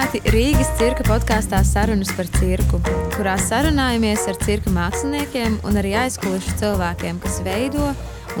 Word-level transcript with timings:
Sveicināti 0.00 0.32
Rīgas 0.32 0.68
cirka 0.78 1.04
podkāstā 1.04 1.58
Sarunas 1.66 2.08
par 2.16 2.24
cirku, 2.38 2.78
kurā 3.12 3.34
sarunājamies 3.36 4.22
ar 4.30 4.38
cirka 4.40 4.72
māksliniekiem 4.72 5.58
un 5.68 5.76
arī 5.76 5.90
aizkulisku 6.06 6.54
cilvēkiem, 6.56 7.18
kas 7.20 7.36
veido 7.44 7.90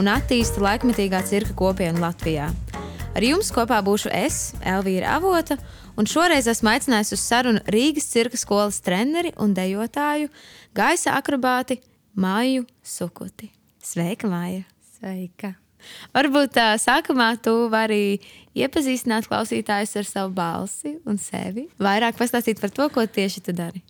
un 0.00 0.08
attīsta 0.08 0.62
laikmetīgā 0.64 1.20
cirka 1.28 1.52
kopienu 1.60 2.00
Latvijā. 2.00 2.48
Ar 3.12 3.28
jums 3.28 3.52
kopā 3.52 3.82
būšu 3.84 4.08
es, 4.08 4.40
Elvīra 4.64 5.18
Avota, 5.18 5.60
un 6.00 6.08
šoreiz 6.08 6.48
esmu 6.48 6.72
aicinājusi 6.72 7.18
uz 7.18 7.28
sarunu 7.28 7.64
Rīgas 7.68 8.08
cirka 8.08 8.40
skolas 8.40 8.80
treneri 8.80 9.36
un 9.36 9.52
dejotāju, 9.52 10.32
gaisa 10.72 11.18
akrobāti 11.20 11.82
Māju 12.16 12.64
Sukuti. 12.80 13.52
Sveika, 13.84 14.32
Māja! 14.32 14.64
Sveika! 14.96 15.58
Varbūt 16.16 16.56
tā, 16.56 16.72
sākumā 16.80 17.32
tu 17.44 17.54
vari 17.72 18.18
iepazīstināt 18.58 19.28
klausītājus 19.30 19.96
ar 20.00 20.08
savu 20.08 20.34
balsi 20.34 20.96
un 21.08 21.20
sevi. 21.20 21.68
Vairāk 21.80 22.18
pastāstīt 22.18 22.60
par 22.62 22.72
to, 22.74 22.88
ko 22.92 23.06
tieši 23.06 23.44
tu 23.46 23.54
dari. 23.56 23.82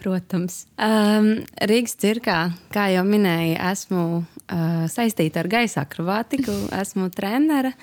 Protams. 0.00 0.62
Um, 0.80 1.42
Rīgas 1.68 1.98
cirkā, 2.00 2.38
kā 2.72 2.86
jau 2.94 3.02
minēju, 3.04 3.58
esmu 3.68 4.04
uh, 4.20 4.86
saistīta 4.88 5.42
ar 5.42 5.50
gaisa 5.52 5.84
akrobātiku, 5.84 6.54
esmu 6.82 7.10
trenere 7.12 7.74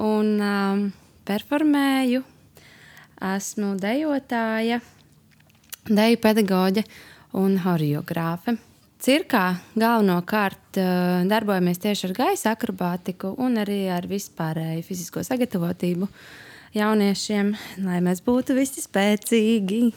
un 0.00 0.38
um, 0.40 0.86
performēju. 1.28 2.24
Esmu 3.34 3.72
dejotāja, 3.82 4.78
deju 5.90 6.20
pedagoģe 6.22 6.84
un 7.36 7.58
horeogrāfe. 7.64 8.54
Cirkā 8.98 9.60
galvenokārt 9.78 10.78
uh, 10.80 11.22
darbojamies 11.30 11.78
tieši 11.78 12.08
ar 12.08 12.14
gaisa 12.16 12.54
akrobātiku 12.56 13.30
un 13.38 13.60
arī 13.62 13.84
ar 13.94 14.08
vispārēju 14.10 14.82
fizisko 14.88 15.22
sagatavotību 15.22 16.08
jauniešiem, 16.74 17.52
lai 17.86 18.00
mēs 18.02 18.24
būtu 18.26 18.56
visi 18.58 18.82
spēcīgi. 18.82 19.92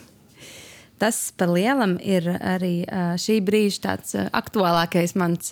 Tas 1.02 1.18
par 1.34 1.50
lielam 1.50 1.98
ir 1.98 2.30
arī 2.38 2.84
uh, 2.86 3.16
šī 3.18 3.40
brīža 3.42 3.82
tāds 3.88 4.14
uh, 4.20 4.30
aktuālākais 4.38 5.18
mans 5.18 5.50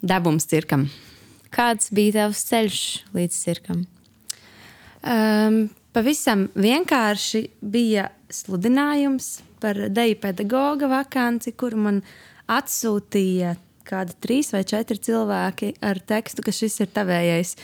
dabums 0.00 0.48
cirkam. 0.48 0.88
Kāds 1.52 1.92
bija 1.92 2.22
tavs 2.22 2.46
ceļš 2.48 2.82
līdz 3.12 3.36
cirkam? 3.36 3.84
Um, 5.04 5.66
pavisam 5.92 6.48
vienkārši 6.56 7.44
bija 7.60 8.08
sludinājums 8.32 9.42
par 9.60 9.76
deju 9.92 10.16
pedagoga 10.24 10.88
vakanci, 10.88 11.52
kur 11.52 11.76
man 11.76 12.00
atsūtīja 12.50 13.56
kādi 13.86 14.14
trīs 14.22 14.52
vai 14.54 14.62
četri 14.68 15.00
cilvēki 15.02 15.74
ar 15.84 16.00
tekstu, 16.06 16.44
ka 16.44 16.54
šis 16.54 16.80
ir 16.84 16.92
tavējais. 16.94 17.56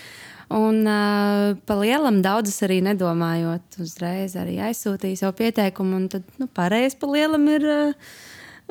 Un 0.55 0.81
uh, 0.89 1.53
pa 1.69 1.77
lielam 1.77 2.23
daudzas 2.25 2.62
arī 2.65 2.79
nedomājot, 2.87 3.81
uzreiz 3.84 4.33
arī 4.41 4.56
aizsūtīja 4.65 5.23
savu 5.23 5.37
pieteikumu. 5.43 6.06
Tad 6.12 6.25
nu, 6.41 6.49
pārējais 6.56 6.97
pa 7.01 7.11
lielam 7.12 7.45
ir 7.53 7.67
uh, 7.69 8.09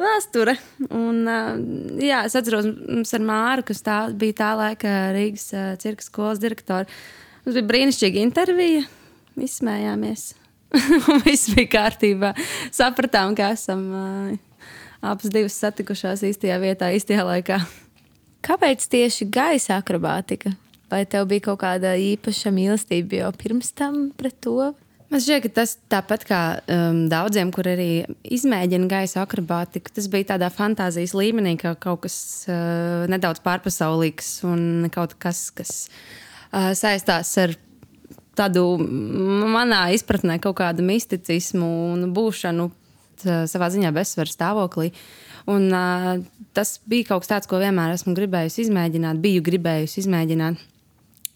vēsture. 0.02 0.58
Un, 0.90 1.22
uh, 1.30 1.54
jā, 2.02 2.24
es 2.26 2.38
atceros, 2.40 2.66
mums 2.66 3.14
ar 3.14 3.28
Māru, 3.30 3.68
kas 3.70 3.86
tā, 3.86 4.00
bija 4.10 4.40
tā 4.42 4.50
laika 4.58 4.98
Rīgas 5.14 5.52
uh, 5.54 5.70
cirka 5.82 6.08
skolas 6.08 6.42
direktora. 6.42 6.90
Mums 7.46 7.60
bija 7.60 7.70
brīnišķīga 7.70 8.26
intervija, 8.26 8.84
izsmējāmies. 9.38 10.32
un 11.14 11.22
viss 11.24 11.54
bija 11.54 11.70
kārtībā. 11.78 12.34
Sapratām, 12.74 13.38
ka 13.38 13.54
esam. 13.54 13.86
Uh, 13.94 14.47
abas 15.02 15.34
divas 15.34 15.58
satikušās 15.62 16.24
īstajā 16.28 16.58
vietā, 16.64 16.92
īstajā 16.96 17.26
laikā. 17.28 17.60
Kāpēc 18.48 18.86
tieši 18.90 19.28
gaisa 19.34 19.82
akrobātika? 19.82 20.54
Vai 20.92 21.04
tev 21.10 21.28
bija 21.28 21.50
kaut 21.50 21.60
kāda 21.66 21.98
īpaša 22.00 22.52
mīlestība 22.56 23.24
jau 23.24 23.32
pirms 23.36 23.74
tam 23.76 24.08
pret 24.16 24.38
to? 24.44 24.72
Man 25.08 25.22
šķiet, 25.24 25.46
ka 25.46 25.50
tas 25.62 25.78
tāpat 25.92 26.24
kā 26.28 26.40
um, 26.60 27.06
daudziem, 27.12 27.52
kur 27.56 27.68
arī 27.72 28.04
izmēģina 28.28 28.90
gaisa 28.92 29.22
akrobātiku, 29.24 29.92
tas 29.96 30.10
bija 30.12 30.34
tādā 30.34 30.50
fantāzijas 30.52 31.14
līmenī, 31.16 31.56
ka 31.60 31.78
kaut 31.80 32.04
kas 32.04 32.18
uh, 32.52 33.06
nedaudz 33.12 33.40
pārpasaulīgs 33.46 34.32
un 34.48 34.90
kaut 34.92 35.16
kas, 35.24 35.46
kas 35.56 35.72
uh, 35.88 36.74
saistās 36.76 37.32
ar 37.40 37.56
tādu 38.38 38.66
manā 38.80 39.88
izpratnē, 39.96 40.42
kaut 40.44 40.60
kādu 40.60 40.84
misticismu 40.88 41.70
un 41.94 42.12
būšanu 42.16 42.68
savā 43.26 43.72
ziņā 43.74 43.94
bezsvaru 43.96 44.34
stāvoklī. 44.34 44.92
Un, 45.48 45.70
uh, 45.72 46.18
tas 46.54 46.76
bija 46.90 47.14
kaut 47.14 47.24
kas 47.24 47.32
tāds, 47.32 47.48
ko 47.48 47.60
vienmēr 47.62 47.94
esmu 47.96 48.12
gribējusi 48.18 48.66
izmēģināt, 48.66 49.22
biju 49.24 49.46
gribējusi 49.48 50.02
izmēģināt. 50.04 50.66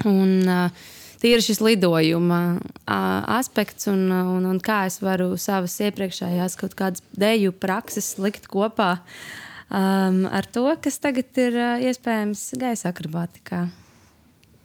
Un, 0.09 0.33
uh, 0.49 0.89
Tīri 1.21 1.43
šis 1.45 1.59
lidojuma 1.61 2.39
uh, 2.57 2.93
aspekts 3.37 3.85
un, 3.91 4.07
un, 4.09 4.47
un 4.49 4.57
kā 4.63 4.79
es 4.89 4.97
varu 5.05 5.35
savas 5.37 5.75
iepriekšējās 5.85 6.57
kaut 6.57 6.73
kādas 6.79 7.03
deju 7.13 7.53
prakses 7.53 8.15
likt 8.17 8.49
kopā 8.49 8.95
um, 8.97 10.23
ar 10.25 10.49
to, 10.49 10.65
kas 10.81 10.97
tagad 11.03 11.37
ir 11.37 11.59
uh, 11.59 11.83
iespējams 11.85 12.47
gaisa 12.57 12.89
akrobātikā. 12.89 13.67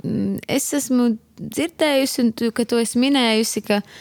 Mm, 0.01 0.39
es 0.49 0.71
esmu 0.81 1.13
dzirdējusi, 1.37 2.23
un 2.25 2.33
tu, 2.41 2.49
ka 2.57 2.65
tu 2.65 2.81
esi 2.81 3.05
minējusi, 3.05 3.67
ka 3.69 3.83
uh, 3.83 4.01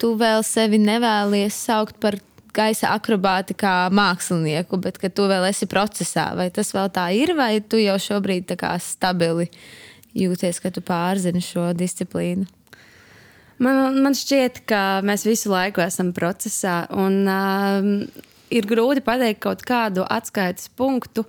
tu 0.00 0.14
vēl 0.20 0.44
sevi 0.46 0.80
nevēlies 0.82 1.56
saukt 1.66 1.98
par 2.02 2.18
gaisa 2.52 2.92
akrobāti 2.96 3.56
kā 3.56 3.88
mākslinieku, 3.94 4.78
bet 4.82 4.98
ka 5.00 5.10
tu 5.12 5.26
vēl 5.30 5.48
esi 5.48 5.68
procesā. 5.70 6.30
Vai 6.36 6.50
tas 6.54 6.72
vēl 6.74 6.90
tā 6.92 7.08
ir, 7.16 7.34
vai 7.38 7.56
tu 7.64 7.80
jau 7.80 7.96
šobrīd 8.00 8.50
tā 8.52 8.58
kā 8.60 8.74
stabili 8.82 9.48
jūties, 10.18 10.60
ka 10.60 10.72
tu 10.74 10.84
pārzini 10.84 11.40
šo 11.44 11.70
disciplīnu? 11.76 12.48
Man, 13.62 14.00
man 14.02 14.16
šķiet, 14.16 14.64
ka 14.68 15.00
mēs 15.06 15.24
visu 15.28 15.52
laiku 15.52 15.84
esam 15.84 16.10
procesā, 16.16 16.82
un 16.98 17.20
uh, 17.30 17.84
ir 18.52 18.66
grūti 18.68 19.04
pateikt 19.06 19.42
kaut 19.44 19.62
kādu 19.66 20.06
atskaites 20.08 20.68
punktu. 20.76 21.24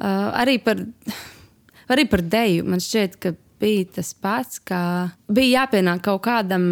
Uh, 0.00 0.32
arī, 0.40 0.58
par, 0.64 0.80
arī 1.92 2.08
par 2.10 2.24
deju 2.26 2.66
man 2.68 2.82
šķiet, 2.82 3.16
ka 3.22 3.34
bija 3.60 3.86
tas 4.00 4.12
pats, 4.16 4.60
ka 4.64 4.80
bija 5.30 5.62
jāpienāk 5.62 6.02
kaut 6.08 6.24
kādam 6.26 6.64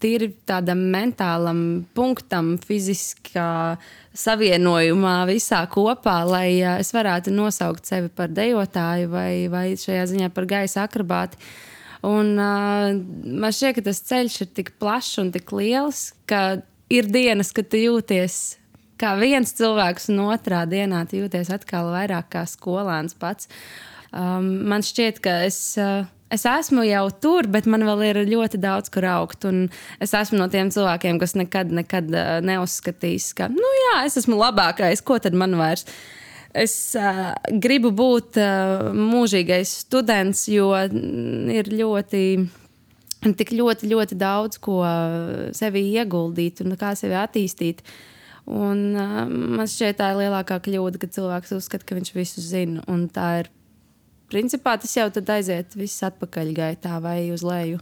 tīri 0.00 0.30
tādam 0.48 0.82
mentālam 0.92 1.62
punktam, 1.96 2.54
fiziskā 2.64 3.78
savienojumā, 4.16 5.16
visā 5.30 5.62
kopā, 5.70 6.20
lai 6.26 6.60
es 6.78 6.92
varētu 6.96 7.34
nosaukt 7.34 7.88
sevi 7.88 8.10
par 8.12 8.32
dejotāju 8.34 9.10
vai, 9.12 9.32
vai 9.52 9.66
šajā 9.80 10.06
ziņā 10.12 10.30
par 10.34 10.48
gaisa 10.50 10.86
akrobātu. 10.88 11.40
Un, 12.06 12.32
uh, 12.40 12.96
man 12.96 13.52
šķiet, 13.52 13.76
ka 13.76 13.84
tas 13.90 14.00
ceļš 14.08 14.38
ir 14.46 14.50
tik 14.56 14.72
plašs 14.80 15.20
un 15.20 15.34
tik 15.34 15.52
liels, 15.52 16.10
ka 16.30 16.62
ir 16.90 17.10
dienas, 17.12 17.52
kad 17.52 17.68
tu 17.68 17.80
jūties 17.80 18.38
kā 19.00 19.14
viens 19.20 19.52
cilvēks, 19.56 20.10
un 20.12 20.24
otrā 20.28 20.64
dienā 20.68 21.04
tu 21.08 21.20
jūties 21.20 21.52
atkal 21.52 21.92
vairāk 21.92 22.32
kā 22.34 22.46
skolēns 22.48 23.16
pats. 23.20 23.48
Um, 24.10 24.66
man 24.68 24.84
šķiet, 24.84 25.20
ka 25.24 25.42
es. 25.48 25.60
Uh, 25.80 26.08
es 26.30 26.46
esmu 26.46 26.84
jau 26.86 27.04
tur, 27.22 27.48
bet 27.50 27.66
man 27.70 27.84
vēl 27.88 28.04
ir 28.10 28.22
ļoti 28.30 28.60
daudz, 28.62 28.92
kur 28.92 29.06
augt. 29.10 29.44
Un 29.48 29.66
es 30.02 30.14
esmu 30.16 30.38
no 30.40 30.48
tiem 30.52 30.70
cilvēkiem, 30.72 31.18
kas 31.22 31.36
nekad, 31.38 31.72
nekad 31.74 32.10
neuzskatīs, 32.46 33.32
ka, 33.38 33.50
nu, 33.52 33.74
jā, 33.84 34.00
es 34.06 34.18
esmu 34.20 34.38
labākais, 34.40 35.02
ko 35.04 35.18
tad 35.22 35.36
man 35.38 35.58
vairs. 35.60 35.86
Es 36.50 36.96
uh, 36.98 37.30
gribu 37.62 37.92
būt 37.94 38.40
uh, 38.42 38.88
mūžīgais 38.96 39.76
students, 39.84 40.48
jo 40.50 40.72
ir 40.80 41.70
ļoti. 41.70 42.24
Tik 43.20 43.50
ļoti, 43.52 43.84
ļoti 43.90 44.16
daudz 44.16 44.56
ko 44.64 44.78
sevi 45.52 45.82
ieguldīt 45.92 46.62
un 46.64 46.72
kā 46.80 46.94
sevi 46.96 47.18
attīstīt. 47.20 47.84
Un, 48.48 48.80
uh, 48.96 49.22
man 49.28 49.68
šķiet, 49.68 49.98
tā 49.98 50.08
ir 50.14 50.22
lielākā 50.22 50.56
kļūda, 50.64 50.98
ka 51.02 51.10
cilvēks 51.12 51.52
uzskata, 51.58 51.84
ka 51.86 51.98
viņš 51.98 52.14
visu 52.16 52.42
zina. 52.42 52.82
Tā 53.12 53.26
ir 53.42 53.52
principā 54.30 54.76
tas 54.80 54.96
jau 54.96 55.08
aiziet 55.10 55.76
viss 55.78 56.04
atpakaļ 56.06 56.52
gaitā 56.56 56.98
vai 57.02 57.30
uz 57.34 57.44
leju. 57.46 57.80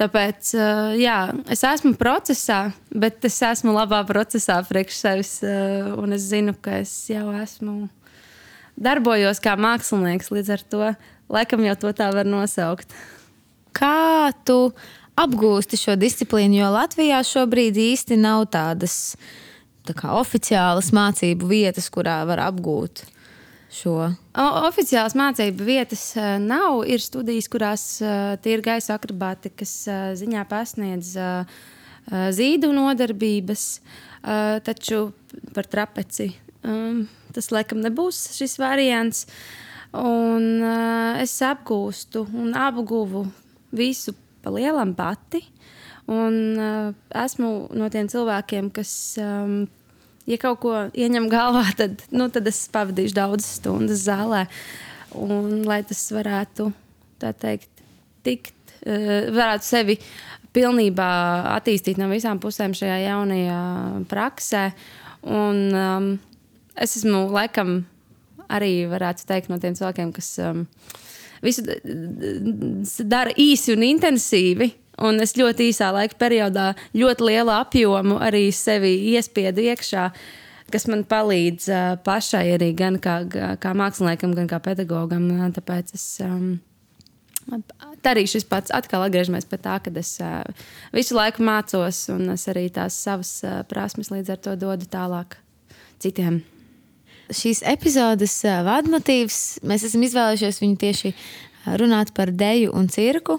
Tāpēc 0.00 0.54
uh, 0.56 0.94
jā, 0.98 1.16
es 1.52 1.62
esmu 1.68 1.92
procesā, 2.00 2.72
bet 2.90 3.24
es 3.28 3.36
esmu 3.44 3.74
labā 3.76 4.00
procesā 4.08 4.56
priekš 4.66 4.98
sevis. 4.98 5.32
Uh, 5.44 5.92
un 6.00 6.16
es 6.16 6.24
zinu, 6.30 6.54
ka 6.58 6.80
es 6.80 6.92
jau 7.12 7.28
esmu 7.36 7.90
darbojos 8.80 9.42
kā 9.42 9.54
mākslinieks. 9.60 10.32
Līdz 10.32 10.54
ar 10.56 10.64
to 10.72 10.90
laikam 11.32 11.62
jau 11.68 11.76
to 11.84 11.92
tā 12.00 12.08
var 12.14 12.28
nosaukt. 12.28 12.96
Kā 13.76 14.32
tu 14.48 14.72
apgūsti 15.20 15.78
šo 15.80 15.96
disciplīnu? 16.00 16.62
Jo 16.62 16.72
Latvijā 16.74 17.20
šobrīd 17.28 17.78
īsti 17.78 18.18
nav 18.20 18.48
tādas 18.52 19.14
tā 19.86 19.94
kā, 19.98 20.16
oficiālas 20.18 20.92
mācību 20.94 21.52
vietas, 21.52 21.90
kurā 21.92 22.22
var 22.28 22.42
apgūt 22.48 23.04
šo? 23.72 23.96
O, 24.36 24.46
oficiāls 24.68 25.16
mācību 25.18 25.66
vietas 25.66 26.04
uh, 26.18 26.36
nav. 26.42 26.82
Ir 26.88 27.02
studijas, 27.02 27.48
kurās 27.52 27.84
uh, 28.04 28.34
tīri 28.42 28.64
gaisa 28.64 28.96
akrobātikas 28.98 29.74
uh, 29.90 30.02
ziņā 30.18 30.46
pasniedz 30.50 31.16
zīdu 32.34 32.72
nodarbības, 32.74 33.64
taču 34.66 35.12
par 35.54 35.68
trapeci 35.70 36.24
um, 36.66 37.04
tas 37.30 37.46
laikam 37.54 37.78
nebūs 37.78 38.18
šis 38.34 38.56
variants. 38.58 39.20
Un, 39.94 40.64
es 41.22 41.36
apgūstu 41.46 42.24
un 42.42 42.56
apguvu 42.58 43.22
visu 43.70 44.16
pa 44.42 44.50
lielam 44.50 44.96
pati. 44.98 45.44
Un 46.10 46.58
esmu 46.58 47.52
no 47.78 47.90
tiem 47.94 48.10
cilvēkiem, 48.10 48.72
kas, 48.74 48.92
um, 49.22 49.68
ja 50.28 50.38
kaut 50.40 50.60
ko 50.62 50.74
ieņem 50.92 51.28
galvā, 51.32 51.66
tad, 51.80 52.04
nu, 52.14 52.28
tad 52.32 52.48
es 52.50 52.64
pavadīšu 52.72 53.18
daudzas 53.18 53.58
stundas 53.60 54.04
zālē. 54.06 54.46
Un, 55.18 55.60
lai 55.68 55.82
tas 55.84 56.00
varētu, 56.14 56.70
tā 57.20 57.34
teikt, 57.36 57.68
tikt, 58.24 58.56
uh, 58.86 59.28
varētu 59.34 59.68
sevi 59.68 59.98
pilnībā 60.52 61.08
attīstīt 61.56 62.00
no 62.00 62.08
visām 62.12 62.40
pusēm 62.40 62.74
šajā 62.76 62.98
jaunajā 63.06 63.62
praksē. 64.08 64.66
Un, 65.22 65.62
um, 65.76 66.08
es 66.76 66.96
esmu 66.98 67.26
laikam 67.32 67.82
arī, 68.52 68.86
varētu 68.90 69.26
teikt, 69.28 69.52
no 69.52 69.58
tiem 69.62 69.76
cilvēkiem, 69.78 70.12
kas 70.16 70.34
um, 70.44 70.66
visu 71.42 71.64
dara 73.08 73.34
īsi 73.38 73.74
un 73.76 73.84
intensīvi. 73.86 74.72
Un 75.02 75.18
es 75.24 75.32
ļoti 75.38 75.70
īsā 75.70 75.88
laika 75.94 76.18
periodā 76.20 76.72
ļoti 76.94 77.24
lielu 77.30 77.50
apjomu 77.54 78.18
arī 78.22 78.44
sevi 78.54 78.92
iespiedu 79.14 79.64
iekšā, 79.64 80.10
kas 80.72 80.84
man 80.90 81.06
palīdz 81.08 81.68
uh, 81.72 81.94
pašai 82.04 82.44
arī 82.58 82.68
gan 82.76 82.98
kā, 83.02 83.22
kā 83.60 83.72
māksliniekam, 83.76 84.36
gan 84.36 84.50
kā 84.50 84.60
pedagogam. 84.62 85.26
Tāpēc 85.56 85.94
es 85.96 86.04
um, 86.22 86.52
arī 88.04 88.26
šis 88.28 88.46
pats 88.48 88.72
atkal 88.74 89.06
atgriežamies 89.06 89.48
pie 89.48 89.58
tā, 89.64 89.78
ka 89.82 89.92
es 89.98 90.14
uh, 90.22 90.44
visu 90.94 91.16
laiku 91.16 91.44
mācos, 91.46 92.04
un 92.12 92.36
es 92.36 92.46
arī 92.52 92.68
tās 92.72 93.00
savas 93.08 93.38
uh, 93.46 93.62
prasmes 93.68 94.12
līdz 94.12 94.36
ar 94.36 94.42
to 94.44 94.56
dodu 94.60 94.88
tālāk 94.92 95.40
citiem. 96.04 96.42
Šīs 97.36 97.62
epizodes 97.72 98.34
uh, 98.46 98.60
vadmotīvs 98.66 99.62
mēs 99.68 99.86
esam 99.88 100.04
izvēlējušies 100.06 100.60
viņu 100.62 100.78
tieši 100.82 101.14
runāt 101.80 102.12
par 102.16 102.32
deju 102.34 102.74
un 102.76 102.88
cirku. 102.92 103.38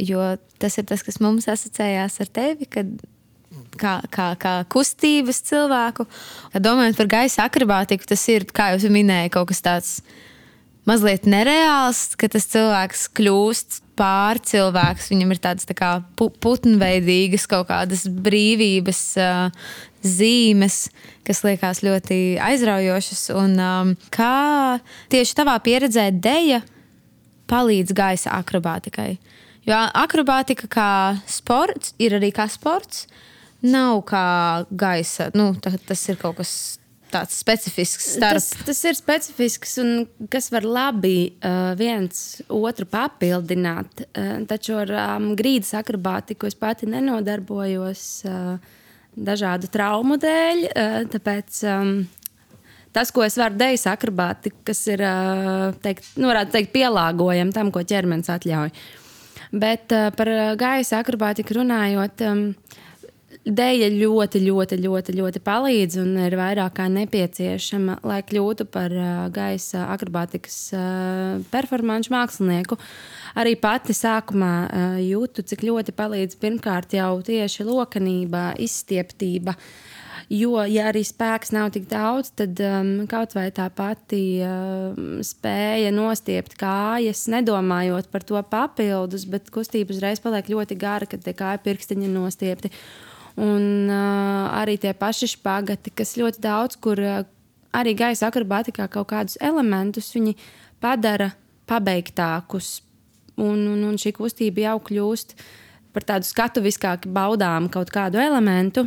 Jo 0.00 0.34
tas 0.58 0.78
ir 0.80 0.88
tas, 0.90 1.04
kas 1.06 1.20
mums 1.22 1.46
asociējās 1.50 2.18
ar 2.24 2.30
tevi, 2.34 2.66
kad 2.66 2.88
kā, 3.78 3.98
kā, 4.12 4.32
kā 4.40 4.54
kustības 4.70 5.40
cilvēku. 5.48 6.06
Domājot 6.58 6.98
par 6.98 7.10
gaisa 7.18 7.46
akrobātiku, 7.48 8.06
tas 8.10 8.22
ir, 8.32 8.46
kā 8.50 8.72
jau 8.74 8.92
minēju, 8.92 9.32
kaut 9.34 9.50
kas 9.52 9.62
tāds 9.64 9.94
mazliet 10.88 11.28
nereāls, 11.30 12.10
ka 12.18 12.28
tas 12.32 12.48
cilvēks 12.52 13.08
kļūst 13.16 13.80
pār 13.98 14.40
cilvēks. 14.42 15.10
Viņam 15.12 15.34
ir 15.34 15.42
tādas 15.42 15.68
tā 15.68 15.92
putnveidīgas 16.18 17.46
kaut 17.50 17.68
kādas 17.70 18.06
brīvības 18.08 19.02
uh, 19.22 19.68
zīmes, 20.04 20.88
kas 21.26 21.42
liekas 21.46 21.82
ļoti 21.84 22.36
aizraujošas. 22.44 23.26
Un, 23.40 23.56
um, 23.58 23.94
kā 24.14 24.78
tieši 25.12 25.38
tavā 25.40 25.56
pieredzē 25.64 26.10
deja 26.12 26.62
palīdz 27.50 27.96
gaisa 27.96 28.36
akrobātikai? 28.40 29.14
Jo 29.64 29.80
akrobātika 29.96 30.68
kā 30.68 30.90
sports 31.30 31.94
ir 31.98 32.18
arī 32.18 32.32
kā 32.36 32.48
sports. 32.52 33.06
Nav 33.64 34.02
kā 34.04 34.24
gaisa. 34.68 35.30
Nu, 35.32 35.54
tā, 35.56 35.72
tas 35.88 36.02
ir 36.12 36.18
kaut 36.20 36.36
kas 36.42 36.50
tāds 37.14 37.38
specifisks. 37.40 38.10
Starp. 38.18 38.36
Tas, 38.36 38.50
tas 38.66 38.80
ir 38.88 38.98
specifisks 38.98 39.76
un 39.80 39.92
kas 40.32 40.50
var 40.52 40.66
labi 40.66 41.16
uh, 41.30 41.72
viens 41.78 42.42
otru 42.52 42.88
papildināt. 42.90 44.04
Uh, 44.10 44.42
taču 44.50 44.76
ar 44.82 44.92
um, 45.16 45.30
grīdas 45.38 45.74
akrobātiku 45.78 46.50
es 46.50 46.58
pati 46.58 46.88
nenodarbojos 46.90 48.04
uh, 48.28 48.74
dažādu 49.16 49.70
traumu 49.72 50.18
dēļ. 50.20 50.66
Uh, 50.68 50.98
tāpēc 51.12 51.62
um, 51.70 51.94
tas, 52.94 53.10
ko 53.14 53.24
es 53.26 53.38
varu 53.40 53.58
darīt, 53.58 53.86
akrobātika, 53.90 54.60
kas 54.70 54.84
ir 54.90 55.02
uh, 55.04 55.70
teikt, 55.84 56.14
nu, 56.20 56.30
teikt, 56.52 56.72
pielāgojama 56.74 57.54
tam, 57.54 57.72
ko 57.74 57.82
ķermenis 57.86 58.30
atļauj. 58.34 58.74
Bet 59.54 59.92
uh, 59.94 60.08
par 60.16 60.30
eh, 60.30 60.54
gaisa 60.58 60.98
akrobātiku 60.98 61.60
runājot, 61.60 62.22
um, 62.26 62.40
dēļa 63.44 63.90
ļoti, 63.92 64.40
ļoti, 64.46 64.78
ļoti, 64.80 65.14
ļoti 65.18 65.42
palīdz 65.44 65.98
un 66.00 66.16
ir 66.24 66.36
vairāk 66.40 66.76
kā 66.78 66.88
nepieciešama, 66.92 67.98
lai 68.06 68.20
kļūtu 68.24 68.66
par 68.72 68.94
gaisa 69.34 69.84
akrobātikas 69.92 70.58
performāņu 71.52 72.12
mākslinieku. 72.14 72.78
Arī 73.40 73.56
pati 73.60 73.96
sākumā 73.96 74.54
jūtu, 75.04 75.44
cik 75.44 75.66
ļoti 75.66 75.96
palīdz 75.96 76.38
pirmkārt 76.40 76.96
jau 76.96 77.18
tieši 77.26 77.66
lokanība, 77.68 78.52
izstieptība. 78.62 79.58
Jo, 80.32 80.62
ja 80.64 80.86
arī 80.88 81.02
spēks 81.04 81.50
nav 81.52 81.68
tik 81.74 81.84
daudz, 81.90 82.30
tad 82.38 82.56
um, 82.64 83.02
kaut 83.10 83.34
vai 83.36 83.50
tā 83.52 83.66
pati 83.68 84.40
um, 84.40 85.18
spēja 85.20 85.90
nostiept 85.92 86.56
kājas, 86.56 87.26
nedomājot 87.28 88.08
par 88.08 88.24
to 88.24 88.40
papildus, 88.48 89.26
bet 89.28 89.52
kustība 89.52 89.92
uzreiz 89.92 90.22
paliek 90.24 90.48
ļoti 90.54 90.78
gara, 90.80 91.08
kad 91.10 91.20
tie 91.26 91.36
kāju 91.36 91.60
pirkstiņi 91.66 92.08
ir 92.08 92.14
nostiepti. 92.14 92.72
Un 93.40 93.90
uh, 93.90 94.50
arī 94.54 94.76
tie 94.78 94.92
paši 94.94 95.32
spagati, 95.32 95.90
kas 95.90 96.14
ļoti 96.20 96.42
daudz, 96.44 96.78
kur 96.78 97.00
uh, 97.02 97.24
arī 97.74 97.96
gaisa 97.98 98.28
akrobātikā 98.30 98.86
kaut 98.92 99.08
kādus 99.10 99.38
elementus 99.42 100.12
viņi 100.14 100.36
padara 100.82 101.32
pabeigtākus. 101.66 102.78
Un, 103.34 103.64
un, 103.72 103.80
un 103.88 103.96
šī 103.98 104.12
kustība 104.14 104.68
jau 104.68 104.76
kļūst 104.86 105.34
par 105.94 106.06
tādu 106.06 106.28
skatuviskāku 106.28 107.10
baudām 107.10 107.66
kaut 107.72 107.90
kādu 107.94 108.22
elementu 108.22 108.86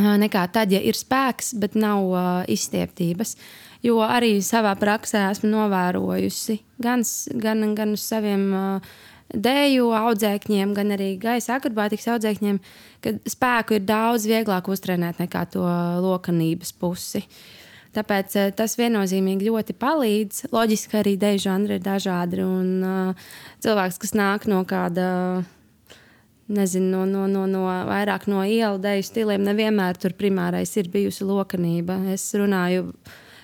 nekā 0.00 0.46
tad, 0.52 0.72
ja 0.72 0.80
ir 0.80 0.96
spēks, 0.96 1.54
bet 1.60 1.76
nav 1.76 2.06
uh, 2.08 2.28
izstieptības. 2.48 3.36
Jo 3.84 4.00
arī 4.04 4.38
savā 4.44 4.74
praksē 4.76 5.26
esmu 5.30 5.50
novērojusi 5.54 6.58
gan, 6.84 7.04
gan, 7.40 7.74
gan 7.76 7.94
uz 7.96 8.04
saviem 8.04 8.50
uh, 8.52 8.96
dēļu 9.34 9.90
audzēkņiem, 9.96 10.74
gan 10.76 10.96
arī 10.96 11.12
gaisa 11.20 11.58
akrobātikas 11.58 12.08
audzēkņiem, 12.16 12.60
ka 13.04 13.14
spēku 13.30 13.78
ir 13.78 13.86
daudz 13.88 14.26
vieglāk 14.30 14.70
uztrenēt 14.72 15.22
nekā 15.22 15.46
to 15.54 15.64
lokanības 16.04 16.74
pusi. 16.80 17.24
Tāpēc 17.94 18.34
uh, 18.38 18.50
tas 18.54 18.76
viennozīmīgi 18.78 19.48
ļoti 19.50 19.74
palīdz. 19.78 20.44
Loģiski 20.54 21.00
arī 21.00 21.16
dēļu 21.18 21.42
žanri 21.42 21.78
ir 21.78 21.82
dažādi. 21.82 22.44
Un, 22.46 22.68
uh, 22.86 23.32
cilvēks, 23.64 23.98
kas 24.04 24.14
nāk 24.14 24.46
no 24.50 24.60
kāda 24.68 25.08
uh, 25.40 25.48
nezinu, 26.50 26.90
no, 26.90 27.06
no, 27.06 27.26
no, 27.30 27.46
no 27.50 27.64
vairāk 27.88 28.26
no 28.30 28.42
ielu 28.46 28.78
deju 28.82 29.06
stiliem, 29.06 29.42
nevienmēr 29.46 29.98
tur 30.00 30.14
primārais 30.18 30.72
ir 30.78 30.90
bijusi 30.92 31.26
lokanība. 31.26 32.00
Es 32.14 32.26
runāju 32.38 32.90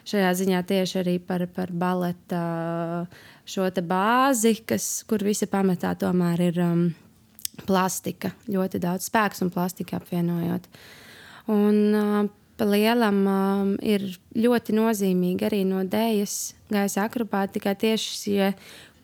šajā 0.07 0.33
ziņā 0.43 0.63
tieši 0.67 1.01
arī 1.03 1.17
par, 1.23 1.47
par 1.55 1.73
baleta 1.75 2.43
šo 3.47 3.69
bāzi, 3.87 4.57
kas, 4.67 5.05
kur 5.09 5.23
visi 5.25 5.47
pamatā 5.51 5.95
tomēr 5.99 6.43
ir 6.49 6.63
um, 6.65 6.87
plastika. 7.67 8.33
Ļoti 8.51 8.83
daudz 8.83 9.07
spēks 9.11 9.45
un 9.47 9.53
plastika 9.55 10.01
apvienojot. 10.01 10.67
Un, 11.55 11.79
uh, 11.95 12.27
lielam 12.65 13.23
um, 13.29 13.73
ir 13.85 14.05
ļoti 14.37 14.75
nozīmīgi 14.77 15.47
arī 15.49 15.63
no 15.69 15.83
dēļas 15.85 16.37
gaisa 16.73 17.07
akrobātikā 17.07 17.77
tieši 17.79 18.13
šie 18.17 18.51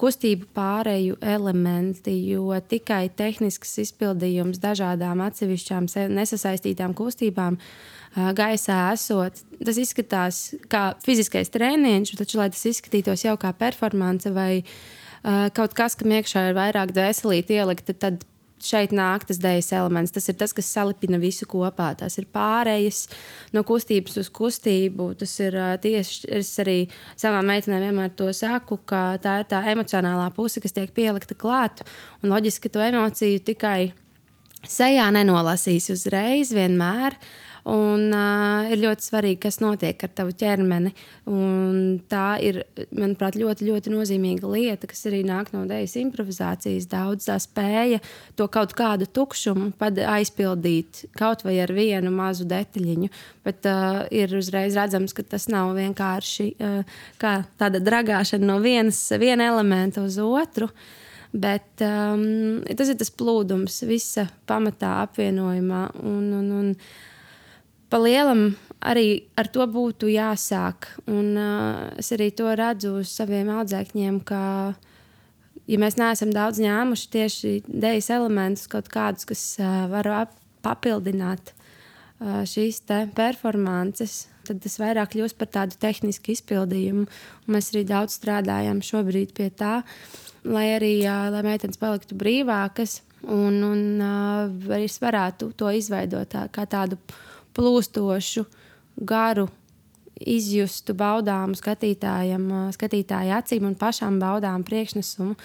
kustību 0.00 0.48
pārēju 0.56 1.18
elementi, 1.20 2.14
jo 2.32 2.50
tikai 2.68 3.06
tehnisks 3.14 3.76
izpildījums 3.84 4.58
dažādām 4.62 5.20
atsevišķām 5.28 5.86
nesasaistītām 6.16 6.96
kustībām 6.98 7.58
gaisā 8.14 8.78
esot, 8.92 9.44
tas 9.64 9.78
izskatās 9.80 10.42
kā 10.72 10.92
fiziskais 11.04 11.52
treniņš, 11.52 12.16
taču, 12.18 12.40
lai 12.40 12.50
tas 12.52 12.66
izskatītos 12.68 13.24
jau 13.24 13.38
kā 13.40 13.54
performance 13.56 14.30
vai 14.34 14.62
uh, 14.62 15.48
kaut 15.56 15.76
kas, 15.78 15.96
kam 15.96 16.12
iekšā 16.12 16.50
ir 16.50 16.58
vairāk 16.58 16.92
dvēselīti 16.96 17.60
ielikt, 17.60 17.94
tad 18.02 18.24
šeit 18.62 18.92
nāk 18.94 19.26
tas 19.26 19.40
dēļas 19.42 19.70
elements. 19.78 20.12
Tas 20.14 20.28
ir 20.30 20.36
tas, 20.40 20.54
kas 20.54 20.70
salipina 20.70 21.18
visu 21.22 21.46
kopā. 21.50 21.92
Tas 21.98 22.16
ir 22.20 22.28
pārējais 22.32 23.04
no 23.56 23.64
kustības 23.66 24.18
uz 24.22 24.30
kustību. 24.34 25.12
Tas 25.18 25.34
ir 25.42 25.56
tieši 25.82 26.30
es 26.38 26.52
arī 26.62 26.78
savām 27.18 27.48
meitenēm 27.50 27.88
vienmēr 27.88 28.12
to 28.18 28.30
saku, 28.36 28.78
ka 28.86 29.18
tā 29.22 29.40
ir 29.42 29.48
tā 29.50 29.64
emocionālā 29.74 30.30
puse, 30.36 30.62
kas 30.62 30.76
tiek 30.76 30.92
pielikta 30.94 31.34
klāt. 31.38 31.84
Un 32.22 32.32
loģiski, 32.34 32.72
to 32.72 32.82
emociju 32.84 33.42
tikai 33.50 33.92
sejā 34.68 35.08
nenolasīs 35.14 35.90
uzreiz 35.94 36.54
vienmēr. 36.54 37.18
Un, 37.68 38.08
uh, 38.10 38.66
ir 38.74 38.80
ļoti 38.82 39.06
svarīgi, 39.06 39.38
kas 39.44 39.60
notiek 39.62 40.00
ar 40.02 40.10
tavu 40.10 40.32
ķermeni. 40.34 40.90
Un 41.30 42.00
tā 42.10 42.40
ir, 42.42 42.62
manuprāt, 42.90 43.36
ļoti, 43.38 43.68
ļoti 43.68 43.92
nozīmīga 43.92 44.48
lieta, 44.50 44.88
kas 44.90 45.04
arī 45.06 45.20
nāk 45.28 45.52
no 45.54 45.62
dēļas 45.70 45.94
improvizācijas. 46.00 46.88
Daudz 46.90 47.28
tā 47.28 47.36
spēja 47.42 48.00
to 48.38 48.48
kaut 48.50 48.74
kādu 48.78 49.06
tukšumu 49.06 49.70
aizpildīt 49.78 51.04
kaut 51.18 51.44
vai 51.46 51.60
ar 51.62 51.70
vienu 51.76 52.10
mazu 52.14 52.48
detaļiņu. 52.50 53.12
Bet 53.46 53.70
uh, 53.70 54.02
ir 54.10 54.34
uzreiz 54.38 54.74
redzams, 54.78 55.14
ka 55.14 55.22
tas 55.22 55.46
nav 55.52 55.76
vienkārši 55.78 56.48
uh, 56.58 56.98
tāda 57.22 57.78
dragāšana 57.78 58.48
no 58.48 58.58
vienas, 58.64 59.04
viena 59.22 59.46
elementa 59.52 60.02
uz 60.02 60.18
otru. 60.18 60.72
Bet 61.32 61.80
um, 61.80 62.60
tas 62.76 62.90
ir 62.92 62.98
tas 63.00 63.14
plūdums, 63.14 63.78
visa 63.88 64.26
pamatā 64.50 64.98
apvienojumā. 65.06 65.86
Un, 66.02 66.26
un, 66.42 66.52
un, 66.58 66.74
pa 67.92 68.00
lielam 68.00 68.54
arī 68.82 69.28
ar 69.38 69.50
to 69.52 69.66
būtu 69.68 70.10
jāsāk. 70.10 70.88
Un, 71.10 71.36
uh, 71.36 71.92
es 72.00 72.10
arī 72.14 72.30
to 72.34 72.48
redzu 72.58 72.96
uz 73.02 73.12
saviem 73.12 73.52
audzēkņiem, 73.52 74.20
ka 74.26 74.42
ja 75.70 75.80
mēs 75.80 75.98
neesam 76.00 76.32
daudz 76.34 76.60
ņēmuši 76.62 77.10
tieši 77.12 77.54
dēļas 77.68 78.10
elementus, 78.16 78.70
kaut 78.72 78.90
kādus, 78.92 79.28
kas 79.28 79.44
uh, 79.60 79.84
var 79.92 80.10
papildināt 80.64 81.52
uh, 81.52 82.42
šīs 82.48 82.82
performances, 83.16 84.26
tad 84.48 84.62
tas 84.64 84.78
vairāk 84.82 85.14
kļūst 85.14 85.38
par 85.38 85.52
tādu 85.60 85.78
tehnisku 85.82 86.34
izpildījumu. 86.34 87.06
Un 87.06 87.56
mēs 87.56 87.70
arī 87.74 87.84
daudz 87.86 88.18
strādājam 88.18 88.82
šobrīd 88.82 89.36
pie 89.36 89.50
tā, 89.54 89.80
lai 90.48 90.70
arī 90.78 90.96
uh, 91.04 91.28
lai 91.34 91.44
meitenes 91.46 91.78
paliktu 91.78 92.18
brīvākas 92.18 93.02
un, 93.22 93.60
un 93.62 93.84
uh, 94.02 94.72
arī 94.74 94.88
varētu 94.90 95.52
to 95.58 95.70
izveidot 95.70 96.32
tā, 96.34 96.48
kā 96.50 96.66
tādu 96.66 96.98
plūstošu, 97.56 98.46
garu 99.08 99.48
izjustu 100.22 100.94
baudāmu 100.94 101.56
skatītājam, 101.58 102.48
skatītāja 102.76 103.40
acīm 103.42 103.66
un 103.70 103.76
pašām 103.78 104.18
baudām 104.22 104.64
priekšnesumu, 104.66 105.36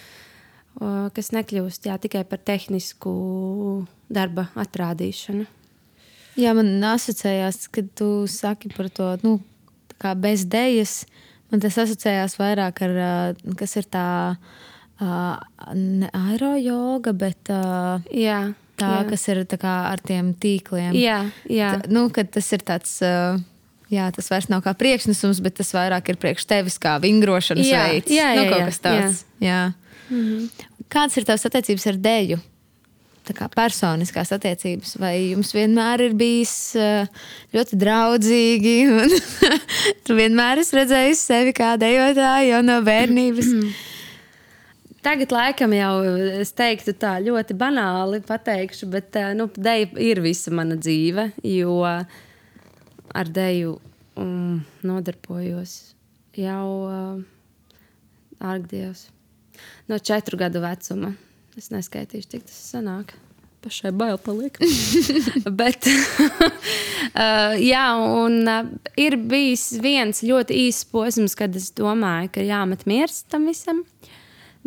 kas 1.18 1.32
nekļūst 1.34 1.88
jā, 1.90 1.98
tikai 2.02 2.24
par 2.30 2.42
tehnisku 2.46 3.14
darba 4.14 4.48
atrādīšanu. 4.60 5.48
Jā, 6.38 6.54
man 6.54 6.76
asociējās, 6.86 7.64
kad 7.74 7.88
tu 7.98 8.28
saki 8.30 8.70
par 8.76 8.92
to 8.94 9.10
nu, 9.24 9.40
bez 10.22 10.46
dēļas. 10.46 11.00
Man 11.50 11.64
tas 11.64 11.80
asociējās 11.82 12.36
vairāk 12.38 12.84
ar, 12.86 12.98
kas 13.58 13.74
ir 13.80 13.88
tā 13.90 14.06
ne 15.74 16.10
aerojoga, 16.14 17.14
bet 17.18 17.50
jā, 18.14 18.42
tā, 18.80 18.92
jā. 19.02 19.04
kas 19.12 19.28
ir 19.34 19.44
kā, 19.54 19.76
ar 19.92 20.02
tiem 20.04 20.34
tīkliem. 20.38 20.96
Jā, 20.98 21.22
jā. 21.52 21.76
Tā, 21.78 21.92
nu, 21.94 22.08
tas 22.12 22.52
ir 22.56 22.66
tāds. 22.68 22.98
Jā, 23.88 24.10
tas 24.12 24.28
vairs 24.28 24.50
nav 24.52 24.66
kā 24.66 24.74
priekšnesums, 24.76 25.40
bet 25.40 25.56
tas 25.62 25.70
vairāk 25.72 26.10
ir 26.12 26.18
priekš 26.20 26.44
tevis 26.50 26.76
kā 26.84 26.98
vingrošanas 27.00 27.70
jā, 27.70 27.86
veids. 27.88 28.12
Jā, 28.12 28.34
nu, 28.36 28.44
jā, 28.44 28.50
kaut 28.52 28.60
jā, 28.60 28.66
kas 28.68 28.82
tāds. 28.84 29.22
Jā. 29.40 29.48
Jā. 29.48 29.62
Mm 30.10 30.24
-hmm. 30.26 30.68
Kādas 30.90 31.18
ir 31.18 31.24
tavas 31.24 31.46
attiecības 31.46 31.88
ar 31.88 31.96
dēļu? 31.96 32.40
Personiskās 33.56 34.32
attiecības, 34.32 34.96
vai 35.00 35.32
jums 35.32 35.52
vienmēr 35.52 36.02
ir 36.02 36.14
bijis 36.14 36.76
ļoti 37.54 37.76
draudzīgi, 37.76 38.76
un 38.88 39.10
tu 40.08 40.16
vienmēr 40.16 40.60
esi 40.60 40.76
redzējis 40.76 41.26
sevi 41.28 41.52
kā 41.52 41.76
dejotāju 41.76 42.50
jau 42.50 42.62
no 42.64 42.82
bērnības? 42.82 43.48
Tagad, 45.06 45.32
laikam, 45.32 45.74
jau 45.78 45.92
es 46.42 46.52
teiktu, 46.58 46.96
tā 46.98 47.18
ļoti 47.24 47.56
banāli 47.58 48.22
pateikšu, 48.26 48.90
bet 48.92 49.16
nu, 49.38 49.46
dēļ 49.54 50.00
ir 50.04 50.24
visa 50.26 50.52
mana 50.56 50.76
dzīve. 50.80 51.30
Jo 51.46 51.78
uh, 51.86 52.18
ar 53.16 53.30
dēļu 53.34 53.76
um, 54.20 54.58
nodarbojos 54.86 55.78
jau 56.38 56.66
uh, 56.88 57.22
ārgdievs. 58.44 59.08
No 59.90 59.98
četru 59.98 60.38
gadu 60.40 60.62
vecuma. 60.62 61.16
Es 61.58 61.72
neskaitīšu, 61.74 62.30
cik 62.34 62.46
tas 62.46 62.60
sanāk. 62.76 63.16
Pašai 63.66 63.90
bail 63.98 64.20
paliek. 64.22 64.60
Bet, 65.60 65.88
uh, 65.90 67.56
jā, 67.72 67.86
un 67.98 68.44
uh, 68.46 68.70
ir 69.00 69.18
bijis 69.18 69.72
viens 69.82 70.22
ļoti 70.22 70.60
īsts 70.68 70.86
posms, 70.94 71.34
kad 71.40 71.58
es 71.58 71.72
domāju, 71.76 72.36
ka 72.38 72.46
jāmet 72.46 72.86
miers 72.90 73.24
tam 73.32 73.50
visam, 73.50 73.82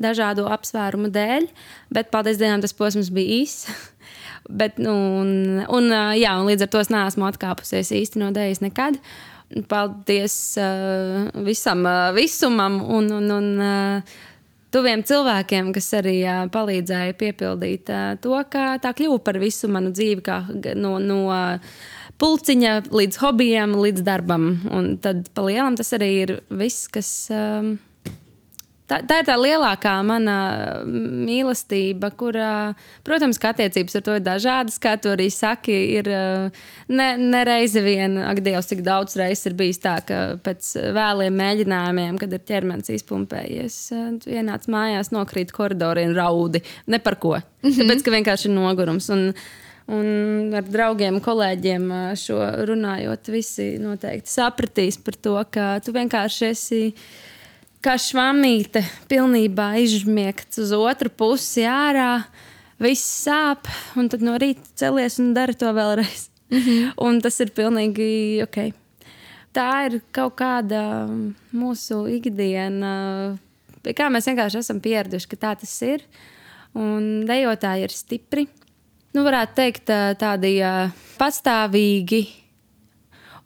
dažādu 0.02 0.47
apsvērumu 0.50 1.11
dēļ. 1.14 1.49
Bet, 1.95 2.11
paldies 2.14 2.40
Dievam, 2.40 2.62
tas 2.64 2.76
posms 2.76 3.12
bija 3.14 3.42
īss. 3.42 3.69
Bet, 4.61 4.80
nu, 4.83 4.95
un, 5.21 5.61
un, 5.69 5.92
jā, 6.19 6.33
un 6.40 6.49
līdz 6.49 6.66
ar 6.66 6.73
to 6.73 6.80
es 6.83 6.90
neesmu 6.92 7.28
atkāpusies 7.28 7.92
īsti 7.95 8.23
no 8.23 8.33
dēļas 8.35 8.64
nekad. 8.64 8.99
Paldies 9.71 10.35
uh, 10.62 11.28
visam 11.47 11.85
uh, 11.87 12.11
visumam 12.16 12.80
un, 12.87 13.11
un, 13.19 13.30
un 13.35 13.49
uh, 13.61 14.19
tuviem 14.75 15.02
cilvēkiem, 15.07 15.73
kas 15.75 15.90
arī 15.99 16.21
uh, 16.23 16.45
palīdzēja 16.54 17.16
piepildīt 17.19 17.90
uh, 17.90 18.12
to, 18.23 18.37
kā 18.50 18.76
tā 18.83 18.95
kļuva 18.97 19.19
par 19.26 19.40
visu 19.42 19.71
manu 19.71 19.90
dzīvi, 19.95 20.23
kā 20.26 20.45
no, 20.78 20.97
no 21.02 21.21
pulciņa 22.21 22.75
līdz 22.95 23.21
hobijam, 23.23 23.76
līdz 23.80 24.07
darbam. 24.07 24.50
Un 24.71 24.95
tad 25.02 25.28
pa 25.35 25.45
lielam 25.47 25.78
tas 25.78 25.95
arī 25.97 26.11
ir 26.25 26.35
viss, 26.49 26.88
kas. 26.92 27.12
Um, 27.35 27.78
Tā, 28.90 28.99
tā 29.06 29.20
ir 29.20 29.26
tā 29.28 29.37
lielākā 29.38 29.92
mana 30.02 30.37
mīlestība, 30.82 32.09
kurā, 32.18 32.73
protams, 33.06 33.38
ka 33.38 33.52
attiecības 33.54 34.00
ar 34.00 34.04
to 34.09 34.16
ir 34.18 34.25
dažādas. 34.26 34.80
Kā 34.82 34.97
tu 34.99 35.12
arī 35.12 35.28
saki, 35.30 35.76
ir 36.00 36.11
ne, 36.90 37.06
ne 37.20 37.44
reizi 37.47 37.85
vien, 37.85 38.18
ak, 38.25 38.42
Dievs, 38.42 38.73
cik 38.73 38.82
daudz 38.87 39.14
reizes 39.20 39.47
ir 39.47 39.56
bijis 39.61 39.78
tā, 39.85 39.94
ka 40.06 40.20
pēc 40.42 40.73
vēliem 40.97 41.38
mēģinājumiem, 41.38 42.18
kad 42.18 42.35
ir 42.35 42.44
ķermenis 42.50 42.90
izpumpējies, 42.97 43.80
ienāc 44.26 44.66
mājās, 44.73 45.14
nokrīt 45.14 45.54
koridorī 45.54 46.09
un 46.11 46.18
raudi. 46.18 46.64
Ne 46.90 46.99
par 46.99 47.20
ko. 47.23 47.37
Mm 47.38 47.70
-hmm. 47.70 47.87
Tāpēc, 47.87 48.04
ka 48.04 48.16
vienkārši 48.18 48.49
ir 48.50 48.56
nogurums. 48.59 49.11
Un, 49.11 49.35
Un 49.90 50.52
ar 50.54 50.62
draugiem, 50.62 51.18
kolēģiem 51.20 51.88
šo 52.14 52.37
runājot, 52.68 53.30
visi 53.35 53.73
noteikti 53.82 54.30
sapratīs 54.30 55.00
par 55.02 55.14
to, 55.14 55.35
ka 55.50 55.80
tu 55.82 55.92
vienkārši 55.92 56.47
esi 56.47 56.94
kā 57.84 57.96
švamīte, 58.00 58.82
pilnībā 59.10 59.72
izžmiegts 59.80 60.60
uz 60.62 60.72
otru 60.76 61.12
pusi 61.12 61.64
ārā. 61.68 62.25
Viss 62.80 63.04
sāp, 63.26 63.68
un 64.00 64.08
tad 64.08 64.22
no 64.25 64.38
rīta 64.40 64.64
celies 64.80 65.18
un 65.20 65.34
dari 65.37 65.56
to 65.56 65.72
vēlreiz. 65.76 66.28
Mm 66.50 66.58
-hmm. 66.58 66.92
Un 66.96 67.20
tas 67.20 67.40
ir 67.40 67.50
pilnīgi 67.50 68.42
ok. 68.42 68.72
Tā 69.52 69.87
ir 69.87 70.00
kaut 70.12 70.34
kāda 70.37 71.06
mūsu 71.52 72.06
ikdiena, 72.08 73.37
pie 73.82 73.92
kā 73.92 74.08
mēs 74.10 74.26
vienkārši 74.26 74.58
esam 74.58 74.80
pieraduši, 74.80 75.28
ka 75.28 75.37
tā 75.37 75.60
tas 75.60 75.82
ir. 75.82 76.02
Un 76.75 77.26
dejotāji 77.26 77.82
ir 77.82 77.90
stipri. 77.90 78.49
Nu, 79.12 79.25
varētu 79.25 79.54
teikt, 79.54 79.84
tādi 80.18 80.60
pastāvīgi 81.18 82.39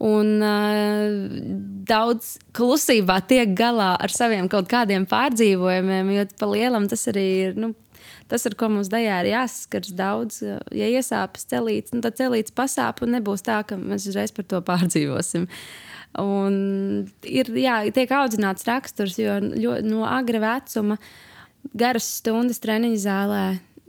un 0.02 0.42
uh, 0.42 1.14
daudz 1.86 2.34
klusībā 2.56 3.20
tiek 3.28 3.54
galā 3.58 3.94
ar 4.00 4.12
saviem 4.12 4.48
kaut 4.50 4.68
kādiem 4.70 5.06
pārdzīvojumiem, 5.10 6.12
jo 6.16 6.28
pa 6.40 6.50
lielam 6.50 6.90
tas 6.90 7.08
arī 7.12 7.28
ir. 7.46 7.58
Nu, 7.60 7.74
Tas, 8.28 8.46
ar 8.48 8.54
ko 8.56 8.70
mums 8.72 8.88
dajā 8.88 9.18
ir 9.20 9.30
jāsaskars 9.34 9.92
daudz, 9.96 10.38
ja 10.72 10.86
iesāpes 10.88 11.44
celīts, 11.50 11.92
nu, 11.92 12.00
tad 12.04 12.16
celīts 12.16 12.54
pasāp 12.56 13.02
un 13.04 13.12
nebūs 13.18 13.44
tā, 13.44 13.58
ka 13.68 13.76
mēs 13.76 14.08
uzreiz 14.08 14.32
par 14.32 14.46
to 14.48 14.60
pārdzīvosim. 14.64 15.44
Un 16.20 16.56
ir, 17.26 17.50
jā, 17.58 17.76
tiek 17.92 18.12
audzināts 18.16 18.64
raksturs, 18.68 19.18
jo, 19.20 19.36
no 19.84 20.06
agra 20.08 20.40
vecuma 20.40 20.96
garas 21.76 22.08
stundas 22.20 22.62
treniņa 22.64 23.00
zālē, 23.04 23.44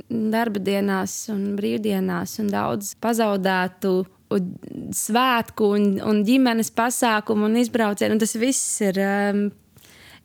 darba 0.09 0.59
dienās 0.61 1.15
un 1.31 1.53
brīvdienās 1.57 2.35
un 2.43 2.51
daudz 2.51 2.93
pazaudētu 3.03 3.95
un 4.37 4.91
svētku 4.95 5.69
un, 5.77 5.85
un 6.03 6.23
ģimenes 6.27 6.71
pasākumu 6.75 7.47
un 7.49 7.59
izbraucienu. 7.61 8.15
Un 8.15 8.21
tas 8.21 8.35
viss 8.39 8.81
ir 8.85 8.99
um, 9.03 9.45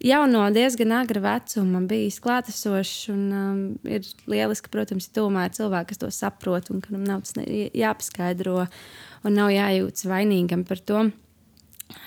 jau 0.01 0.21
no 0.31 0.45
diezgan 0.55 0.95
agra 0.97 1.23
vecuma 1.25 1.83
bijis 1.91 2.21
klātesošs. 2.25 3.09
Un, 3.15 3.25
um, 3.31 3.63
ir 3.89 4.07
lieliski, 4.31 4.73
protams, 4.73 5.09
ja 5.11 5.21
tomēr 5.21 5.51
ir 5.51 5.59
cilvēki, 5.61 5.93
kas 5.93 6.03
to 6.03 6.13
saprot 6.15 6.71
un 6.75 6.85
kam 6.85 7.03
nav 7.07 7.25
tas 7.27 7.37
jāpaskaidro 7.41 8.65
un 8.65 9.37
nav 9.37 9.53
jājūtas 9.55 10.09
vainīgam 10.11 10.65
par 10.69 10.81
to. 10.85 11.11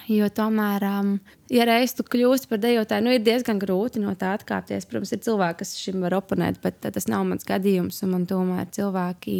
Jo 0.07 0.29
tomēr, 0.31 0.83
um, 0.88 1.15
ja 1.51 1.65
reiz 1.67 1.93
tu 1.95 2.05
kļūsi 2.07 2.48
par 2.51 2.62
dejotāju, 2.63 3.03
nu, 3.05 3.13
ir 3.15 3.24
diezgan 3.24 3.60
grūti 3.60 4.01
no 4.03 4.13
tā 4.19 4.33
atkāpties. 4.38 4.88
Protams, 4.88 5.12
ir 5.15 5.24
cilvēki, 5.25 5.60
kas 5.63 5.74
šim 5.79 6.03
var 6.03 6.17
oponēt, 6.19 6.60
bet 6.63 6.79
tas 6.83 7.07
nav 7.12 7.25
mans 7.27 7.48
gadījums. 7.48 8.01
Man 8.07 8.27
tomēr 8.29 8.69
cilvēki 8.75 9.36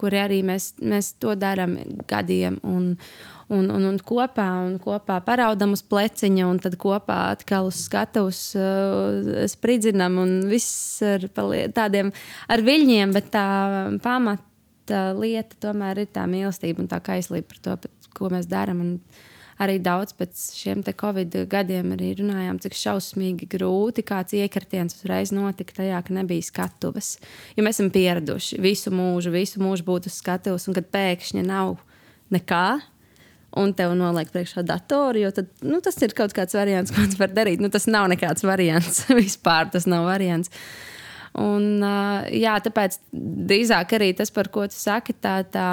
kuri 0.00 0.20
arī 0.22 0.40
mēs, 0.46 0.72
mēs 0.80 1.14
to 1.20 1.34
darām 1.38 1.76
gadiem. 2.08 2.58
Un, 2.66 2.94
un, 3.52 3.70
un, 3.70 3.86
un 3.90 3.98
kopā, 4.06 4.48
un 4.66 4.76
kopā 4.82 5.20
paraudam 5.26 5.74
uz 5.76 5.82
pleciņa, 5.86 6.46
un 6.48 6.60
tad 6.62 6.76
kopā 6.80 7.18
atkal 7.34 7.68
uz 7.70 7.82
skatuves 7.86 8.42
uh, 8.58 9.44
spridzinam, 9.50 10.20
un 10.22 10.36
viss 10.50 11.02
ar 11.06 11.26
tādiem 11.34 12.12
ar 12.48 12.64
viļņiem, 12.66 13.16
bet 13.16 13.32
tā 13.34 13.48
pamata 14.04 15.02
lieta 15.18 15.58
tomēr 15.68 16.04
ir 16.04 16.12
tā 16.14 16.26
mīlestība 16.30 16.84
un 16.84 16.90
tā 16.90 17.02
kaislība 17.04 17.52
par 17.52 17.64
to, 17.66 17.92
ko 18.16 18.30
mēs 18.32 18.48
darām 18.50 18.82
arī 19.60 19.78
daudz 19.82 20.14
pēc 20.16 20.44
šiem 20.56 20.82
Covid 20.84 21.36
gadiem 21.50 21.92
runājām, 21.98 22.60
cik 22.62 22.76
šausmīgi 22.78 23.48
grūti 23.50 24.04
kāds 24.06 24.34
iekritiens 24.36 24.96
uzreiz 24.98 25.32
notika 25.36 25.80
tajā, 25.82 26.00
ka 26.06 26.16
nebija 26.16 26.46
skatuves. 26.46 27.18
Jo 27.56 27.66
mēs 27.66 27.78
esam 27.78 27.90
pieraduši 27.94 28.60
visu 28.62 28.92
mūžu, 28.94 29.32
visu 29.34 29.60
mūžu 29.62 29.86
būt 29.86 30.08
uz 30.10 30.16
skatuves, 30.20 30.68
un 30.68 30.78
kad 30.78 30.88
pēkšņi 30.94 31.44
nav 31.46 31.76
nekā. 32.34 32.80
Un 33.60 33.72
tev 33.74 33.96
noliek 33.98 34.28
priekšā 34.30 34.62
datoru, 34.62 35.24
jo 35.24 35.32
tad, 35.34 35.48
nu, 35.66 35.80
tas 35.82 35.96
ir 36.06 36.12
kaut 36.14 36.30
kāds 36.30 36.54
variants, 36.54 36.92
ko 36.94 37.02
tu 37.10 37.18
vari 37.18 37.34
darīt. 37.34 37.58
Nu, 37.58 37.66
tas 37.66 37.88
nav 37.90 38.06
nekāds 38.12 38.46
variants. 38.46 39.08
Vispār 39.18 39.72
tas 39.72 39.88
nav 39.90 40.06
variants. 40.06 40.52
Un, 41.34 41.82
jā, 42.30 42.54
tāpēc 42.62 43.00
drīzāk 43.10 43.96
arī 43.98 44.12
tas, 44.18 44.30
par 44.34 44.52
ko 44.54 44.68
tu 44.70 44.78
saki, 44.78 45.16
tā, 45.18 45.40
tā 45.50 45.66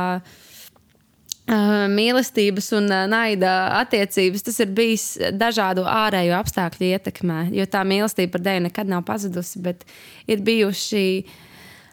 mīlestības 1.48 2.74
un 2.75 2.89
naida 3.08 3.51
attiecības, 3.80 4.44
tas 4.44 4.60
ir 4.60 4.72
bijis 4.75 5.06
dažādu 5.32 5.86
ārēju 5.88 6.36
apstākļu 6.36 6.89
ietekmē. 6.92 7.48
Jo 7.56 7.68
tā 7.72 7.86
mīlestība 7.88 8.36
par 8.36 8.44
Dievu 8.44 8.66
nekad 8.68 8.89
nav 8.92 9.06
pazudusi, 9.08 9.62
bet 9.63 9.86
ir 10.27 10.44
bijuši. 10.44 11.06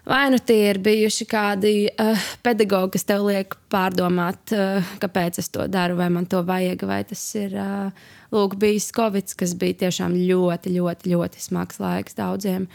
Vai 0.05 0.27
nu 0.29 0.37
tie 0.37 0.67
ir 0.69 0.77
bijuši 0.85 1.25
kādi 1.25 1.87
uh, 1.89 2.25
pedagogi, 2.45 2.91
kas 2.93 3.07
tev 3.09 3.23
liek 3.25 3.55
pārdomāt, 3.73 4.51
uh, 4.53 4.91
kāpēc 5.01 5.39
es 5.41 5.49
to 5.49 5.65
daru, 5.65 5.95
vai 5.97 6.11
man 6.13 6.27
to 6.29 6.43
vajag, 6.45 6.83
vai 6.85 6.99
tas 7.09 7.23
ir 7.39 7.55
uh, 7.57 8.03
lūk, 8.35 8.53
bijis 8.61 8.91
Covid, 8.93 9.33
kas 9.33 9.55
bija 9.57 9.79
tiešām 9.87 10.13
ļoti, 10.27 10.75
ļoti, 10.75 11.09
ļoti 11.09 11.41
smags 11.41 11.81
laiks 11.81 12.19
daudziem. 12.19 12.67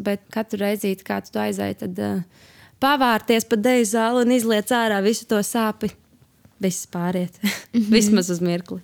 Bet 0.00 0.24
katru 0.32 0.62
reizi, 0.62 0.94
kad 1.04 1.28
tu 1.28 1.42
aizēji, 1.42 1.76
tad 1.82 2.00
uh, 2.00 2.48
pavārties 2.80 3.44
pa 3.50 3.60
deju 3.60 3.90
zāli 3.92 4.24
un 4.24 4.32
izliec 4.38 4.72
ārā 4.72 5.02
visu 5.04 5.28
to 5.28 5.42
sāpju 5.44 5.92
viss 6.62 6.86
pāriet. 6.86 7.38
Mm 7.42 7.50
-hmm. 7.72 7.90
Vismaz 7.96 8.30
uz 8.30 8.40
mirkli. 8.40 8.80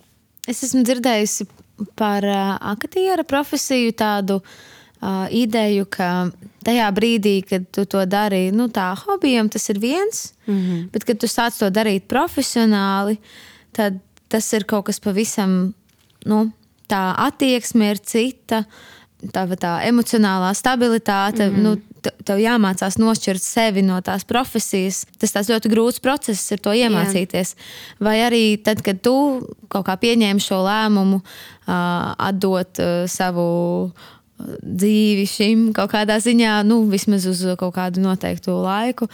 Es 0.47 0.63
esmu 0.63 0.83
dzirdējusi 0.83 1.45
par 1.95 2.25
uh, 2.25 2.57
aktiera 2.71 3.23
profesiju 3.23 3.91
tādu 3.91 4.39
uh, 5.01 5.27
ideju, 5.31 5.85
ka 5.85 6.31
tajā 6.65 6.91
brīdī, 6.91 7.35
kad 7.47 7.65
tu 7.71 7.85
to 7.85 8.05
dari 8.05 8.51
nu, 8.51 8.67
tā 8.67 8.91
hobijam, 9.05 9.49
tas 9.49 9.69
ir 9.69 9.79
viens, 9.79 10.33
mm 10.47 10.55
-hmm. 10.55 10.89
bet 10.91 11.03
kad 11.03 11.19
tu 11.19 11.27
sāc 11.27 11.59
to 11.59 11.69
darīt 11.69 12.07
profesionāli, 12.07 13.17
tad 13.71 13.99
tas 14.27 14.53
ir 14.53 14.63
kaut 14.63 14.85
kas 14.85 14.99
pavisam, 14.99 15.73
nu, 16.25 16.51
tā 16.89 17.13
attieksme 17.17 17.91
ir 17.91 17.97
cita. 17.97 18.63
Tā, 19.19 19.43
tā 19.59 19.71
emocionālā 19.83 20.53
stabilitāte. 20.55 21.49
Mm 21.49 21.55
-hmm. 21.55 21.61
nu, 21.61 21.77
tev 22.27 22.41
jāmācās 22.41 22.99
nošķirt 22.99 23.43
sevi 23.43 23.83
no 23.85 23.99
tās 24.05 24.25
profesijas. 24.27 25.05
Tas 25.21 25.35
tas 25.35 25.49
ļoti 25.51 25.71
grūts 25.71 26.03
process, 26.03 26.51
ir 26.53 26.61
to 26.63 26.75
iemācīties. 26.75 27.55
Jā. 27.55 27.97
Vai 28.09 28.15
arī 28.25 28.43
tad, 28.63 28.83
kad 28.85 29.01
tu 29.05 29.15
kaut 29.71 29.87
kā 29.87 29.97
pieņēmi 30.01 30.43
šo 30.43 30.61
lēmumu, 30.65 31.21
uh, 31.21 31.75
atdot 32.29 32.81
uh, 32.83 33.03
savu 33.09 33.49
dzīvi 34.39 35.27
šim 35.27 35.69
kaut 35.75 35.91
kādā 35.93 36.19
ziņā, 36.23 36.59
nu, 36.67 36.81
vismaz 36.91 37.27
uz 37.29 37.43
kaut 37.59 37.75
kādu 37.75 38.03
noteiktu 38.03 38.55
laiku, 38.63 39.09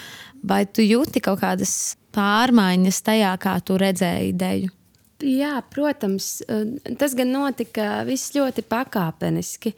vai 0.45 0.65
tu 0.69 0.85
jūti 0.85 1.23
kaut 1.23 1.41
kādas 1.41 1.95
pārmaiņas 2.15 3.01
tajā, 3.05 3.35
kā 3.41 3.57
tu 3.65 3.79
redzēji 3.81 4.33
ideju? 4.33 4.73
Jā, 5.25 5.61
protams, 5.71 6.43
tas 6.99 7.13
gan 7.15 7.31
notika 7.31 8.03
viss 8.07 8.33
ļoti 8.35 8.65
pakāpeniski. 8.67 9.71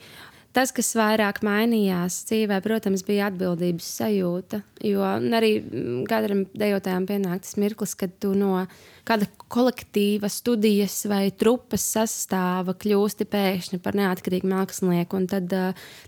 Tas, 0.57 0.71
kas 0.73 0.87
vairāk 0.97 1.43
mainījās 1.45 2.15
dzīvē, 2.25 2.55
protams, 2.65 3.03
bija 3.05 3.27
atbildības 3.29 3.87
sajūta. 3.99 4.63
Jo 4.81 5.03
arī 5.37 5.51
katram 6.09 6.47
dejotājam 6.57 7.05
pienāk 7.05 7.43
tas 7.45 7.59
mirklis, 7.61 7.93
kad 7.99 8.15
tu 8.17 8.31
no 8.33 8.63
kāda 9.05 9.27
kolektīva, 9.53 10.31
studijas 10.33 10.95
vai 11.11 11.27
trupas 11.29 11.85
sastāva 11.93 12.73
kļūsti 12.73 13.27
pēkšņi 13.29 13.79
par 13.85 13.99
neatkarīgu 14.01 14.49
mākslinieku. 14.49 15.21
Tad, 15.29 15.53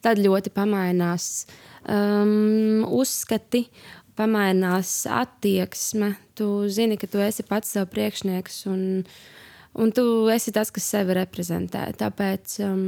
tad 0.02 0.24
ļoti 0.24 0.56
pamainās 0.58 1.30
um, 1.86 2.82
uzskati 2.90 3.68
pamainās 4.18 5.04
attieksme. 5.14 6.16
Tu 6.34 6.50
zini, 6.74 6.98
ka 6.98 7.06
tu 7.06 7.22
esi 7.22 7.46
pats 7.46 7.78
sev 7.78 7.86
priekšnieks 7.94 8.64
un, 8.74 8.84
un 9.78 9.94
tu 9.94 10.10
esi 10.34 10.58
tas, 10.58 10.74
kas 10.74 10.90
sevi 10.98 11.22
reprezentē. 11.22 11.86
Tāpēc 12.02 12.60
um, 12.66 12.86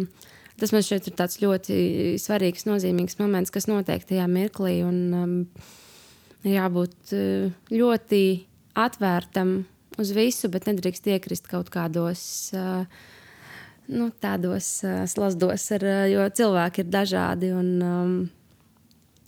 tas 0.61 0.73
man 0.75 0.85
šķiet 0.85 1.09
ir 1.11 1.37
ļoti 1.43 1.77
svarīgs, 2.21 2.67
nozīmīgs 2.69 3.17
moments, 3.19 3.53
kas 3.53 3.67
notiek 3.69 4.05
tajā 4.07 4.27
mirklī. 4.31 4.79
Un, 4.85 4.99
um, 5.17 5.33
jābūt 6.47 7.15
uh, 7.17 7.49
ļoti 7.73 8.21
atvērtam 8.79 9.63
uz 10.01 10.13
visu, 10.15 10.49
bet 10.53 10.69
nedrīkst 10.69 11.09
iekrist 11.11 11.49
kaut 11.51 11.73
kādos. 11.73 12.21
Uh, 12.55 12.85
Nu, 13.91 14.05
tādos 14.23 14.67
uh, 14.85 15.01
slazdos, 15.09 15.65
ar, 15.75 15.83
uh, 15.83 16.03
jo 16.07 16.23
cilvēki 16.37 16.83
ir 16.83 16.91
dažādi. 16.93 17.49
Un, 17.51 17.71
um, 17.83 18.13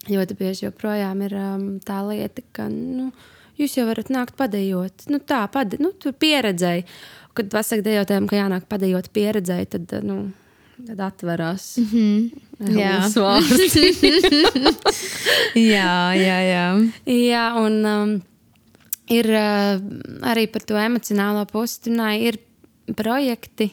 ļoti 0.07 0.37
bieži 0.39 0.67
joprojām 0.67 1.23
ir 1.25 1.35
um, 1.35 1.65
tā 1.83 1.99
lieta, 2.07 2.43
ka 2.55 2.69
nu, 2.71 3.09
jūs 3.59 3.75
jau 3.75 3.87
varat 3.89 4.11
nākt 4.13 4.37
padējot. 4.39 5.07
Nu, 5.11 5.19
tā, 5.19 5.41
pade, 5.51 5.79
nu, 5.83 5.91
tur 5.97 6.15
pieredzēji. 6.15 6.85
Kad 7.33 7.49
pasakā 7.51 7.83
dejotājiem, 7.87 8.29
ka 8.29 8.37
jānāk 8.37 8.69
padējot 8.69 9.09
pieredzēji, 9.15 9.69
tad, 9.75 9.95
nu, 10.05 10.19
tad 10.87 10.99
atverās. 10.99 11.77
Mm 11.77 11.85
-hmm. 11.91 12.31
Jā, 12.77 13.09
jā, 15.73 15.95
jā, 16.15 16.39
jā. 16.49 16.65
jā, 17.05 17.45
un 17.59 17.85
um, 17.85 18.21
ir 19.09 19.25
uh, 19.25 19.79
arī 20.21 20.47
par 20.51 20.61
to 20.61 20.75
emocionālo 20.75 21.45
pusi. 21.45 21.91
Ir 22.19 22.39
projekti, 22.95 23.71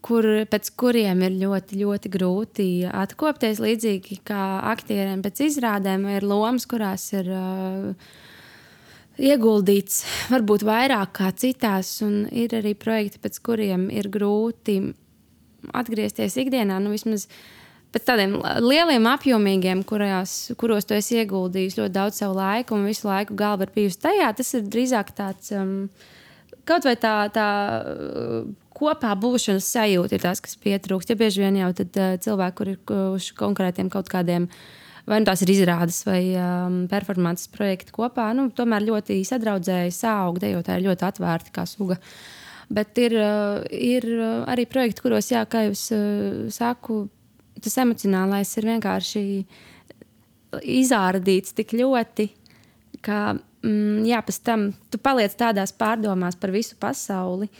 kur, 0.00 0.24
pēc 0.24 0.72
kuriem 0.76 1.22
ir 1.22 1.36
ļoti, 1.44 1.76
ļoti 1.84 2.08
grūti 2.08 2.68
atkopties. 2.86 3.60
Līdzīgi 3.60 4.20
kā 4.24 4.60
aktieriem 4.72 5.22
pēc 5.22 5.44
izrādēm, 5.46 6.08
ir 6.16 6.22
lomas, 6.22 6.66
kurās 6.66 7.12
ir 7.12 7.28
uh, 7.28 7.94
ieguldīts 9.18 10.04
varbūt 10.30 10.64
vairāk 10.64 11.12
kā 11.20 11.30
citās, 11.36 12.00
un 12.02 12.26
ir 12.32 12.54
arī 12.56 12.74
projekti, 12.74 13.20
pēc 13.20 13.40
kuriem 13.44 13.90
ir 13.90 14.08
grūti 14.08 14.80
atgriezties 15.76 16.36
ikdienā. 16.40 16.78
Nu, 16.82 16.92
vismaz 16.94 17.26
pēc 17.94 18.06
tādiem 18.06 18.36
lieliem, 18.62 19.08
apjomīgiem, 19.10 19.82
kurās, 19.86 20.52
kuros 20.60 20.86
tu 20.86 20.96
esi 20.98 21.20
ieguldījis 21.22 21.78
ļoti 21.80 21.94
daudz 21.96 22.22
savu 22.22 22.38
laiku, 22.38 22.78
un 22.78 22.88
visu 22.90 23.08
laiku 23.08 23.36
galva 23.38 23.66
ir 23.66 23.74
bijusi 23.74 24.02
tajā, 24.06 24.30
tas 24.38 24.54
ir 24.58 24.66
drīzāk 24.70 25.14
tāds. 25.18 25.52
Um, 25.56 25.76
Kaut 26.68 26.84
vai 26.84 26.92
tā, 27.00 27.14
tā 27.34 27.44
kopā 28.76 29.14
būšanas 29.18 29.66
sajūta 29.72 30.14
ir 30.14 30.22
tas, 30.22 30.42
kas 30.44 30.58
pietrūkst. 30.60 31.10
Ja 31.10 31.18
bieži 31.18 31.42
vien 31.42 31.56
jau 31.58 31.70
tad, 31.74 31.96
uh, 31.98 32.18
cilvēki, 32.22 32.56
kur 32.58 32.70
ir 32.70 32.92
uz 33.16 33.30
konkrētiem 33.34 33.88
kaut 33.90 34.10
kādiem, 34.12 34.46
vai 35.08 35.18
nu 35.18 35.26
tās 35.26 35.42
ir 35.42 35.50
izrādes 35.50 36.02
vai 36.06 36.20
um, 36.38 36.82
performances 36.90 37.50
projekti 37.50 37.96
kopā, 37.96 38.28
nu, 38.36 38.50
tomēr 38.54 38.86
ļoti 38.86 39.18
sadraudzējas, 39.26 40.02
aug, 40.12 40.38
dejotāji 40.44 40.84
ir 40.84 40.88
ļoti 40.90 41.08
atvērti 41.08 41.56
kā 41.56 41.66
suga. 41.66 41.98
Bet 42.70 42.98
ir, 43.02 43.16
uh, 43.18 43.64
ir 43.74 44.06
arī 44.46 44.66
projekti, 44.70 45.02
kuros, 45.02 45.32
jā, 45.32 45.42
kā 45.50 45.64
jau 45.66 45.74
es 45.74 45.88
uh, 45.94 46.46
saku, 46.54 47.02
tas 47.60 47.76
emocionālais 47.82 48.52
ir 48.58 48.68
vienkārši 48.70 49.24
izārdīts 50.80 51.54
tik 51.56 51.74
ļoti, 51.78 52.28
ka 53.04 53.18
mm, 53.34 54.06
jā, 54.08 54.22
pēc 54.26 54.38
tam 54.46 54.70
tu 54.90 55.00
paliec 55.02 55.34
tādās 55.38 55.74
pārdomās 55.76 56.38
par 56.40 56.54
visu 56.54 56.78
pasauli. 56.80 57.50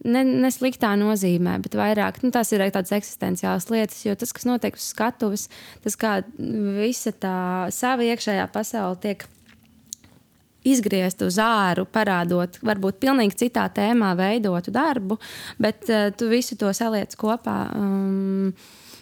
Ne, 0.00 0.22
ne 0.24 0.48
sliktā 0.48 0.94
nozīmē, 0.96 1.58
bet 1.60 1.74
vairāk 1.76 2.22
nu, 2.22 2.30
tās 2.32 2.54
ir 2.56 2.62
tādas 2.72 2.94
eksistenciālas 2.96 3.68
lietas. 3.68 3.98
Jo 4.06 4.14
tas, 4.16 4.32
kas 4.32 4.46
notiek 4.48 4.78
uz 4.78 4.86
skatuves, 4.94 5.50
tas 5.84 5.98
kā 6.00 6.14
visa 6.78 7.12
tā 7.12 7.34
sava 7.76 8.06
iekšējā 8.08 8.46
pasaule 8.54 8.96
tiek 9.02 9.26
izgriezt 10.66 11.22
uz 11.24 11.38
āru, 11.40 11.86
parādot, 11.88 12.60
varbūt 12.66 13.00
pilnīgi 13.02 13.38
citā 13.46 13.66
tēmā 13.74 14.12
veidotu 14.18 14.74
darbu, 14.74 15.18
bet 15.60 15.88
uh, 15.88 16.10
tu 16.16 16.30
visu 16.32 16.58
to 16.60 16.72
saliec 16.76 17.16
kopā. 17.20 17.58
Um, 17.76 18.52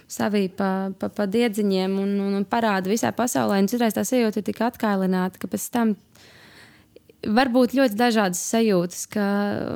Savī 0.09 0.47
pa, 0.49 0.89
pa, 0.97 1.11
pa 1.13 1.27
diedziņiem 1.29 1.99
un, 2.01 2.13
un, 2.25 2.37
un 2.39 2.45
parāda 2.49 2.89
visai 2.89 3.11
pasaulē. 3.13 3.59
Un 3.61 3.67
citreiz 3.69 3.93
tā 3.93 4.07
sajūta 4.09 4.41
ir 4.41 4.47
tik 4.47 4.63
atkailināta, 4.65 5.37
ka 5.37 5.51
pēc 5.53 5.67
tam 5.75 5.91
var 7.27 7.51
būt 7.53 7.75
ļoti 7.77 7.99
dažādas 7.99 8.41
sajūtas, 8.53 9.03
ka 9.13 9.27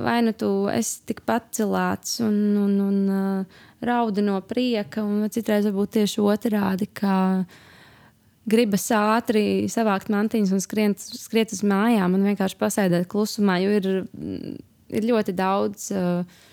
vai 0.06 0.20
nu 0.24 0.32
tu 0.32 0.48
esi 0.72 1.02
tik 1.10 1.20
pacelāts 1.28 2.20
un, 2.24 2.38
un, 2.62 2.78
un 2.86 2.98
uh, 3.12 3.60
raudi 3.82 4.24
no 4.24 4.38
prieka, 4.46 5.02
un 5.02 5.26
citreiz 5.32 5.66
varbūt 5.68 5.98
tieši 5.98 6.22
otrādi, 6.22 6.88
ka 6.94 7.14
gribas 8.48 8.88
ātri 8.96 9.68
savākt 9.70 10.10
mantiņas 10.12 10.54
un 10.54 10.62
skriet, 10.62 11.02
skriet 11.02 11.52
uz 11.54 11.62
mājām 11.66 12.16
un 12.16 12.30
vienkārši 12.30 12.58
pasēdēt 12.60 13.10
klusumā, 13.10 13.60
jo 13.62 13.76
ir, 13.78 13.90
ir 14.92 15.10
ļoti 15.12 15.36
daudz. 15.38 15.90
Uh, 15.94 16.48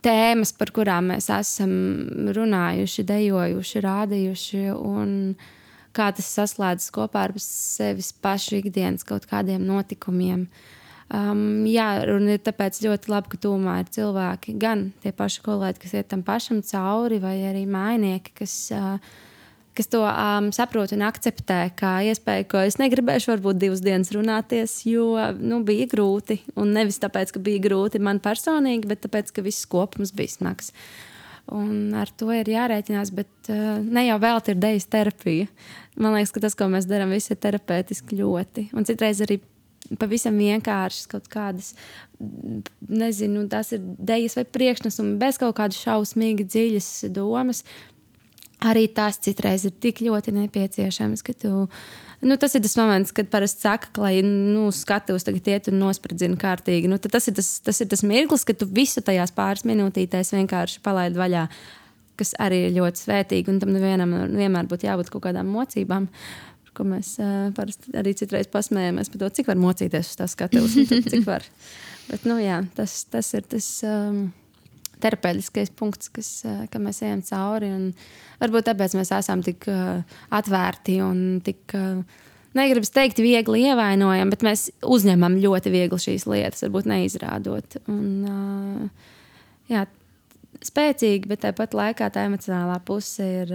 Tēmas, 0.00 0.54
par 0.56 0.70
kurām 0.72 1.10
mēs 1.12 1.26
esam 1.34 1.72
runājuši, 2.32 3.04
dejojuši, 3.04 3.80
rādījuši. 3.84 4.62
Kā 5.92 6.06
tas 6.16 6.28
saslēdzas 6.38 6.92
kopā 6.94 7.26
ar 7.28 7.34
sevis 7.42 8.12
pašu 8.22 8.60
ikdienas 8.62 9.04
kaut 9.04 9.26
kādiem 9.28 9.66
notikumiem. 9.68 10.46
Um, 11.10 11.66
jā, 11.66 11.88
un 12.14 12.28
ir 12.30 12.38
tāpēc 12.46 12.78
ļoti 12.84 13.10
labi, 13.10 13.32
ka 13.32 13.40
tūmā 13.42 13.80
ir 13.82 13.90
cilvēki, 13.96 14.54
gan 14.62 14.92
tie 15.02 15.10
paši 15.10 15.42
kolēģi, 15.42 15.82
kas 15.82 15.96
iet 15.98 16.08
tam 16.12 16.22
pašam 16.22 16.60
cauri, 16.62 17.18
vai 17.20 17.34
arī 17.48 17.64
mājnieki, 17.66 18.36
kas, 18.38 18.54
uh, 18.70 19.18
kas 19.80 19.88
to 19.88 20.02
um, 20.04 20.50
saprot 20.52 20.92
un 20.92 21.04
akceptē 21.08 21.60
kā 21.78 21.96
iespēju, 22.10 22.46
ka 22.52 22.64
es 22.68 22.76
negribēšu 22.80 23.32
varbūt 23.32 23.60
divas 23.62 23.80
dienas 23.84 24.12
runāties, 24.12 24.76
jo 24.84 25.14
nu, 25.40 25.62
bija 25.64 25.88
grūti. 25.88 26.40
Un 26.60 26.74
nevis 26.76 27.00
tāpēc, 27.00 27.32
ka 27.32 27.42
bija 27.44 27.62
grūti 27.64 28.02
man 28.02 28.20
personīgi, 28.20 28.90
bet 28.90 29.06
tāpēc, 29.06 29.32
ka 29.32 29.44
viss 29.46 29.68
kopums 29.70 30.12
bija 30.16 30.36
smags. 30.36 30.74
Un 31.50 31.96
ar 31.98 32.12
to 32.14 32.28
ir 32.36 32.52
jārēķinās, 32.52 33.14
bet 33.16 33.50
uh, 33.50 33.80
ne 33.80 34.04
jau 34.06 34.20
vēl 34.22 34.42
ir 34.52 34.60
dejas 34.60 34.86
terapija. 34.92 35.48
Man 35.96 36.14
liekas, 36.14 36.34
ka 36.36 36.44
tas, 36.44 36.54
ko 36.58 36.68
mēs 36.70 36.86
darām, 36.90 37.16
viss 37.16 37.32
ir 37.32 37.40
terapeitiski 37.40 38.20
ļoti. 38.20 38.68
Un 38.76 38.86
citreiz 38.86 39.24
arī 39.24 39.40
pavisam 39.98 40.36
vienkāršas 40.38 41.08
kaut 41.10 41.26
kādas, 41.32 41.72
nezinu, 42.86 43.46
tas 43.50 43.72
ir 43.74 43.82
dejas 43.82 44.36
vai 44.38 44.44
priekšnesumi, 44.46 45.16
bez 45.20 45.40
kaut 45.40 45.56
kādas 45.58 45.80
šausmīgi 45.80 46.46
dziļas 46.46 46.90
domas. 47.16 47.64
Arī 48.60 48.84
tas 48.92 49.16
citreiz 49.24 49.64
ir 49.64 49.72
tik 49.80 50.02
ļoti 50.04 50.34
nepieciešams, 50.36 51.22
ka 51.24 51.32
tu 51.32 51.50
nu, 52.20 52.36
tas 52.36 52.54
ir 52.54 52.62
tas 52.64 52.76
moments, 52.76 53.12
kad 53.16 53.30
parasti 53.32 53.64
saka, 53.64 53.88
ka, 53.94 54.02
lai 54.04 54.20
nu, 54.24 54.66
skatuves 54.74 55.24
tagad 55.24 55.48
iet 55.48 55.70
un 55.72 55.78
nospridzina 55.80 56.36
kārtīgi. 56.40 56.90
Nu, 56.90 56.98
tas, 57.00 57.30
ir 57.30 57.36
tas, 57.38 57.48
tas 57.64 57.80
ir 57.80 57.88
tas 57.88 58.04
mirklis, 58.04 58.44
kad 58.48 58.60
tu 58.60 58.68
visu 58.68 59.00
tajās 59.04 59.32
pāris 59.36 59.64
minūtītēs 59.68 60.34
vienkārši 60.36 60.82
palaidi 60.84 61.20
vaļā, 61.20 61.46
kas 62.20 62.34
arī 62.42 62.66
ir 62.66 62.76
ļoti 62.76 63.04
svētīgi. 63.06 63.52
Un 63.52 63.62
tam 63.62 63.72
nevienam 63.72 64.12
vienmēr 64.28 64.68
būtu 64.68 64.90
jābūt 64.90 65.12
kaut 65.14 65.24
kādām 65.30 65.48
mocībām. 65.54 66.10
Ko 66.76 66.84
mēs 66.86 67.16
uh, 67.18 67.48
parasti 67.56 67.96
arī 67.98 68.12
citreiz 68.14 68.46
pasmējamies 68.52 69.08
par 69.10 69.24
to, 69.24 69.30
cik 69.40 69.48
var 69.50 69.58
mocīties 69.58 70.12
uz 70.12 70.20
tās 70.20 70.36
skatuves. 70.36 70.76
Cik 71.08 71.24
var. 71.26 71.48
Bet, 72.10 72.28
nu, 72.28 72.36
jā, 72.42 72.60
tas, 72.76 73.00
tas 73.10 73.32
ir 73.38 73.48
tas. 73.48 73.72
Um, 73.86 74.28
terapeitiskais 75.02 75.72
punkts, 75.76 76.10
kas, 76.14 76.30
ka 76.72 76.82
mēs 76.82 77.02
ejam 77.06 77.22
cauri. 77.26 77.70
Varbūt 78.40 78.70
tāpēc 78.70 78.96
mēs 78.98 79.12
esam 79.18 79.44
tik 79.46 79.68
atvērti 80.30 81.00
un 81.04 81.22
tik. 81.44 81.76
Negribas 82.50 82.90
teikt, 82.90 83.20
viegli 83.22 83.60
ievainojam, 83.68 84.30
bet 84.32 84.40
mēs 84.42 84.72
uzņemam 84.82 85.36
ļoti 85.38 85.70
viegli 85.70 85.98
šīs 86.02 86.24
lietas, 86.26 86.64
varbūt 86.64 86.88
neizrādot. 86.90 87.76
Un, 87.86 88.88
jā, 89.70 89.84
spēcīgi, 90.66 91.28
bet 91.30 91.44
tāpat 91.44 91.76
laikā 91.78 92.08
tā 92.10 92.26
emocionālā 92.28 92.80
puse 92.86 93.26
ir. 93.44 93.54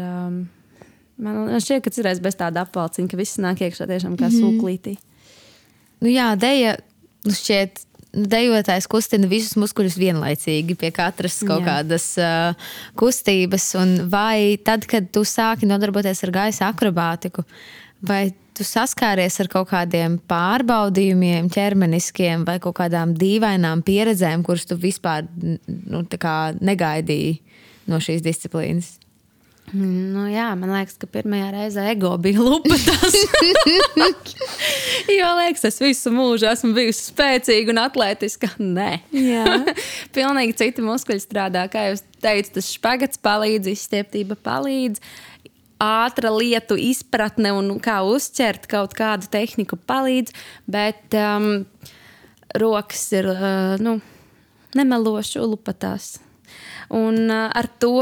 Man 1.15 1.51
šķiet, 1.63 1.84
ka 1.84 1.91
citreiz 1.95 2.19
bez 2.23 2.36
tāda 2.39 2.65
apvalciņa, 2.65 3.10
ka 3.12 3.19
viss 3.19 3.39
nāk 3.43 3.62
iekšā 3.63 3.88
tiešām 3.88 4.17
kā 4.19 4.27
mm 4.27 4.31
-hmm. 4.31 4.41
sūklītī. 4.43 4.95
Nu 6.03 6.12
jā, 6.12 6.36
Deja, 6.39 6.75
nu 7.23 7.31
šķiet, 7.31 7.86
dejotājs 8.15 8.88
kustina 8.91 9.28
visus 9.30 9.58
muskuļus 9.60 9.97
vienlaicīgi 9.99 10.78
pie 10.80 10.91
katras 10.95 11.41
kaut 11.45 11.65
Jā. 11.65 11.67
kādas 11.67 12.08
uh, 12.21 12.71
kustības. 12.99 13.67
Vai 14.12 14.56
tad, 14.63 14.88
kad 14.89 15.12
tu 15.13 15.25
sāki 15.28 15.67
nodarboties 15.69 16.23
ar 16.25 16.34
gaisa 16.36 16.71
akrobātiku, 16.71 17.45
vai 18.06 18.30
tu 18.56 18.63
saskāries 18.63 19.36
ar 19.43 19.49
kaut 19.51 19.69
kādiem 19.73 20.17
pārbaudījumiem, 20.32 21.49
ķermeniskiem 21.51 22.45
vai 22.47 22.58
kaut 22.63 22.78
kādām 22.80 23.15
dīvainām 23.19 23.84
pieredzēm, 23.86 24.45
kuras 24.47 24.67
tu 24.69 24.80
vispār 24.80 25.28
nu, 25.36 26.06
negaidīji 26.06 27.39
no 27.91 27.99
šīs 28.01 28.23
disciplīnas? 28.25 28.95
Nu, 29.73 30.28
jā, 30.30 30.51
man 30.60 30.69
liekas, 30.75 30.93
ka 31.01 31.08
pirmā 31.10 31.39
reize 31.49 31.82
ego 31.89 32.12
bija 32.21 32.43
lupas. 32.43 32.84
jo 35.17 35.30
liekas, 35.39 35.63
es 35.71 35.80
visu 35.82 36.12
mūžu 36.13 36.45
esmu 36.51 36.69
bijusi 36.78 37.08
spēcīga 37.10 37.73
un 37.73 37.82
atletiska. 37.82 38.51
Nē, 38.62 38.91
pilnīgi 40.15 40.58
citi 40.62 40.86
muskuļi 40.86 41.23
strādā. 41.23 41.65
Kā 41.71 41.88
jūs 41.89 42.06
teicāt, 42.21 42.54
tas 42.60 42.69
spēks 42.78 43.21
palīdz, 43.25 43.71
izstieptība 43.73 44.38
palīdz. 44.45 45.01
Ātra 45.82 46.30
lietu 46.32 46.78
izpratne 46.80 47.51
un 47.58 47.73
kā 47.84 47.97
uzķert 48.08 48.69
kaut 48.71 48.93
kādu 48.95 49.28
tehniku 49.34 49.80
palīdz, 49.82 50.32
bet 50.71 51.17
um, 51.19 51.65
rokas 52.56 53.10
ir 53.17 53.28
uh, 53.34 53.75
nu, 53.82 53.97
nemelošu 54.78 55.43
lupatās. 55.49 56.19
Un 56.93 57.32
ar 57.32 57.67
to 57.82 57.98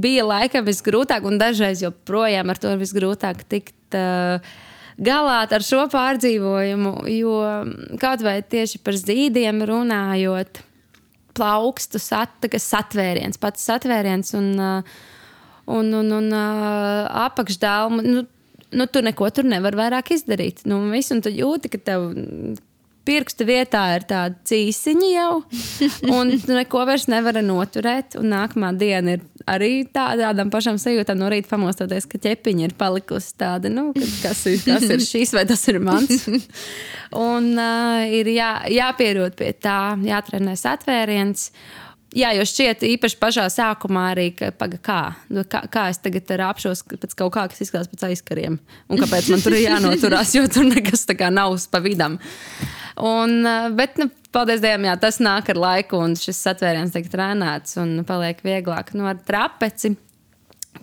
bija 0.00 0.24
laikam 0.24 0.64
visgrūtāk, 0.68 1.26
un 1.28 1.38
dažreiz 1.40 1.82
joprojām 1.84 2.52
ar 2.52 2.60
to 2.60 2.72
ir 2.72 2.80
visgrūtāk 2.80 3.44
tikt 3.50 3.98
uh, 3.98 4.40
galā 5.00 5.42
ar 5.48 5.64
šo 5.64 5.84
pārdzīvojumu. 5.92 6.94
Jo 7.12 7.36
kaut 8.00 8.24
vai 8.24 8.40
tieši 8.42 8.80
par 8.84 8.98
zīdiem 8.98 9.62
runājot, 9.68 10.62
plaukstu 11.36 12.00
satakas 12.02 12.66
satvēriens, 12.72 13.40
pats 13.40 13.64
satvēriens 13.68 14.34
un, 14.38 14.50
un, 14.60 15.94
un, 16.02 16.12
un 16.18 16.34
apakšdālmu. 17.24 18.04
Nu, 18.04 18.26
nu, 18.70 18.86
tu 18.86 19.02
neko 19.04 19.30
tur 19.34 19.48
nevar 19.48 19.78
vairāk 19.78 20.12
izdarīt. 20.16 20.64
Nu, 20.68 20.82
visu, 20.92 21.16
un 21.16 21.24
tu 21.24 21.32
jūti, 21.32 21.72
ka 21.72 21.80
tev 21.92 22.10
pirkstu 23.08 23.46
vietā 23.48 23.82
ir 23.96 24.04
tāda 24.08 24.36
cīsiņa 24.46 25.08
jau, 25.10 25.32
un 26.16 26.32
neko 26.48 26.84
vairs 26.88 27.06
nevari 27.10 27.42
noturēt. 27.46 28.16
Un 28.20 28.30
nākamā 28.34 28.72
diena 28.78 29.16
ir 29.16 29.24
arī 29.50 29.72
tādām 29.90 30.52
pašām 30.52 30.78
sajūtām 30.80 31.20
no 31.20 31.30
rīta 31.32 31.52
pamostoties, 31.54 32.08
ka 32.10 32.20
ķepiņa 32.22 32.68
ir 32.68 32.76
palikusi 32.78 33.34
tāda, 33.40 33.72
nu, 33.72 33.90
kas 34.22 34.44
ir, 34.50 34.60
kas 34.66 34.88
ir 34.88 35.04
šīs 35.04 35.34
vai 35.36 35.46
tas 35.48 35.66
ir 35.72 35.80
mans. 35.84 36.26
un 37.28 37.52
uh, 37.56 38.06
ir 38.06 38.30
jā, 38.34 38.54
jāpierod 38.70 39.38
pie 39.38 39.52
tā, 39.56 39.80
jātrenēs 40.06 40.66
atvēriens. 40.70 41.50
Jā, 42.16 42.32
jo 42.34 42.42
šķiet, 42.48 42.82
īpaši 42.96 43.18
pašā 43.20 43.44
sākumā 43.54 44.08
arī, 44.10 44.30
ka, 44.34 44.48
paga, 44.58 44.80
kā, 44.82 44.98
nu, 45.30 45.44
kā, 45.46 45.60
kā 45.70 45.84
es 45.92 46.00
tagad 46.02 46.32
rāpšos 46.40 46.82
pēc 46.90 47.14
kaut 47.14 47.30
kā, 47.36 47.44
kas 47.52 47.62
izskatās 47.62 47.90
pēc 47.92 48.02
aizkariem. 48.08 48.56
Un 48.90 48.98
kāpēc 48.98 49.28
man 49.30 49.44
tur 49.44 49.54
ir 49.54 49.68
jānoturās, 49.68 50.34
jo 50.34 50.42
tur 50.50 50.66
nekas 50.66 51.06
tā 51.06 51.14
kā 51.20 51.30
nav 51.30 51.54
pa 51.70 51.78
vidam. 51.84 52.18
Un, 53.06 53.46
bet, 53.78 53.94
nu, 54.02 54.08
paldies 54.34 54.62
Dievam, 54.64 54.88
jā, 54.90 54.96
tas 55.06 55.20
nāk 55.22 55.52
ar 55.54 55.62
laiku, 55.62 56.02
un 56.02 56.18
šis 56.18 56.42
satvēriens 56.48 56.96
tiek 56.96 57.06
trenēts 57.12 57.78
un 57.78 58.00
paliek 58.08 58.42
vieglāk. 58.42 58.90
Nu, 58.98 59.06
ar 59.06 59.22
trapeci, 59.22 59.94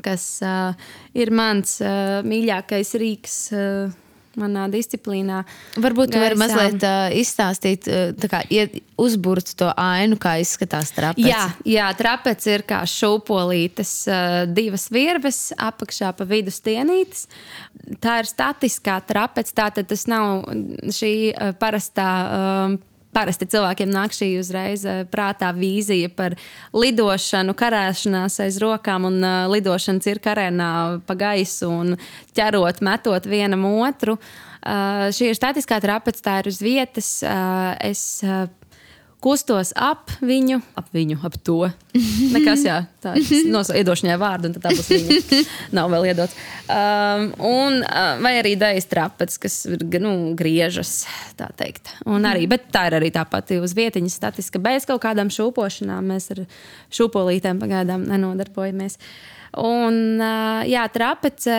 kas 0.07 0.29
uh, 0.47 0.89
ir 1.11 1.35
mans 1.35 1.81
uh, 1.83 2.23
mīļākais 2.23 2.95
rīks. 3.03 3.39
Uh, 3.51 4.03
manā 4.39 4.67
disciplīnā. 4.71 5.43
Varbūt 5.81 6.15
jūs 6.15 6.23
varat 6.23 6.41
mazliet 6.41 6.85
uh, 6.87 7.05
izstāstīt, 7.17 7.89
uh, 7.89 8.27
kā 8.31 8.43
uzbūrt 9.01 9.53
to 9.59 9.69
ainu, 9.81 10.17
kā 10.21 10.37
izskatās 10.41 10.93
trapece. 10.95 11.27
Jā, 11.27 11.43
jā 11.67 11.87
trapece 11.99 12.57
ir 12.57 12.65
kā 12.69 12.81
šūpolītes, 12.89 13.93
uh, 14.09 14.41
divas 14.49 14.89
virves, 14.93 15.41
apakšā 15.57 16.13
pa 16.17 16.27
vidu 16.29 16.53
stienītes. 16.53 17.27
Tā 18.03 18.21
ir 18.23 18.29
statiskā 18.29 18.99
trapece, 19.07 19.55
tātad 19.57 19.89
tas 19.89 20.07
nav 20.09 20.45
šī 20.93 21.15
uh, 21.31 21.55
parastā. 21.59 22.11
Uh, 22.27 22.95
parasti 23.17 23.47
cilvēkiem 23.49 23.89
nāk 23.89 24.13
šī 24.13 24.29
uzreiz 24.41 24.85
prātā 25.11 25.49
vīzija 25.57 26.11
par 26.13 26.37
lidošanu, 26.77 27.55
karāšanās 27.57 28.37
aiz 28.45 28.59
rokām 28.61 29.09
un 29.09 29.17
uh, 29.23 29.47
lidošanu 29.51 30.03
cirka 30.05 30.35
arēnā 30.35 30.69
pa 31.07 31.17
gaisu 31.17 31.71
un 31.73 31.95
ķerot, 32.37 32.83
metot 32.85 33.25
vienam 33.29 33.65
otru. 33.71 34.19
Uh, 34.67 35.07
šī 35.15 35.31
ir 35.31 35.37
statiskā 35.37 35.79
trapece, 35.81 36.21
tā 36.25 36.41
ir 36.41 36.51
uz 36.51 36.61
vietas. 36.61 37.11
Uh, 37.23 37.73
es 37.87 38.21
uh, 38.25 38.45
kustos 39.23 39.73
ap 39.75 40.11
viņu, 40.21 40.59
ap 40.77 40.89
viņu, 40.93 41.17
ap 41.25 41.37
to. 41.45 41.69
Nekas, 42.35 42.63
jā, 42.67 42.77
tā 43.03 43.15
ir 43.17 43.49
iedošanai 43.81 44.17
vārdu, 44.21 44.51
un 44.51 44.63
tā 44.63 44.73
būs 44.75 44.89
viņa. 44.93 45.41
Nav 45.77 45.91
vēl 45.93 46.09
iedots. 46.11 46.35
Um, 46.67 47.29
un, 47.49 47.79
uh, 47.81 48.17
vai 48.23 48.35
arī 48.41 48.55
daļas 48.59 48.89
trapets, 48.91 49.39
kas 49.41 49.61
nu, 50.03 50.13
griežas, 50.37 50.99
tā 51.39 51.49
teikt. 51.57 51.93
Un 52.05 52.27
arī, 52.29 52.45
bet 52.49 52.69
tā 52.73 52.87
ir 52.91 52.99
arī 52.99 53.13
tā 53.15 53.25
pati 53.29 53.61
uz 53.63 53.73
vietiņas 53.77 54.19
statiska. 54.21 54.61
Bez 54.63 54.89
kaut 54.89 55.01
kādām 55.05 55.33
šūpošanām 55.33 56.13
mēs 56.13 56.31
ar 56.35 56.45
šūpolītēm 56.93 57.63
pagaidām 57.63 58.05
nenodarbojamies. 58.11 59.01
Uh, 59.01 59.36
Un, 59.55 60.19
jā, 60.67 60.83
trapece 60.93 61.55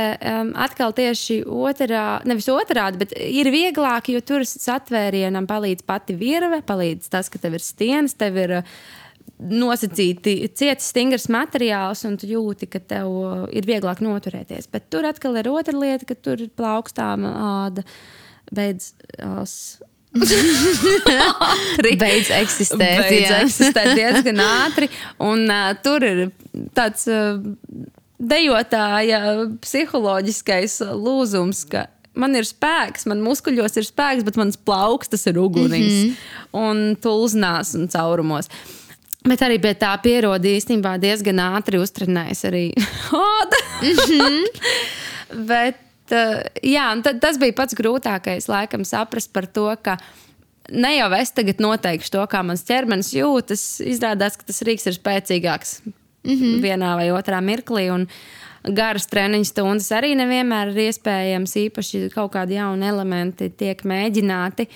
atkal 0.60 0.92
tieši 0.96 1.40
otrā, 1.48 2.20
nevis 2.28 2.48
otrādi, 2.52 3.00
bet 3.00 3.14
ir 3.16 3.48
vieglāk, 3.54 4.10
jo 4.12 4.20
tur 4.20 4.44
satvērienam 4.48 5.48
palīdz 5.48 5.86
pati 5.88 6.16
virve, 6.18 6.60
palīdz 6.68 7.08
tas, 7.12 7.30
ka 7.32 7.40
tev 7.42 7.56
ir 7.58 7.64
stienas, 7.64 8.16
tev 8.18 8.36
ir 8.44 8.54
nosacīti 9.38 10.36
ciets, 10.58 10.90
stingrs 10.92 11.28
materiāls, 11.32 12.04
un 12.08 12.16
tu 12.20 12.28
jūti, 12.28 12.68
ka 12.70 12.82
tev 12.82 13.12
ir 13.54 13.68
vieglāk 13.68 14.02
noturēties. 14.04 14.68
Bet 14.72 14.90
tur 14.92 15.08
atkal 15.08 15.38
ir 15.40 15.50
otra 15.52 15.76
lieta, 15.78 16.08
ka 16.08 16.18
tur 16.18 16.42
ir 16.44 16.52
plaukstāma 16.58 17.34
āda, 17.48 17.86
beidzās 18.52 19.78
beidz 22.02 22.32
eksistēt. 22.34 22.80
Beidz 22.80 23.30
eksistēt 23.42 23.94
diezgan 24.00 24.42
ātri. 24.44 24.90
Un, 25.24 25.46
uh, 25.46 25.70
tur 25.84 26.04
ir 26.06 26.24
tāds 26.76 27.06
uh, 27.10 27.38
dejotāja 28.18 29.20
psiholoģiskais 29.62 30.80
lūzums, 30.98 31.62
ka 31.70 31.86
man 32.18 32.34
ir 32.38 32.46
spēks, 32.48 33.06
man 33.10 33.22
muskuļos 33.24 33.78
ir 33.78 33.86
spēks, 33.86 34.26
bet 34.26 34.38
mans 34.40 34.58
plaukstas 34.58 35.26
ir 35.30 35.38
ugunīgs 35.40 35.94
mm 35.94 36.10
-hmm. 36.10 36.58
un 36.58 36.96
tulznās 37.02 37.74
un 37.78 37.88
caurumos. 37.88 38.50
Bet 39.28 39.42
arī 39.42 39.58
pie 39.60 39.74
tā 39.74 39.90
pierodīja 40.02 40.60
īstenībā 40.60 40.96
diezgan 41.02 41.42
ātri 41.42 41.80
uztrenējas 41.82 42.44
arī. 42.50 42.70
Mm 43.78 43.94
-hmm. 43.94 44.44
bet 45.46 45.76
jā, 46.10 46.86
tas 47.20 47.38
bija 47.40 47.56
pats 47.56 47.76
grūtākais, 47.78 48.48
laikam, 48.48 48.84
saprast 48.88 49.32
par 49.32 49.46
to, 49.46 49.68
ka 49.82 49.98
ne 50.70 50.96
jau 50.96 51.12
es 51.18 51.32
tagad 51.36 51.62
noteikšu 51.64 52.12
to, 52.16 52.26
kā 52.30 52.42
mans 52.46 52.66
ķermenis 52.68 53.14
jūtas. 53.16 53.64
Izrādās, 53.84 54.36
ka 54.36 54.48
tas 54.48 54.60
rīks 54.66 54.86
ir 54.88 54.98
spēcīgāks 54.98 55.80
mm 55.84 55.94
-hmm. 56.34 56.60
vienā 56.64 56.96
vai 56.96 57.08
otrā 57.12 57.40
mirklī. 57.44 57.90
Un, 57.94 58.08
garas 58.64 59.06
treniņu 59.06 59.48
stundas 59.48 59.90
arī 59.94 60.14
nevienmēr 60.18 60.72
ir 60.72 60.88
iespējams. 60.88 61.56
Īpaši 61.68 62.08
kaut 62.14 62.32
kādi 62.34 62.58
jauni 62.58 62.88
elementi 62.88 63.50
tiek 63.50 63.82
mēģināti. 63.84 64.68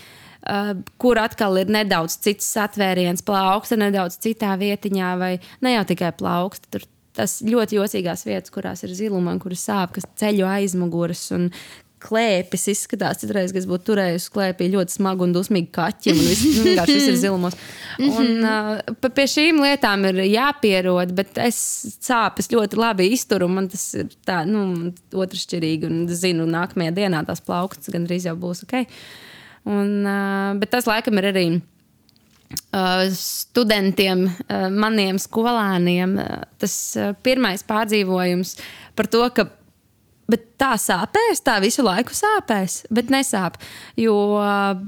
Uh, 0.42 0.80
kur 0.98 1.20
atkal 1.22 1.60
ir 1.60 1.68
nedaudz 1.70 2.16
cits 2.18 2.48
atvēriens, 2.58 3.22
plauksta 3.22 3.76
nedaudz 3.78 4.16
citā 4.18 4.56
vietiņā, 4.58 5.12
vai 5.18 5.36
ne 5.62 5.76
jau 5.76 5.84
tikai 5.86 6.10
plauksta. 6.18 6.66
Tur 6.74 6.86
tas 7.16 7.40
ļoti 7.44 7.78
jocīgās 7.78 8.26
vietas, 8.28 8.52
kurās 8.54 8.84
ir 8.86 8.92
ziluma, 8.96 9.36
kuras 9.42 9.64
sāp, 9.68 9.96
kas 9.96 10.08
ceļo 10.20 10.48
aizmugures 10.48 11.26
un 11.36 11.50
klēpis 12.02 12.66
izskatās. 12.72 13.20
Citreiz, 13.22 13.52
kas 13.54 13.66
būtu 13.68 13.92
turējusi 13.92 14.30
klēpī 14.34 14.68
ļoti 14.72 14.96
smagu 14.96 15.26
un 15.26 15.34
dusmīgu 15.34 15.70
kaķi, 15.74 16.12
un 16.12 16.22
viss, 16.26 16.44
nu, 16.48 16.64
vienkārši 16.66 16.96
viss 16.98 17.10
ir 17.12 17.18
zilumos. 17.20 17.58
Un, 18.02 18.30
uh, 18.40 19.10
pie 19.14 19.26
šīm 19.28 19.60
lietām 19.62 20.06
ir 20.08 20.22
jāpierod, 20.26 21.12
bet 21.16 21.38
es 21.42 21.58
sāpes 22.02 22.48
ļoti 22.52 22.78
labi 22.80 23.10
izturu. 23.14 23.50
Man 23.52 23.68
tas 23.72 23.84
ir 23.98 24.08
tā, 24.26 24.42
nu, 24.48 24.92
otršķirīgi, 25.12 25.90
un 25.90 26.06
zinu, 26.08 26.48
nākamajā 26.50 26.96
dienā 26.96 27.22
tās 27.28 27.44
plaukstas 27.44 27.92
gandrīz 27.94 28.26
jau 28.30 28.34
būs 28.40 28.64
ok. 28.66 28.80
Un, 29.70 30.00
uh, 30.02 30.56
bet 30.58 30.72
tas 30.74 30.88
laikam 30.90 31.20
ir 31.20 31.30
arī. 31.30 31.46
Uh, 32.72 33.10
studentiem, 33.12 34.22
uh, 34.24 34.70
maniem 34.72 35.18
skolēniem, 35.20 36.14
uh, 36.16 36.44
tas 36.56 36.76
uh, 36.96 37.10
pirmais 37.20 37.60
pārdzīvojums 37.68 38.54
par 38.96 39.10
to, 39.12 39.26
ka 39.36 39.44
tā 40.56 40.70
sāpēs, 40.80 41.42
tā 41.44 41.58
visu 41.60 41.84
laiku 41.84 42.16
sāpēs, 42.16 42.86
bet 42.88 43.12
nesāp. 43.12 43.58
Jo 44.00 44.14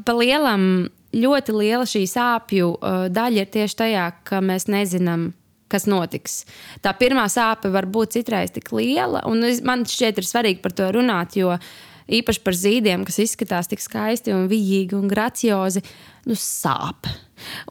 pa 0.06 0.14
lielam, 0.16 0.86
ļoti 1.12 1.54
liela 1.58 1.84
šī 1.84 2.06
sāpju 2.08 2.70
daļa 3.12 3.42
ir 3.42 3.50
tieši 3.52 3.78
tajā, 3.82 4.06
ka 4.24 4.40
mēs 4.40 4.64
nezinām, 4.72 5.32
kas 5.68 5.84
notiks. 5.90 6.44
Tā 6.80 6.94
pirmā 6.96 7.26
sāpe 7.28 7.68
var 7.74 7.84
būt 7.84 8.16
citreiz 8.16 8.54
tik 8.54 8.72
liela, 8.72 9.26
un 9.28 9.44
man 9.66 9.84
šķiet, 9.84 10.22
ir 10.22 10.30
svarīgi 10.30 10.62
par 10.64 10.72
to 10.72 10.88
runāt, 10.96 11.36
jo 11.36 11.58
īpaši 12.08 12.42
par 12.44 12.56
zīdiem, 12.58 13.04
kas 13.06 13.20
izskatās 13.22 13.70
tik 13.70 13.82
skaisti 13.82 14.34
un 14.34 14.48
vijīgi 14.50 14.96
un 14.98 15.06
graciozi, 15.08 15.82
nu 16.28 16.36
sāp. 16.38 17.08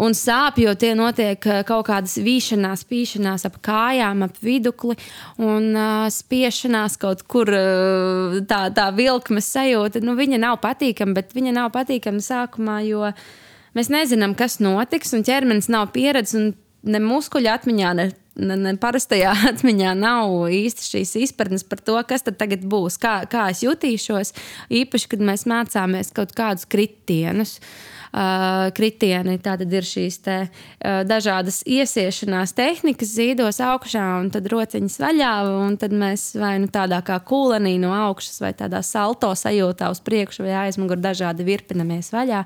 Un 0.03 0.13
sāp, 0.17 0.59
jo 0.61 0.73
tie 0.77 0.91
notiek 0.97 1.45
eh, 1.49 1.61
kaut 1.67 1.87
kādas 1.87 2.17
vīšanās, 2.21 2.85
pīšanās 2.89 3.47
ap 3.47 3.59
kājām, 3.65 4.25
ap 4.25 4.39
vidukli 4.43 4.97
un 5.41 5.69
uh, 5.71 6.09
spiešanās 6.13 6.97
kaut 7.01 7.23
kur 7.31 7.49
uh, 7.49 8.41
tā, 8.49 8.65
tā 8.75 8.89
vilkmes 8.95 9.47
sajūta. 9.55 10.03
Nu, 10.03 10.17
viņa 10.19 10.41
nav 10.43 10.59
patīkama, 10.65 11.15
bet 11.17 11.33
viņa 11.37 11.55
nav 11.55 11.71
patīkama 11.75 12.21
sākumā, 12.23 12.81
jo 12.89 13.13
mēs 13.77 13.89
nezinām, 13.93 14.35
kas 14.37 14.59
notiks, 14.61 15.15
un 15.15 15.25
ķermenis 15.25 15.71
nav 15.73 15.93
pieredzējis. 15.95 16.59
Ne 16.83 16.99
muskuļu 16.99 17.47
atmiņā, 17.47 17.89
ne 17.95 18.09
parastajā 18.81 19.33
atmiņā 19.51 19.95
nav 19.99 20.47
īsti 20.49 20.89
šīs 20.89 21.15
izpratnes 21.27 21.63
par 21.63 21.81
to, 21.85 21.97
kas 22.07 22.25
tad 22.25 22.41
būs, 22.65 22.99
kā, 23.01 23.23
kā 23.29 23.49
es 23.53 23.63
jutīšos. 23.65 24.33
Īpaši, 24.73 25.09
kad 25.13 25.25
mēs 25.31 25.47
mācāmies 25.49 26.13
kaut 26.15 26.33
kādus 26.37 26.65
kritienus. 26.69 27.59
Uh, 27.59 27.93
uh, 28.13 28.69
kritieni. 28.75 29.37
Tātad 29.43 29.73
ir 29.73 29.87
šīs 29.87 30.19
te, 30.25 30.37
uh, 30.47 31.01
dažādas 31.07 31.61
iesiešanās 31.65 32.55
tehnikas 32.57 33.15
zīdos 33.17 33.59
augšā, 33.63 34.05
un 34.21 34.29
tad 34.33 34.47
rociņas 34.51 34.99
vaļā, 35.01 35.33
tad 35.81 35.95
mēs 35.97 36.29
vai 36.39 36.55
nu 36.63 36.69
tādā 36.73 37.01
kā 37.05 37.19
kūlenī 37.25 37.75
no 37.81 37.93
augšas, 37.95 38.39
vai 38.43 38.53
tādā 38.57 38.83
salto 38.85 39.33
sajūtā 39.37 39.91
uz 39.93 40.01
priekšu 40.05 40.47
vai 40.47 40.57
aizmuguri 40.67 41.03
dažādi 41.03 41.47
virpinamies 41.47 42.13
vaļā. 42.13 42.45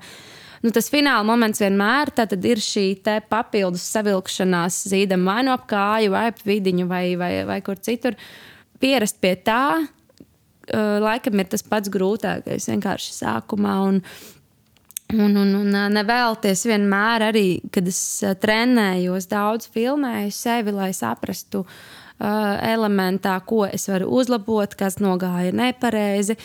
Nu, 0.63 0.71
tas 0.73 0.89
fināla 0.93 1.25
moments 1.27 1.61
vienmēr 1.61 2.11
ir 2.37 2.61
šī 2.63 2.87
papildus 3.29 3.85
savilkšanās 3.93 4.87
zīdam 4.89 5.25
vai 5.27 5.43
no 5.45 5.53
ap 5.57 5.67
kāju, 5.69 6.13
vai 6.15 6.27
ap 6.31 6.41
vidiņu, 6.45 6.87
vai, 6.89 7.15
vai, 7.15 7.33
vai 7.45 7.59
kur 7.61 7.77
citur. 7.77 8.17
Pierast 8.79 9.21
pie 9.21 9.35
tā, 9.35 9.81
uh, 9.81 10.97
laikam 11.03 11.39
ir 11.39 11.51
tas 11.51 11.63
pats 11.63 11.89
grūtākais 11.93 12.69
vienkārši 12.73 13.13
sākumā. 13.21 13.77
Un, 13.91 14.01
Un, 15.07 15.37
un, 15.39 15.53
un 15.55 15.75
nevēlties 15.95 16.65
vienmēr 16.67 17.29
arī, 17.29 17.45
kad 17.71 17.85
es 17.87 17.99
trenējos, 18.43 19.29
daudz 19.31 19.69
filmēju 19.71 20.33
sevi, 20.35 20.73
lai 20.75 20.89
saprastu 20.91 21.61
uh, 21.63 22.57
elementā, 22.67 23.37
ko 23.47 23.61
es 23.69 23.87
varu 23.87 24.09
uzlabot, 24.19 24.75
kas 24.75 24.99
nogāja 24.99 25.53
nepareizi. 25.55 26.35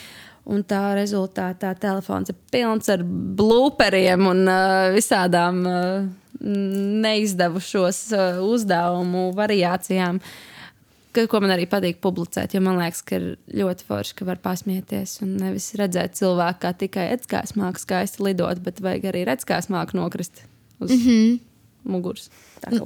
Un 0.51 0.65
tā 0.67 0.95
rezultātā 0.99 1.71
telefons 1.79 2.33
ir 2.33 2.39
pilns 2.51 2.89
ar 2.91 3.05
blūperiem 3.07 4.27
un 4.27 4.41
uh, 4.51 4.89
visādām 4.95 5.61
uh, 5.71 6.09
neizdevušos 6.43 8.01
uh, 8.17 8.41
uzdevumu 8.43 9.29
variācijām. 9.39 10.19
Uh, 10.19 10.53
ko 11.13 11.41
man 11.45 11.53
arī 11.53 11.67
patīk 11.69 12.01
publicēt, 12.05 12.55
jo 12.57 12.63
man 12.65 12.79
liekas, 12.81 13.03
ka 13.05 13.19
ir 13.19 13.27
ļoti 13.61 13.87
forši, 13.89 14.15
ka 14.17 14.27
var 14.29 14.41
pasmieties 14.43 15.19
un 15.25 15.35
nevis 15.41 15.73
redzēt 15.79 16.17
cilvēku 16.19 16.63
kā 16.65 16.73
tikai 16.85 17.09
redzēs 17.11 17.55
mākslas 17.59 17.85
skaisti 17.87 18.25
lidot, 18.25 18.63
bet 18.65 18.81
vajag 18.85 19.11
arī 19.11 19.27
redzēs 19.29 19.69
mākslas 19.73 19.99
nokrist 19.99 20.43
uz 20.81 20.91
mm 20.91 21.03
-hmm. 21.05 21.39
muguras. 21.93 22.31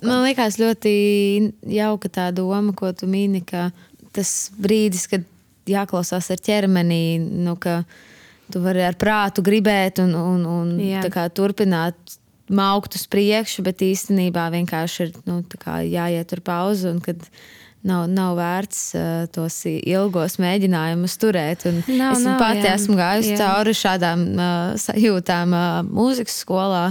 Man 0.03 0.25
liekas 0.25 0.59
ļoti 0.59 1.53
jauka 1.79 2.09
tā 2.09 2.33
doma, 2.33 2.73
ko 2.73 2.93
tu 2.93 3.07
mini, 3.07 3.41
ka 3.41 3.71
tas 4.13 4.51
brīdis, 4.59 5.07
kad 5.09 5.23
jāklausās 5.71 6.31
ar 6.33 6.43
ķermeni, 6.43 7.19
nu, 7.47 7.57
tu 8.53 8.63
vari 8.63 8.85
ar 8.87 8.97
prātu 8.99 9.45
gribēt 9.47 10.01
un, 10.03 10.15
un, 10.15 10.47
un 10.47 10.73
kā, 11.13 11.27
turpināt 11.35 12.17
maukt 12.47 12.95
uz 12.95 13.07
priekšu, 13.11 13.65
bet 13.67 13.83
īstenībā 13.83 14.47
vienkārši 14.55 15.07
ir 15.07 15.15
nu, 15.27 15.41
jāiet 15.83 16.31
tur 16.31 16.43
pauze. 16.47 16.93
Un, 16.95 17.01
kad, 17.03 17.27
nav, 17.87 18.07
nav 18.11 18.35
vērts 18.39 18.81
uh, 18.97 19.05
tos 19.33 19.57
ilgos 19.67 20.37
mēģinājumus 20.43 21.15
turēt. 21.23 21.67
Un 21.71 21.81
nav, 21.99 22.17
es 22.17 22.25
nav, 22.27 22.39
pati 22.41 22.65
jā. 22.65 22.75
esmu 22.77 22.97
gājusi 22.99 23.33
jā. 23.35 23.39
cauri 23.41 23.75
šādām 23.77 24.25
uh, 24.35 24.73
sajūtām 24.83 25.55
uh, 25.57 25.67
mūzikas 25.87 26.41
skolā, 26.43 26.83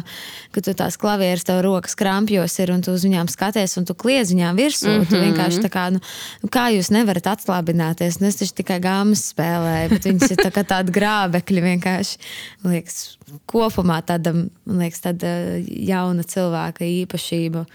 ka 0.55 0.63
tu 0.65 0.75
tās 0.77 0.97
klavieres, 1.01 1.45
tev 1.47 1.61
rokas 1.65 1.97
krampjos 1.99 2.55
ir 2.63 2.71
un 2.75 2.83
tu 2.85 2.95
uz 2.95 3.05
viņām 3.07 3.29
skaties 3.31 3.75
un 3.81 3.87
tu 3.89 3.97
kliedz 3.97 4.31
viņām 4.33 4.59
virsū. 4.59 4.87
Mm 4.89 5.01
-hmm. 5.01 5.09
Tu 5.09 5.15
mhm. 5.15 5.25
vienkārši 5.25 5.65
tā 5.65 5.71
kā, 5.73 5.85
nu, 5.93 5.99
nu, 6.43 6.49
kā 6.49 6.69
jūs 6.75 6.91
nevarat 6.95 7.27
atslābināties? 7.35 8.21
Nu, 8.21 8.27
es 8.31 8.39
taču 8.39 8.55
tikai 8.61 8.79
gāmas 8.79 9.27
spēlēju, 9.33 9.89
bet 9.89 10.09
viņas 10.09 10.31
ir 10.31 10.41
tā 10.43 10.51
kā 10.55 10.63
tādi 10.63 10.95
grābekļi 10.95 11.61
vienkārši. 11.69 12.17
Liekas, 12.63 13.17
kopumā 13.45 14.01
tāda, 14.01 14.33
man 14.33 14.81
liekas, 14.83 15.01
tāda 15.05 15.61
jauna 15.65 16.23
cilvēka 16.23 16.85
īpašība 16.85 17.65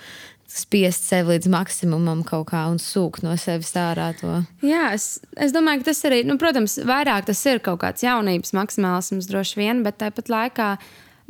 spiest 0.50 1.06
sevi 1.06 1.34
līdz 1.34 1.50
maksimumam 1.52 2.24
kaut 2.26 2.48
kā 2.50 2.64
un 2.70 2.80
sūkt 2.82 3.24
no 3.26 3.36
sevis 3.40 3.72
ārā 3.78 4.10
to. 4.18 4.40
Jā, 4.66 4.90
es, 4.96 5.20
es 5.38 5.54
domāju, 5.54 5.82
ka 5.82 5.90
tas 5.90 6.02
arī, 6.08 6.22
nu, 6.26 6.36
protams, 6.40 6.78
vairāk 6.86 7.28
tas 7.28 7.44
ir 7.46 7.62
kaut 7.64 7.82
kāds 7.84 8.04
jaunības 8.04 8.54
maksimālisms 8.56 9.30
droši 9.30 9.60
vien, 9.62 9.84
bet 9.86 10.00
tāpat 10.02 10.32
laikā. 10.32 10.72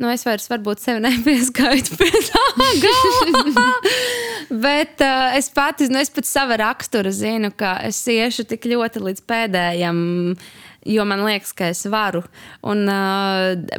Nu, 0.01 0.09
es 0.09 0.25
vairs 0.25 0.49
varbūt 0.49 0.81
sevi 0.81 1.03
nepieskaitu 1.07 1.99
pie 2.01 2.25
tā 2.31 2.45
gala. 2.81 3.67
Bet 4.51 5.03
uh, 5.05 5.37
es 5.39 5.47
pati, 5.55 5.87
nu, 5.93 6.01
es 6.01 6.09
pēc 6.11 6.27
sava 6.27 6.57
rakstura 6.59 7.13
zinu, 7.15 7.53
ka 7.55 7.77
es 7.87 8.01
iešu 8.11 8.49
tik 8.51 8.65
ļoti 8.73 9.03
līdz 9.05 9.23
pēdējam 9.29 10.01
uh, 10.33 10.49
jo 10.87 11.05
man 11.05 11.23
liekas, 11.25 11.53
ka 11.57 11.69
es 11.71 11.83
varu. 11.91 12.23
Un, 12.67 12.89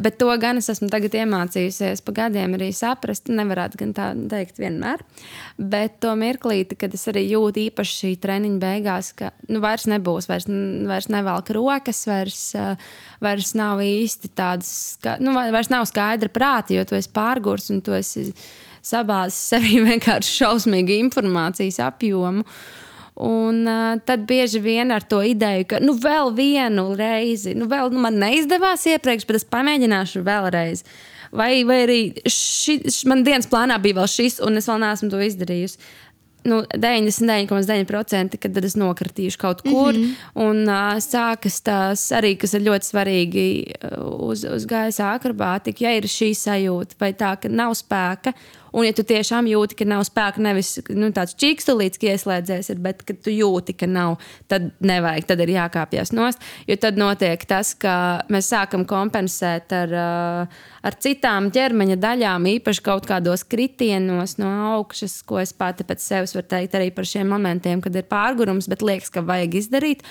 bet 0.04 0.18
to 0.22 0.30
gan 0.42 0.62
es 0.62 0.70
esmu 0.72 0.90
iemācījusies 0.92 2.04
pa 2.06 2.16
gadiem 2.22 2.56
arī 2.58 2.72
saprast. 2.76 3.32
Nevarētu 3.32 3.82
gan 3.82 3.94
tā 3.98 4.08
teikt 4.32 4.62
vienmēr. 4.62 5.02
Bet 5.58 6.00
to 6.04 6.14
mirklīti, 6.20 6.78
kad 6.80 6.94
es 6.94 7.08
arī 7.10 7.26
jūtu 7.30 7.66
īpaši 7.68 7.98
šī 8.02 8.12
treniņa 8.22 8.62
beigās, 8.62 9.14
ka 9.18 9.32
nu, 9.50 9.62
vairs 9.64 9.88
nebūs, 9.90 10.30
vairs, 10.30 10.50
vairs 10.90 11.10
nevelk 11.12 11.54
rokas, 11.58 12.04
vairs, 12.10 12.42
vairs 13.24 13.56
nav 13.58 13.82
īsti 13.86 14.34
tādas, 14.38 15.00
nu, 15.24 15.34
vairs 15.34 15.72
nav 15.74 15.88
skaidra 15.90 16.30
prāta, 16.30 16.76
jo 16.76 16.86
tu 16.86 17.00
esi 17.00 17.12
pārgurs 17.14 17.72
un 17.74 17.82
tu 17.82 17.98
esi 17.98 18.30
sabāzis 18.86 19.42
sevī 19.56 19.82
vienkārši 19.90 20.40
šausmīgu 20.42 21.02
informācijas 21.02 21.82
apjomu. 21.90 22.46
Uh, 22.46 22.88
Un 23.22 23.68
uh, 23.70 24.00
tad 24.02 24.24
bieži 24.26 24.60
vien 24.60 24.90
ar 24.92 25.04
to 25.06 25.20
ideju, 25.22 25.68
ka 25.70 25.80
nu, 25.84 25.94
vēl 26.02 26.32
vienu 26.34 26.88
reizi, 26.98 27.54
nu, 27.54 27.68
vēl, 27.70 27.92
nu, 27.94 28.02
man 28.02 28.18
neizdevās 28.18 28.88
iepriekš, 28.90 29.28
bet 29.30 29.38
es 29.38 29.46
pamēģināšu 29.52 30.24
vēlreiz. 30.26 30.82
Vai, 31.30 31.52
vai 31.64 31.84
arī 31.86 32.00
ši, 32.26 32.80
ši, 32.90 33.10
man 33.12 33.22
dienas 33.24 33.46
plānā 33.52 33.78
bija 33.84 34.00
vēl 34.02 34.10
šis, 34.10 34.40
un 34.44 34.58
es 34.58 34.66
vēl 34.68 34.82
neesmu 34.82 35.12
to 35.14 35.22
izdarījusi. 35.22 35.78
Nu, 36.50 36.64
99,9% 36.74 38.40
kad 38.42 38.56
es 38.66 38.74
nokritīšu 38.82 39.38
kaut 39.38 39.62
kur, 39.62 39.94
mm 39.94 40.02
-hmm. 40.02 40.16
un 40.42 40.64
uh, 40.66 40.98
sākas 40.98 41.62
tās 41.62 42.08
arī, 42.18 42.34
kas 42.42 42.58
ir 42.58 42.66
ļoti 42.66 42.90
svarīgi 42.90 43.46
uz, 44.18 44.48
uz 44.50 44.66
gaisa 44.66 45.14
akrobātika. 45.14 45.86
Ja 45.86 45.94
ir 45.94 46.10
šī 46.10 46.34
sajūta, 46.34 46.98
vai 47.00 47.14
tā, 47.14 47.36
ka 47.38 47.50
nav 47.50 47.78
spēka, 47.78 48.34
Un, 48.72 48.86
ja 48.88 48.94
tu 48.96 49.04
tiešām 49.08 49.50
jūti, 49.52 49.76
ka 49.82 49.88
nav 49.88 50.06
spēka, 50.08 50.40
nevis 50.44 50.78
nu, 50.96 51.10
tāds 51.16 51.36
čīkstulīts, 51.40 52.00
ka 52.00 52.14
ieslēdzies, 52.14 52.72
ir, 52.72 52.82
bet 52.84 53.04
ka 53.08 53.16
tu 53.16 53.34
jūti, 53.34 53.76
ka 53.76 53.90
nav, 53.90 54.16
tad 54.52 54.70
nevajag, 54.80 55.28
tad 55.28 55.44
ir 55.44 55.54
jākāpjas 55.58 56.14
nost. 56.16 56.44
Jo 56.70 56.78
tad 56.80 57.00
notiek 57.00 57.44
tas, 57.50 57.74
ka 57.76 57.94
mēs 58.32 58.52
sākam 58.54 58.86
kompensēt 58.88 59.76
ar, 59.76 59.96
ar 60.82 61.00
citām 61.04 61.50
ķermeņa 61.52 62.00
daļām, 62.02 62.48
īpaši 62.58 62.86
kaut 62.86 63.10
kādos 63.10 63.44
kritienos 63.44 64.38
no 64.40 64.52
augšas, 64.78 65.20
ko 65.28 65.42
es 65.44 65.52
pati 65.52 65.88
pēc 65.88 66.06
sevis 66.06 66.36
varu 66.38 66.48
teikt 66.56 66.80
arī 66.80 66.94
par 66.96 67.10
šiem 67.10 67.28
momentiem, 67.32 67.84
kad 67.84 67.96
ir 68.00 68.08
pārgurums, 68.12 68.72
bet 68.72 68.86
liekas, 68.86 69.12
ka 69.12 69.26
vajag 69.26 69.60
izdarīt. 69.60 70.08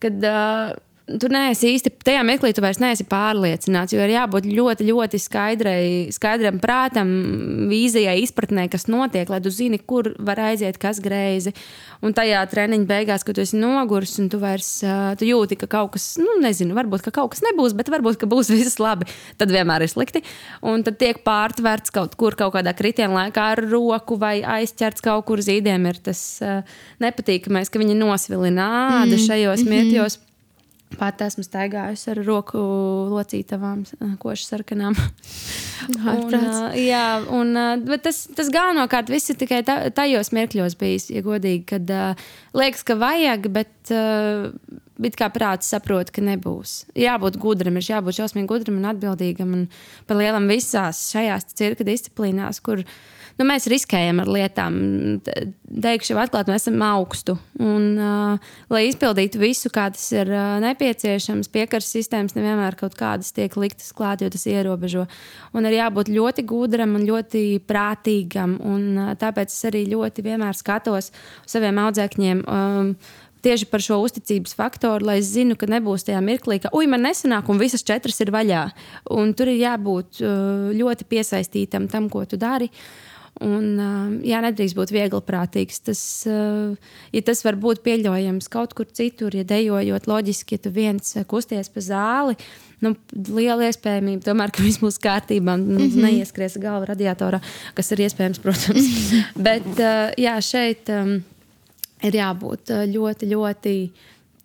Kad, 0.00 0.22
uh, 0.24 0.78
tu 1.18 1.28
neesi 1.32 1.72
īsti 1.74 1.92
tajā 2.04 2.22
mirklī, 2.26 2.52
tu 2.54 2.62
vairs 2.64 2.80
neesi 2.82 3.06
pārliecināts. 3.08 3.94
Jo 3.94 4.02
ir 4.04 4.12
jābūt 4.14 4.46
ļoti, 4.50 4.86
ļoti 4.90 5.20
skaidrai, 5.22 5.82
skaidram 6.14 6.60
prātam, 6.62 7.10
vīzijai, 7.70 8.18
izpratnē, 8.24 8.68
kas 8.70 8.86
notiek, 8.90 9.30
lai 9.32 9.40
tu 9.42 9.52
zini, 9.54 9.80
kur 9.80 10.12
var 10.18 10.40
aiziet, 10.50 10.78
kas 10.80 11.00
greizi. 11.02 11.54
Un 12.04 12.14
tajā 12.16 12.40
treniņa 12.52 12.88
beigās, 12.88 13.24
kad 13.26 13.36
tu 13.36 13.44
esi 13.44 13.58
noguris 13.60 14.16
un 14.22 14.30
tu 14.32 14.40
vairs 14.40 14.68
tu 15.20 15.28
jūti, 15.28 15.58
ka 15.60 15.68
kaut 15.70 15.94
kas, 15.96 16.14
nu, 16.20 16.38
nezinu, 16.44 16.76
varbūt 16.78 17.04
ka 17.08 17.14
kaut 17.18 17.34
kas 17.34 17.44
nebūs, 17.48 17.74
bet 17.76 17.92
varbūt 17.92 18.20
ka 18.20 18.30
būs 18.30 18.52
viss 18.54 18.80
labi, 18.80 19.08
tad 19.40 19.52
vienmēr 19.52 19.84
ir 19.84 19.92
slikti. 19.92 20.24
Un 20.66 20.86
tad 20.86 21.00
tiek 21.02 21.20
pārtverts 21.26 21.92
kaut 21.94 22.16
kur, 22.20 22.38
kaut 22.38 22.54
kādā 22.56 22.74
kritiena 22.76 23.24
laikā 23.24 23.50
ar 23.56 23.64
roku 23.66 24.20
vai 24.20 24.38
aizķerts 24.60 25.04
kaut 25.04 25.26
kur 25.28 25.42
zīdiem. 25.44 25.90
Ir 25.90 26.00
tas 26.10 26.24
nepatīkamais, 27.02 27.72
ka 27.72 27.82
viņi 27.82 27.98
nosvilina 27.98 28.70
ādu 29.02 29.16
mm. 29.16 29.24
šajos 29.26 29.64
mm 29.64 29.68
-hmm. 29.68 29.76
mirkļos. 29.76 30.20
Pat 30.98 31.22
esmu 31.22 31.44
staigājusi 31.46 32.10
ar 32.10 32.20
roku 32.26 32.60
locītavām, 33.12 33.84
košu 34.22 34.48
sarkanām. 34.48 34.96
un, 36.16 36.34
uh, 36.34 36.74
jā, 36.74 37.04
un, 37.30 37.54
uh, 37.54 37.76
bet 37.86 38.04
tas, 38.08 38.24
tas 38.36 38.50
galvenokārt 38.52 39.12
viss 39.12 39.30
ir 39.30 39.38
tikai 39.40 39.62
ta, 39.66 39.78
tajos 39.94 40.32
mirkļos 40.34 40.74
bijis, 40.80 41.10
ja 41.14 41.22
godīgi, 41.24 41.62
kad 41.74 41.94
uh, 41.94 42.30
liekas, 42.58 42.82
ka 42.86 42.98
vajag, 43.00 43.46
bet 43.54 43.94
uh, 43.94 44.50
bet 45.00 45.16
kā 45.18 45.30
prāts 45.32 45.70
saprot, 45.72 46.12
ka 46.14 46.24
nebūs. 46.24 46.84
Jābūt 46.98 47.38
gudram, 47.40 47.78
ir 47.80 47.88
jābūt 47.94 48.20
šausmīgi 48.20 48.50
gudram 48.50 48.80
un 48.80 48.90
atbildīgam 48.92 49.56
un 49.56 49.64
par 50.08 50.20
lielam 50.20 50.48
visās 50.50 51.06
šajās 51.14 51.50
cirka 51.56 51.86
disciplīnās, 51.88 52.60
kur 52.64 52.84
nu, 53.40 53.46
mēs 53.48 53.68
riskējam 53.70 54.20
ar 54.22 54.30
lietām. 54.30 54.76
Teikšu, 55.70 56.16
atklāti, 56.20 56.50
mēs 56.52 56.66
esam 56.66 56.82
augstu. 56.84 57.36
Un, 57.62 57.86
uh, 57.94 58.50
lai 58.72 58.82
izpildītu 58.88 59.40
visu, 59.40 59.70
kā 59.72 59.86
tas 59.94 60.04
ir 60.12 60.28
uh, 60.34 60.58
nepieciešams, 60.64 61.48
piekaras 61.54 61.88
sistēmas 61.94 62.36
nevienmēr 62.36 62.76
kaut 62.80 62.96
kādas 62.98 63.32
tiek 63.36 63.54
liktas 63.60 63.94
klāt, 63.96 64.24
jo 64.24 64.28
tas 64.32 64.44
ierobežo. 64.50 65.06
Un 65.56 65.68
ir 65.70 65.78
jābūt 65.78 66.12
ļoti 66.12 66.44
gudram 66.50 66.98
un 66.98 67.06
ļoti 67.08 67.44
prātīgam. 67.70 68.58
Un, 68.66 68.86
uh, 68.98 69.16
tāpēc 69.20 69.54
es 69.54 69.70
arī 69.70 69.86
ļoti 69.94 70.26
vienmēr 70.26 70.58
skatos 70.58 71.12
uz 71.14 71.56
saviem 71.56 71.80
audzēkņiem. 71.86 72.44
Um, 72.50 72.94
tieši 73.44 73.68
par 73.70 73.84
šo 73.84 74.00
uzticības 74.04 74.56
faktoru, 74.58 75.10
lai 75.10 75.18
es 75.20 75.32
zinu, 75.34 75.56
ka 75.58 75.68
nebūs 75.70 76.06
tajā 76.08 76.20
mirklī, 76.24 76.60
ka, 76.62 76.72
ui, 76.76 76.88
man 76.90 77.04
nesanāk, 77.06 77.48
un 77.52 77.60
visas 77.60 77.84
četras 77.86 78.20
ir 78.20 78.32
vaļā. 78.34 78.64
Un 79.16 79.34
tur 79.36 79.52
ir 79.52 79.62
jābūt 79.62 80.22
ļoti 80.76 81.08
piesaistītam 81.10 81.88
tam, 81.90 82.10
ko 82.12 82.24
tu 82.28 82.40
dari. 82.40 82.70
Un, 83.40 84.20
jā, 84.26 84.40
nedrīkst 84.44 84.76
būt 84.76 84.90
viegliprātīgs. 84.92 85.78
Tas, 85.86 86.00
ja 86.26 87.22
tas 87.24 87.40
var 87.46 87.56
būt 87.62 87.80
pieļaujams 87.86 88.50
kaut 88.52 88.74
kur 88.76 88.90
citur, 88.90 89.32
ja 89.38 89.46
dejojot 89.48 90.08
loģiski, 90.10 90.58
ja 90.58 90.64
tu 90.66 90.72
viens 90.74 91.14
kusties 91.30 91.72
pa 91.72 91.84
zāli, 91.84 92.36
nu, 92.84 92.92
liela 93.30 93.70
iespējamība 93.70 94.26
tomēr, 94.26 94.52
ka 94.52 94.64
viss 94.66 94.82
būs 94.82 95.00
kārtībā, 95.00 95.56
nu, 95.56 95.78
mm 95.78 95.86
-hmm. 95.86 96.04
neieskries 96.04 96.58
galva 96.60 96.90
radiatorā, 96.92 97.40
kas 97.74 97.92
ir 97.94 98.04
iespējams, 98.08 98.42
protams. 98.44 98.90
Bet 99.48 99.68
jā, 100.20 100.36
šeit 100.44 100.90
ir 102.06 102.16
jābūt 102.20 102.72
ļoti, 102.90 103.28
ļoti 103.30 103.74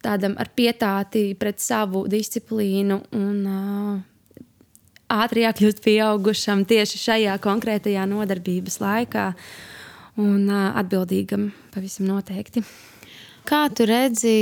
tādam 0.05 0.35
ar 0.37 0.51
pietāti 0.55 1.31
pret 1.39 1.61
savu 1.63 2.05
disciplīnu 2.11 2.99
un 3.17 3.39
uh, 3.49 3.95
ātri 5.15 5.45
jākļūst 5.45 5.81
pieaugušam 5.85 6.65
tieši 6.69 7.01
šajā 7.01 7.39
konkrētajā 7.43 8.05
nodarbības 8.09 8.79
laikā 8.83 9.25
un 10.21 10.45
uh, 10.49 10.69
atbildīgam 10.81 11.49
pavisam 11.73 12.09
noteikti. 12.09 12.63
Kā 13.45 13.65
tu 13.73 13.85
redzi, 13.89 14.37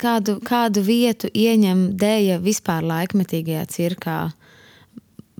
kādu, 0.00 0.38
kādu 0.46 0.82
vietu 0.86 1.30
ieņem 1.30 1.92
dēļa 1.98 2.40
vispār 2.42 2.86
laikmetīgajā 2.86 3.66
cirkā? 3.70 4.18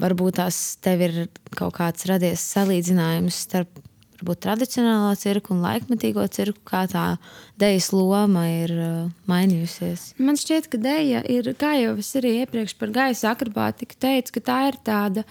Varbūt 0.01 0.41
tās 0.41 0.61
tev 0.83 1.03
ir 1.07 1.19
kaut 1.55 1.77
kāds 1.77 2.07
radies 2.11 2.43
salīdzinājums 2.55 3.45
starp 3.47 3.84
varbūt 4.25 4.41
tradicionālā 4.45 5.15
cirka 5.21 5.53
un 5.53 5.63
laikmetīgo 5.63 6.25
cirku, 6.33 6.59
kā 6.65 6.85
tā 6.89 7.17
dēļas 7.61 7.91
loma 7.93 8.45
ir 8.49 8.73
uh, 8.73 9.11
mainījusies? 9.29 10.15
Man 10.19 10.39
šķiet, 10.41 10.71
ka 10.73 10.81
dēļa 10.81 11.25
ir, 11.29 11.53
kā 11.61 11.75
jau 11.77 11.99
es 12.01 12.15
arī 12.17 12.41
iepriekš 12.43 12.77
par 12.81 12.91
gaisa 12.95 13.35
akrobātiku 13.35 13.99
teicu, 14.01 14.39
ka 14.39 14.41
tā 14.49 14.59
ir 14.71 14.81
tāda. 14.85 15.27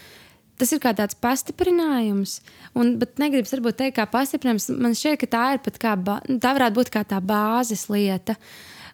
Tas 0.62 0.70
ir 0.72 0.80
kā 0.80 0.94
tāds 0.94 1.18
pastiprinājums, 1.18 2.38
un, 2.78 2.94
bet 3.02 3.18
negribas 3.18 3.56
varbūt 3.56 3.80
teikt, 3.80 3.98
kā 3.98 4.06
pastiprinājums. 4.08 4.70
Man 4.78 4.94
šķiet, 4.96 5.24
ka 5.24 5.32
tā 5.34 5.46
ir 5.56 5.64
pat 5.66 5.80
kā, 5.82 5.96
tā 5.98 6.54
varētu 6.54 6.78
būt 6.78 6.94
kā 6.94 7.02
tā 7.10 7.18
bāzes 7.26 7.88
lieta, 7.90 8.38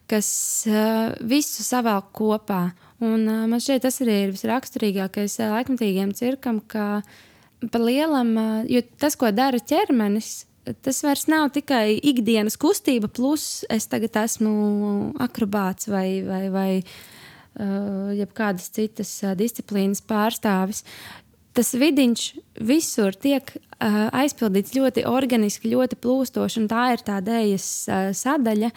kas 0.10 0.30
uh, 0.72 1.12
visu 1.20 1.66
savēl 1.68 2.06
kopā. 2.16 2.70
Un, 3.04 3.28
uh, 3.28 3.44
man 3.52 3.60
šķiet, 3.60 3.84
tas 3.84 4.00
arī 4.06 4.22
ir 4.24 4.38
visraksturīgākais 4.38 5.42
uh, 5.44 5.52
laikmatīgiem 5.60 6.16
cirkam, 6.16 6.64
ka 6.64 6.88
uh, 7.04 7.18
par 7.68 7.84
lielam, 7.84 8.36
jo 8.72 8.82
tas, 9.02 9.18
ko 9.20 9.32
dara 9.36 9.60
ķermenis, 9.60 10.46
tas 10.84 11.02
vairs 11.04 11.26
nav 11.32 11.50
tikai 11.56 11.98
ikdienas 11.98 12.58
kustība, 12.60 13.10
plus 13.12 13.66
es 13.72 13.90
tagad 13.92 14.16
esmu 14.24 14.52
akrobāts 15.22 15.90
vai, 15.92 16.22
vai, 16.26 16.44
vai 16.54 16.70
uh, 16.80 18.28
kādas 18.38 18.70
citas 18.76 19.12
disciplīnas 19.40 20.04
pārstāvis. 20.06 20.84
Tas 21.58 21.74
vidiņš 21.76 22.26
visur 22.64 23.16
tiek 23.18 23.50
aizpildīts 23.82 24.76
ļoti 24.78 25.04
organiski, 25.10 25.72
ļoti 25.74 25.98
plūstoši, 26.00 26.60
un 26.62 26.68
tā 26.72 26.84
ir 26.94 27.04
tā 27.04 27.18
dēļas 27.26 27.66
sadaļa, 28.16 28.70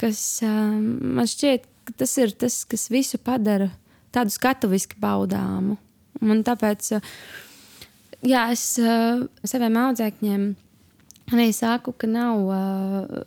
kas 0.00 0.24
man 0.42 1.30
šķiet, 1.30 1.68
ka 1.86 1.94
tas 2.02 2.16
ir 2.18 2.34
tas, 2.36 2.58
kas 2.68 2.88
visu 2.92 3.20
padara 3.22 3.70
tādu 4.12 4.34
skatuviski 4.34 4.98
baudāmu. 5.00 5.78
Un 6.22 6.42
tāpēc 6.46 6.90
uh, 6.98 7.14
jā, 8.26 8.48
es 8.54 8.64
uh, 8.82 9.22
saviem 9.46 9.78
audzēkņiem 9.86 10.48
arī 11.32 11.52
saku, 11.56 11.94
ka 11.96 12.10
nav. 12.10 12.42
Uh, 12.48 13.22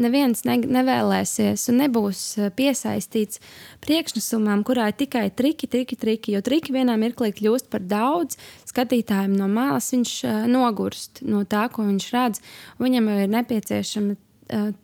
Neviens 0.00 0.44
ne, 0.46 0.54
nevēlēsies 0.70 1.64
un 1.68 1.80
nebūs 1.82 2.20
piesaistīts 2.56 3.40
priekšnesumam, 3.82 4.62
kurā 4.64 4.86
ir 4.88 4.94
tikai 4.96 5.24
triki, 5.34 5.66
triki, 5.68 5.98
triki. 5.98 6.36
Jo 6.36 6.40
triki 6.46 6.72
vienā 6.72 6.94
mirklī 6.96 7.32
kļūst 7.34 7.66
par 7.72 7.82
daudz. 7.90 8.38
Skatītājiem 8.70 9.34
no 9.34 9.50
malas 9.50 9.90
viņš 9.90 10.14
uh, 10.30 10.38
nogurst 10.48 11.24
no 11.26 11.42
tā, 11.42 11.66
ko 11.74 11.88
viņš 11.90 12.06
redz. 12.14 12.42
Viņam 12.78 13.10
ir 13.16 13.34
nepieciešama 13.34 14.14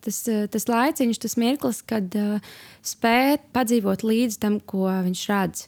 tas, 0.03 0.21
tas 0.51 0.67
laiciņš, 0.69 1.19
tas 1.23 1.35
mirklis, 1.39 1.81
kad 1.87 2.15
uh, 2.17 2.39
spēt 2.85 3.47
padzīvot 3.55 4.03
līdz 4.05 4.39
tam, 4.43 4.59
ko 4.59 4.87
viņš 4.89 5.23
redz. 5.31 5.67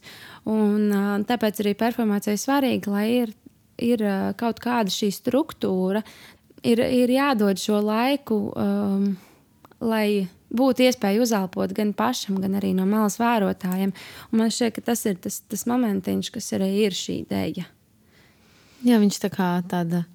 Un, 0.50 0.89
uh, 0.89 1.12
tāpēc 1.28 1.62
arī 1.63 1.76
performācija 1.80 2.36
ir 2.36 2.42
svarīga, 2.42 2.94
lai 2.96 3.08
ir 3.24 3.36
ir 3.84 4.04
kaut 4.39 4.60
kāda 4.63 4.94
šī 4.94 5.12
struktūra, 5.15 6.04
ir, 6.63 6.82
ir 6.84 7.13
jādod 7.13 7.62
šo 7.62 7.80
laiku, 7.84 8.42
um, 8.54 9.10
lai 9.80 10.28
būtu 10.50 10.86
iespēja 10.88 11.22
uzelpot 11.24 11.74
gan 11.78 11.94
pašam, 11.98 12.39
gan 12.42 12.58
arī 12.60 12.74
no 12.78 12.86
malas 12.89 13.20
vērotājiem. 13.22 13.94
Un 14.32 14.42
man 14.42 14.54
šķiet, 14.54 14.76
ka 14.78 14.86
tas 14.92 15.06
ir 15.10 15.20
tas, 15.22 15.42
tas 15.48 15.65
momentiņš, 15.70 16.32
kas 16.34 16.54
arī 16.58 16.72
ir 16.86 16.96
šī 16.98 17.22
ideja. 17.24 17.68
Jā, 18.86 19.00
viņš 19.02 19.20
tā 19.26 19.30
kā 19.34 19.52
tāda. 19.70 20.06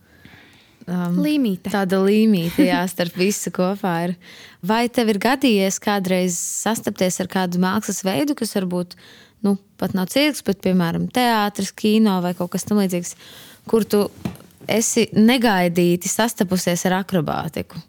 Um, 0.84 1.16
līmīte. 1.24 1.70
Tāda 1.72 1.96
līmīte, 2.02 2.66
jā, 2.66 2.82
starp 2.90 3.14
visu 3.16 3.48
kopā 3.54 3.94
ir. 4.08 4.16
Vai 4.64 4.82
tev 4.92 5.14
ir 5.14 5.20
gadījies 5.22 5.78
kādreiz 5.80 6.36
sastapties 6.36 7.22
ar 7.24 7.30
kādu 7.32 7.60
mākslas 7.62 8.02
veidu, 8.04 8.36
kas 8.36 8.52
varbūt 8.58 8.92
nu, 9.44 9.56
pat 9.80 9.94
nav 9.96 10.10
cirks, 10.12 10.42
bet, 10.44 10.60
piemēram, 10.64 11.06
teātris, 11.12 11.72
kino 11.76 12.18
vai 12.24 12.34
kaut 12.36 12.52
kas 12.52 12.68
tamlīdzīgs, 12.68 13.14
kur 13.68 13.84
tu 13.84 14.04
esi 14.68 15.08
negaidīti 15.16 16.08
sastapusies 16.08 16.86
ar 16.88 17.00
akrobātiku? 17.02 17.80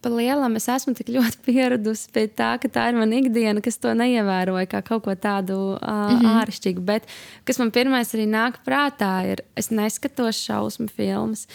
Pa 0.00 0.08
lielam 0.08 0.56
es 0.56 0.68
esmu 0.72 0.94
tik 0.96 1.10
ļoti 1.12 1.40
pieradusi 1.44 2.08
pie 2.14 2.24
tā, 2.32 2.54
ka 2.60 2.68
tā 2.72 2.86
ir 2.90 2.96
mana 2.96 3.18
ikdiena, 3.20 3.60
kas 3.64 3.76
to 3.82 3.92
neievēroja 3.96 4.68
kā 4.72 4.80
kaut 4.86 5.04
ko 5.04 5.12
tādu 5.12 5.56
uh, 5.74 5.80
mm 5.82 6.20
-hmm. 6.20 6.38
āršķirīgu. 6.42 6.80
Bet 6.80 7.08
kas 7.44 7.58
man 7.60 7.70
pirmais 7.70 8.14
arī 8.14 8.24
nāk 8.30 8.62
prātā, 8.64 9.12
ir, 9.32 9.44
es 9.56 9.70
neskatos 9.70 10.40
šausmu 10.46 10.88
filmas. 10.88 11.46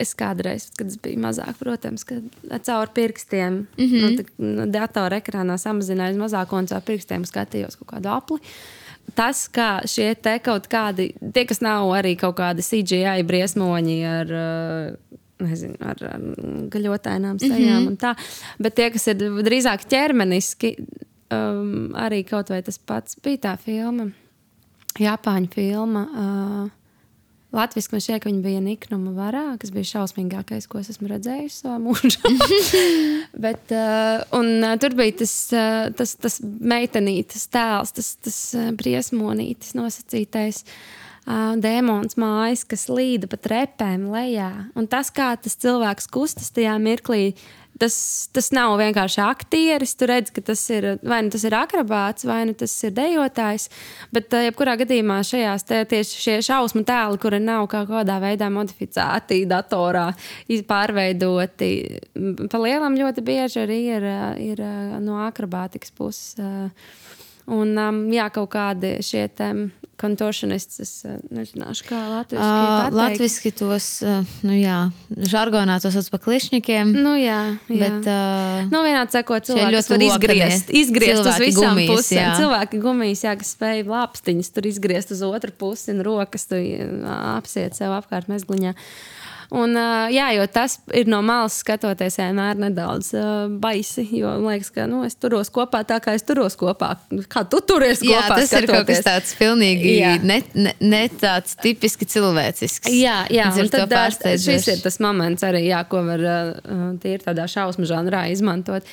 Es 0.00 0.14
kādreiz, 0.14 0.70
kad 0.76 0.86
es 0.86 0.96
biju 0.96 1.20
mazāk, 1.20 1.54
protams, 1.58 2.04
caur 2.64 2.88
pirkstiem, 2.88 3.66
mm 3.76 3.84
-hmm. 3.84 4.00
nu, 4.00 4.08
tā, 4.08 4.24
nu, 4.38 4.66
datora 4.66 5.20
ekrānā 5.20 5.56
samazināju 5.56 6.16
mazāko 6.16 6.58
un 6.58 6.66
caur 6.66 6.80
pirkstiem 6.80 7.24
skatījos 7.24 7.76
kaut 7.76 7.88
kādu 7.94 8.08
apli. 8.08 8.38
Tas, 9.16 9.44
kā 9.52 9.80
šie 9.88 10.14
te 10.14 10.36
kaut 10.44 10.68
kādi, 10.70 11.10
tie, 11.34 11.44
kas 11.48 11.62
nav 11.64 11.90
arī 11.96 12.16
kaut 12.20 12.38
kādi 12.40 12.64
CGI 12.66 13.26
briesmoņi 13.26 13.98
ar. 14.16 14.36
Uh, 14.44 15.16
Nezinu, 15.40 15.72
ar, 15.80 15.96
ar 16.04 16.24
gaļotainām 16.68 17.38
sejām 17.40 17.54
mm 17.56 17.76
-hmm. 17.78 17.86
un 17.88 17.94
tā. 17.96 18.10
Bet 18.60 18.74
tie, 18.76 18.90
kas 18.92 19.06
ir 19.08 19.22
drīzāk 19.40 19.86
ķermeniski, 19.88 20.74
um, 21.32 21.94
arī 21.96 22.18
kaut 22.28 22.50
vai 22.52 22.58
tas 22.62 22.76
pats 22.76 23.16
bija 23.24 23.38
tā 23.46 23.54
filma, 23.56 24.10
Japāņu 25.00 25.48
filma. 25.54 26.02
Uh, 26.12 26.79
Latvijas 27.56 27.90
man 27.90 28.02
šķiet, 28.04 28.22
ka 28.22 28.30
viņa 28.30 28.44
bija 28.44 28.60
Niknuma 28.62 29.14
varā, 29.16 29.44
kas 29.58 29.72
bija 29.74 29.88
šausmīgākais, 29.88 30.68
ko 30.70 30.78
es 30.82 30.92
esmu 30.92 31.10
redzējis 31.10 31.60
savā 31.64 31.80
mūžā. 31.82 32.30
Bet, 33.46 33.74
uh, 33.74 34.22
un, 34.38 34.52
uh, 34.62 34.76
tur 34.80 34.94
bija 34.98 35.18
tas, 35.24 35.34
uh, 35.54 35.90
tas, 35.98 36.14
tas 36.22 36.38
meitenītes 36.44 37.48
tēls, 37.50 37.94
tas, 37.98 38.14
tas 38.22 38.40
briesmonītis 38.78 39.74
nosacītais. 39.78 40.62
Uh, 40.62 41.00
dēmons 41.62 42.18
mājas, 42.20 42.64
kas 42.68 42.88
līda 42.90 43.30
pa 43.30 43.38
trepēm 43.40 44.08
lejā. 44.12 44.50
Un 44.78 44.88
tas, 44.90 45.12
kā 45.14 45.32
tas 45.40 45.58
cilvēks 45.60 46.10
kustas 46.12 46.52
tajā 46.56 46.76
mirklī, 46.82 47.34
tas, 47.80 47.94
tas 48.34 48.50
nav 48.54 48.74
vienkārši 48.80 49.20
aktieris. 49.24 49.94
Tu 49.98 50.08
redz, 50.10 50.32
ka 50.34 50.42
tas 50.44 50.62
ir 50.72 50.86
vai 51.06 51.20
nu 51.24 51.32
tas 51.32 51.44
ir 51.46 51.56
akrobāts, 51.56 52.26
vai 52.28 52.42
nu 52.48 52.54
tas 52.58 52.74
ir 52.86 52.94
dejotājs. 52.96 53.68
Bet, 54.14 54.30
uh, 54.34 54.44
jebkurā 54.48 54.76
gadījumā, 54.80 55.20
šajās 55.26 55.66
tieši 55.68 56.24
šie 56.24 56.36
šausmu 56.50 56.84
tēli, 56.88 57.20
kuri 57.22 57.40
nav 57.44 57.68
kaut 57.72 57.90
kādā 57.92 58.20
veidā 58.22 58.50
modificēti 58.52 59.42
datorā, 59.50 60.10
pārveidoti, 60.70 61.70
pa 62.50 62.60
lielam 62.62 62.98
ļoti 62.98 63.24
bieži 63.24 63.64
arī 63.64 63.80
ir, 63.96 64.10
ir 64.50 64.66
no 65.04 65.22
akrobātikas 65.26 65.94
puses. 65.96 66.36
Un, 67.50 67.74
um, 67.82 68.00
jā, 68.14 68.28
kaut 68.30 68.52
kādi 68.52 68.98
šie 69.02 69.26
kontorsionisti, 70.00 70.84
es 70.84 70.92
uh, 71.04 71.18
nezināšu, 71.34 71.84
kā 71.88 71.98
latviešu. 72.08 72.44
Uh, 72.46 72.94
latviešu 72.94 73.52
tos, 73.58 73.88
uh, 74.06 74.22
nu 74.46 74.54
jā, 74.56 74.78
žargonā 75.32 75.76
tos 75.82 75.96
sauc 75.98 76.08
par 76.14 76.22
klišņikiem. 76.24 76.94
Nu 76.94 77.16
jā, 77.20 77.40
jā. 77.68 77.80
Bet, 77.82 78.08
uh, 78.08 78.70
nu 78.72 78.80
vienādi 78.86 79.18
sakot, 79.18 79.50
cilvēki 79.50 79.82
var 79.92 80.06
izgriezt, 80.08 80.72
izgriezt 80.82 81.26
uz 81.26 81.42
visām 81.42 81.74
gumijas, 81.74 81.92
pusēm. 81.92 82.22
Jā. 82.22 82.32
Cilvēki 82.40 82.82
gumijas, 82.86 83.26
jā, 83.26 83.36
kas 83.42 83.54
spēj 83.58 83.84
lāpstiņas 83.90 84.52
tur 84.56 84.70
izgriezt 84.70 85.14
uz 85.16 85.24
otru 85.26 85.52
pusi 85.60 85.92
un 85.92 86.04
rokas 86.06 86.48
tu 86.48 86.60
apsiet 87.10 87.76
sev 87.76 87.98
apkārt 87.98 88.30
mezgliņā. 88.32 88.76
Uh, 88.76 89.19
Un, 89.50 89.74
jā, 90.14 90.28
jo 90.36 90.44
tas 90.46 90.76
ir 90.94 91.08
no 91.10 91.18
malas 91.26 91.56
skatoties, 91.64 92.20
vienmēr 92.20 92.58
nedaudz 92.62 93.08
baisi. 93.62 94.04
Jo 94.14 94.36
man 94.38 94.54
liekas, 94.54 94.70
ka 94.74 94.86
nu, 94.90 95.02
es 95.06 95.18
turos 95.18 95.50
kopā 95.50 95.82
tā, 95.88 95.98
kā 96.02 96.14
es 96.14 96.22
turos 96.26 96.54
kopā. 96.58 96.92
Kā 97.30 97.42
tu 97.50 97.58
turies 97.66 97.98
kopā? 97.98 98.12
Jā, 98.12 98.22
tas 98.30 98.46
skatoties. 98.46 98.62
ir 98.62 98.70
kaut 98.70 98.90
kas 98.92 99.02
tāds 99.08 99.34
pilnīgi 99.40 99.96
ne, 100.22 100.38
ne, 100.54 100.74
ne 100.78 101.02
tāds 101.18 101.58
tipiski 101.58 102.06
cilvēcisks. 102.14 102.92
Jā, 102.94 103.24
jā 103.32 103.50
un 103.50 103.72
tad 103.74 103.96
šis 104.38 104.70
ir 104.70 104.84
tas 104.86 105.00
moments 105.02 105.42
arī, 105.46 105.64
jā, 105.72 105.82
ko 105.90 106.04
var 106.06 106.26
tīri 107.02 107.24
tādā 107.26 107.50
šausmu 107.50 107.90
žanrā 107.90 108.28
izmantot. 108.30 108.86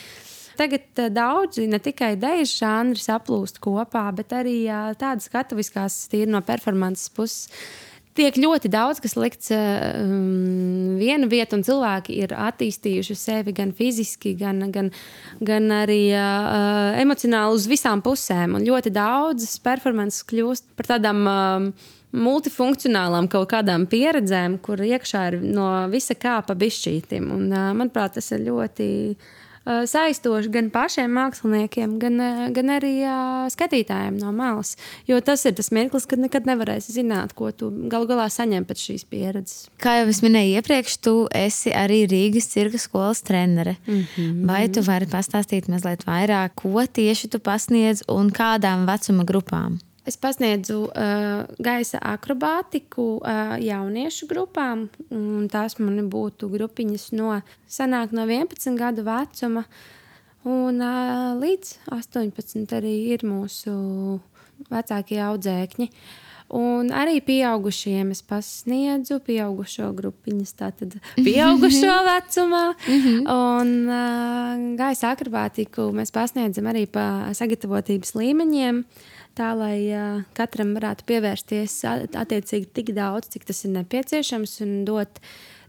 Tagad 0.57 1.03
daudzi 1.13 1.67
ne 1.69 1.77
tikai 1.77 2.15
dēļu 2.17 2.47
žanri 2.49 2.97
saplūst 2.97 3.61
kopā, 3.61 4.07
bet 4.17 4.33
arī 4.33 4.63
tādas 4.97 5.29
skatuviskās, 5.29 6.07
tīri 6.09 6.33
no 6.33 6.41
performances 6.41 7.13
puses 7.13 7.45
tiek 8.17 8.37
ļoti 8.41 8.71
daudz 8.73 9.01
kas 9.03 9.15
likts 9.19 9.51
um, 9.53 10.97
viena 10.99 11.29
vieta, 11.29 11.57
un 11.57 11.65
cilvēki 11.67 12.17
ir 12.23 12.33
attīstījuši 12.35 13.17
sevi 13.17 13.53
gan 13.57 13.73
fiziski, 13.77 14.33
gan, 14.39 14.65
gan, 14.73 14.91
gan 15.39 15.69
arī 15.79 16.01
uh, 16.15 16.97
emocionāli 17.01 17.57
uz 17.57 17.67
visām 17.69 18.03
pusēm. 18.05 18.57
Un 18.57 18.65
ļoti 18.67 18.93
daudzas 18.95 19.57
performances 19.63 20.25
kļūst 20.27 20.73
par 20.77 20.95
tādām. 20.95 21.23
Um, 21.27 21.71
multifunkcionālām 22.17 23.25
kaut 23.29 23.49
kādām 23.51 23.83
pieredzēm, 23.91 24.55
kur 24.63 24.79
iekšā 24.81 25.25
ir 25.27 25.35
no 25.43 25.65
visa 25.91 26.15
kā 26.17 26.37
pa 26.47 26.55
bišķītim. 26.57 27.27
Un, 27.35 27.49
uh, 27.51 27.73
manuprāt, 27.77 28.15
tas 28.15 28.31
ir 28.31 28.45
ļoti 28.45 28.87
uh, 29.11 29.27
saistoši 29.67 30.51
gan 30.53 30.69
pašiem 30.73 31.11
māksliniekiem, 31.17 31.97
gan, 32.01 32.21
gan 32.55 32.73
arī 32.77 32.93
skatītājiem 33.53 34.19
no 34.21 34.31
malas. 34.35 34.75
Jo 35.09 35.19
tas 35.21 35.45
ir 35.45 35.57
tas 35.57 35.71
mirklis, 35.75 36.07
kad 36.09 36.21
nekad 36.23 36.47
nevarēsi 36.49 36.95
zināt, 36.99 37.35
ko 37.37 37.51
tu 37.51 37.71
galu 37.91 38.07
galā 38.09 38.29
saņem 38.31 38.67
pēc 38.67 38.85
šīs 38.89 39.07
pieredzes. 39.09 39.67
Kā 39.83 39.99
jau 39.99 40.07
es 40.11 40.21
minēju 40.25 40.61
iepriekš, 40.61 40.99
tu 41.03 41.15
esi 41.35 41.73
arī 41.75 42.03
Rīgas 42.09 42.49
cirka 42.53 42.79
skolas 42.81 43.23
trenere. 43.27 43.77
Mm 43.87 44.03
-hmm. 44.03 44.45
Vai 44.47 44.67
tu 44.69 44.81
vari 44.81 45.05
pastāstīt 45.05 45.67
mazliet 45.67 46.05
vairāk, 46.07 46.55
ko 46.55 46.85
tieši 46.85 47.27
tu 47.27 47.39
pasniedz 47.39 48.03
un 48.07 48.31
kādām 48.31 48.85
vecuma 48.87 49.23
grupām? 49.23 49.79
Es 50.07 50.15
pasniedzu 50.15 50.85
uh, 50.87 51.41
gaisa 51.59 51.99
akrobātiku 51.99 53.17
uh, 53.19 53.57
jauniešu 53.59 54.29
grupām. 54.29 54.85
Tās 55.51 55.75
man 55.81 56.05
būtu 56.07 56.47
grupiņas 56.53 57.09
no, 57.17 57.33
sanāk, 57.67 58.13
no 58.15 58.23
11 58.23 58.79
gadu 58.79 59.03
vecuma. 59.03 59.65
Un, 60.47 60.79
uh, 60.79 61.33
līdz 61.41 61.73
18 61.97 62.77
arī 62.77 62.93
ir 63.17 63.25
mūsu 63.27 63.73
vecākie 64.71 65.19
audzēkņi. 65.25 65.89
Un 66.55 66.93
arī 66.95 67.17
pieaugušiem 67.27 68.15
es 68.15 68.23
pasniedzu, 68.23 69.19
pieaugušo 69.27 69.89
grupiņas, 69.97 70.55
tātad 70.55 70.95
pieaugušo 71.19 71.99
vecumā. 72.07 72.63
Mhm. 72.87 73.27
un 73.27 73.75
uh, 73.91 74.65
gaisa 74.79 75.11
akrobātiku 75.11 75.91
mēs 75.91 76.15
pasniedzam 76.15 76.71
arī 76.71 76.87
pa 76.87 77.27
sagatavotības 77.35 78.15
līmeņiem. 78.15 78.83
Uh, 78.87 79.13
tā 79.37 79.51
lai 79.57 79.77
uh, 79.93 80.23
katram 80.37 80.73
varētu 80.77 81.05
pievērsties 81.07 81.79
attiecīgi 81.87 82.71
tik 82.79 82.95
daudz, 82.97 83.29
cik 83.33 83.45
tas 83.47 83.63
ir 83.65 83.75
nepieciešams, 83.75 84.57
un 84.65 84.73
dot 84.87 85.21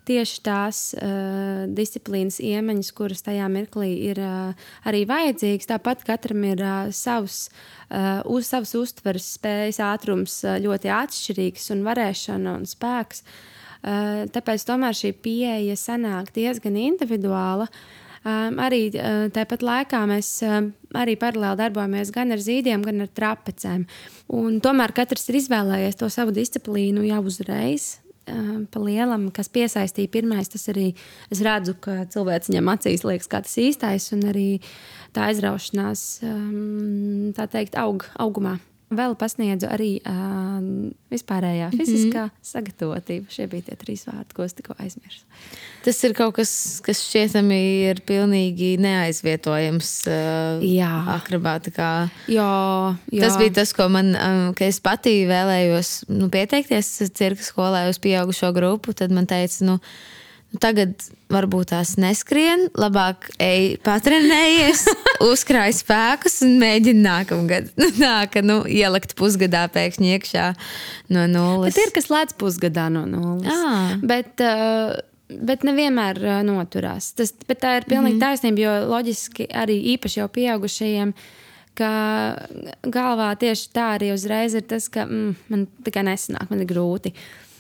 tieši 0.09 0.41
tās 0.47 0.81
uh, 0.97 1.67
disciplīnas 1.77 2.41
iemaņas, 2.41 2.91
kuras 2.97 3.21
tajā 3.27 3.45
mirklī 3.53 3.91
ir 4.09 4.23
uh, 4.25 4.71
arī 4.89 5.05
vajadzīgas. 5.09 5.69
Tāpat 5.69 6.07
katram 6.09 6.47
ir 6.49 6.65
uh, 6.65 6.89
savs, 6.97 7.51
uh, 7.91 8.25
uz, 8.25 8.49
savs 8.49 8.73
uztveres 8.79 9.29
spējas, 9.37 9.83
ātrums 9.85 10.41
uh, 10.49 10.57
ļoti 10.65 10.93
atšķirīgs, 10.97 11.71
un 11.77 11.85
varēšana 11.89 12.57
un 12.57 12.67
spēks. 12.69 13.25
Uh, 13.79 14.25
tāpēc 14.35 14.65
tomēr 14.67 14.97
šī 14.97 15.13
pieeja 15.23 15.77
sanāk 15.79 16.33
diezgan 16.35 16.81
individuāla. 16.89 17.69
Uh, 17.69 18.08
arī 18.25 18.89
uh, 18.95 19.29
tāpat 19.35 19.63
laikā 19.63 20.03
mēs 20.11 20.31
um, 20.47 20.73
arī 20.99 21.15
paralēli 21.21 21.61
darbojamies 21.61 22.13
gan 22.15 22.35
ar 22.35 22.43
zīdiem, 22.43 22.83
gan 22.87 23.05
ar 23.05 23.11
trapecēm. 23.15 23.87
Un 24.35 24.61
tomēr 24.65 24.95
katrs 24.97 25.29
ir 25.29 25.41
izvēlējies 25.43 25.99
to 26.01 26.11
savu 26.13 26.35
disciplīnu 26.37 27.07
jau 27.09 27.23
uzreiz. 27.31 27.99
Um, 28.29 28.67
pa 28.69 28.81
lielam, 28.83 29.31
kas 29.33 29.49
piesaistīja 29.49 30.11
pirmais, 30.13 30.51
tas 30.53 30.67
arī 30.69 30.91
es 31.33 31.41
redzu, 31.41 31.73
ka 31.81 32.03
cilvēks 32.13 32.51
viņam 32.51 32.75
acīs 32.75 33.05
liekas, 33.09 33.31
kā 33.31 33.41
tas 33.41 33.57
īstais, 33.57 34.11
un 34.13 34.27
arī 34.29 34.49
tā 35.17 35.31
aizraušanās, 35.31 36.03
tā 37.39 37.47
teikt, 37.49 37.79
aug, 37.81 38.05
augumā. 38.21 38.59
Vēl 38.89 39.13
pasniedzu 39.21 39.69
arī 39.69 39.99
uh, 40.01 40.63
vispārējā 41.13 41.69
mhm. 41.69 41.77
fiziskā 41.77 42.23
mm 42.25 42.31
-hmm. 42.31 42.49
sagatavotība. 42.51 43.27
Šie 43.31 43.47
bija 43.47 43.69
tie 43.69 43.77
trīs 43.77 44.07
vārdi, 44.09 44.35
ko 44.35 44.47
es 44.47 44.57
tikko 44.57 44.75
aizmirsu. 44.79 45.25
Tas 45.85 46.01
ir 46.05 46.15
kaut 46.17 46.35
kas, 46.39 46.81
kas 46.85 47.03
šķietami 47.05 47.61
ir 47.91 48.01
pilnīgi 48.09 48.79
neaizvietojams. 48.81 49.93
Uh, 50.09 50.65
jā, 50.65 50.93
akrobātikā. 51.19 52.09
Jā, 52.29 52.97
jā. 53.13 53.21
Tas 53.21 53.37
bija 53.37 53.53
tas, 53.61 53.73
ko 53.77 53.89
man, 53.93 54.15
um, 54.17 54.55
ka 54.55 54.65
es 54.65 54.81
pati 54.81 55.27
vēlējos 55.29 56.09
nu, 56.09 56.31
pieteikties 56.33 57.13
cirka 57.13 57.45
skolē 57.45 57.89
uz 57.93 58.01
pieaugušo 58.01 58.53
grupu. 58.57 58.97
Tad 58.97 59.13
man 59.13 59.27
teica, 59.27 59.69
Nu, 59.69 59.79
tagad 60.57 60.95
varbūt 61.29 61.73
tās 61.75 61.93
neskrien, 62.01 62.69
labāk 62.79 63.29
ej, 63.43 63.77
patrenējies, 63.85 64.87
uzkrāj 65.31 65.75
spēkus 65.83 66.41
un 66.47 66.57
mēģini 66.63 67.05
nākamgad. 67.05 67.69
Tā 68.01 68.15
kā 68.33 68.43
nu, 68.45 68.63
ielikt 68.65 69.13
pusgadā 69.19 69.67
pēkšņi 69.75 70.15
iekšā 70.17 70.47
no 71.15 71.27
nulles. 71.31 71.75
Bet 71.77 71.85
ir 71.85 71.95
kas 71.99 72.09
lēdz 72.13 72.39
pusgadā 72.41 72.89
no 72.95 73.05
nulles. 73.11 73.53
Ah. 73.53 73.95
Bet, 74.01 74.35
uh, 74.41 74.97
Bet 75.29 75.61
nevienmēr 75.61 76.17
uh, 76.25 76.39
noturās. 76.41 77.11
Tas, 77.13 77.35
tā 77.37 77.75
ir 77.77 77.85
pilnīgi 77.85 78.15
mm 78.15 78.17
-hmm. 78.17 78.23
taisnība, 78.23 78.63
jo 78.63 78.71
loģiski 78.89 79.45
arī 79.53 79.77
īpaši 79.93 80.23
jau 80.23 80.29
pieaugušajiem, 80.33 81.13
ka 81.77 81.91
galvā 82.83 83.35
tieši 83.37 83.69
tā 83.77 83.91
arī 83.99 84.15
uzreiz 84.15 84.57
ir 84.57 84.65
tas, 84.65 84.89
ka 84.89 85.05
mm, 85.05 85.35
man 85.53 85.67
tikai 85.85 86.07
nesanāk, 86.09 86.49
man 86.49 86.65
ir 86.65 86.71
grūti. 86.73 87.13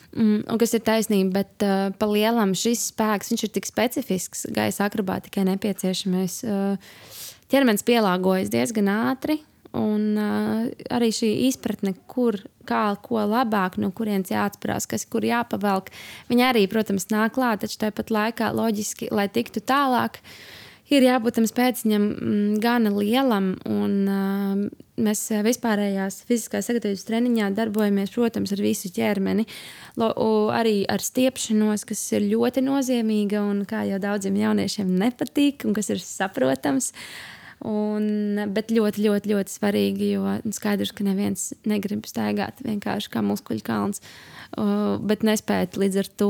Uh, 0.09 0.15
Mm, 0.17 0.41
un 0.49 0.57
kas 0.61 0.73
ir 0.73 0.81
taisnība, 0.87 1.43
bet 1.43 1.65
uh, 1.67 1.91
pa 2.01 2.07
lielam 2.09 2.55
šis 2.57 2.89
spēks 2.95 3.35
ir 3.37 3.51
tik 3.53 3.69
specifisks. 3.69 4.47
Gaisa 4.57 4.87
akrobātikai 4.89 5.45
nepieciešamais 5.51 6.41
uh, 6.49 6.95
ķermenis 7.53 7.85
pielāgojas 7.85 8.49
diezgan 8.53 8.89
ātri. 8.89 9.43
Un 9.77 10.17
uh, 10.17 10.65
arī 10.97 11.11
šī 11.13 11.29
izpratne, 11.51 11.93
kur, 12.09 12.41
kā, 12.67 12.97
ko 13.05 13.21
labāk, 13.29 13.77
no 13.77 13.93
kurienes 13.93 14.33
jāatcerās, 14.33 14.89
kas 14.89 15.05
kur 15.05 15.27
jāpavelk, 15.29 15.93
viņa 16.33 16.49
arī, 16.55 16.65
protams, 16.73 17.11
nāk 17.13 17.37
klāt. 17.37 17.61
Taču 17.67 17.77
tāpat 17.85 18.09
laikā 18.15 18.49
loģiski, 18.57 19.11
lai 19.13 19.29
tiktu 19.29 19.61
tālāk, 19.61 20.23
ir 20.93 21.07
jābūt 21.09 21.39
tam 21.39 21.47
spēciņam 21.49 22.05
mm, 22.05 22.61
gana 22.63 22.93
lielam. 22.95 23.55
Un, 23.69 23.97
uh, 24.09 24.85
mēs 24.99 25.23
vispārējās 25.47 26.23
fiziskās 26.29 26.69
sagatavības 26.69 27.07
treniņā 27.09 27.51
darbojamies, 27.57 28.13
protams, 28.15 28.53
ar 28.55 28.63
visu 28.65 28.91
ķermeni. 28.95 29.47
Lo, 30.01 30.11
arī 30.55 30.83
ar 30.91 31.03
stiepšanos, 31.05 31.87
kas 31.89 32.05
ir 32.17 32.29
ļoti 32.33 32.65
nozīmīga 32.67 33.43
un 33.47 33.65
kā 33.69 33.85
jau 33.89 34.01
daudziem 34.03 34.39
jauniešiem 34.41 34.95
nepatīk 35.03 35.67
un 35.69 35.77
kas 35.79 35.93
ir 35.95 36.03
saprotams. 36.03 36.93
Un, 37.67 38.39
bet 38.55 38.71
ļoti, 38.71 39.03
ļoti, 39.03 39.33
ļoti 39.35 39.51
svarīgi, 39.51 40.13
jo 40.15 40.37
skaidrs, 40.55 40.93
ka 40.95 41.07
neviens 41.07 41.51
negrib 41.67 42.07
staigāt 42.07 42.61
vienkārši 42.63 43.11
kā 43.11 43.23
muskuļu 43.27 43.65
kalns. 43.67 44.03
Bet 44.49 45.25
nespēt 45.27 45.75
līdz 45.77 45.97
ar 46.01 46.07
to 46.21 46.29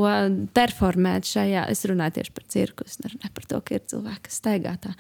performēt 0.57 1.29
šajā. 1.29 1.67
Es 1.71 1.85
runāju 1.87 2.17
tieši 2.17 2.33
par 2.35 2.47
cirkus, 2.51 2.97
ne 3.05 3.31
par 3.35 3.45
to, 3.47 3.61
ka 3.63 3.77
ir 3.77 3.85
cilvēki, 3.93 4.23
kas 4.25 4.39
staigā 4.41 4.73
tā. 4.81 4.95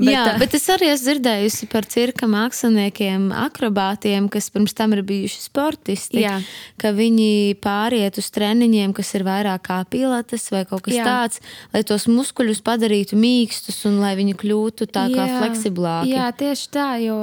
Bet, 0.00 0.08
Jā, 0.10 0.24
bet 0.40 0.56
es 0.58 0.64
arī 0.72 0.88
esmu 0.90 1.06
dzirdējusi 1.06 1.68
par 1.70 1.86
cirka 1.92 2.26
māksliniekiem, 2.26 3.28
akrobātiem, 3.44 4.26
kas 4.32 4.48
pirms 4.50 4.74
tam 4.74 4.96
ir 4.96 5.04
bijuši 5.06 5.44
sportisti. 5.44 6.24
Jā. 6.24 6.40
Ka 6.80 6.90
viņi 6.96 7.54
pāriet 7.62 8.18
uz 8.18 8.32
treniņiem, 8.34 8.96
kas 8.96 9.12
ir 9.14 9.26
vairāk 9.28 9.68
kā 9.68 9.78
pilates 9.92 10.48
vai 10.50 10.64
kaut 10.66 10.88
kas 10.88 10.96
Jā. 10.98 11.06
tāds, 11.06 11.44
lai 11.76 11.84
tos 11.86 12.08
muskuļus 12.10 12.64
padarītu 12.66 13.20
mīkstus 13.20 13.84
un 13.86 14.00
lai 14.02 14.16
viņi 14.18 14.34
kļūtu 14.42 14.90
tā 14.90 15.06
kā 15.12 15.28
Jā. 15.30 15.38
Fleksiblāki. 15.66 16.14
Jā, 16.14 16.30
tieši 16.32 16.68
tā, 16.72 16.88
jo 17.02 17.16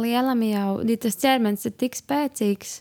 lielam 0.00 0.42
jau 0.42 0.80
ja 0.86 0.96
tas 1.00 1.16
ķermenis 1.16 1.66
ir 1.66 1.76
tik 1.76 1.96
spēcīgs. 1.98 2.80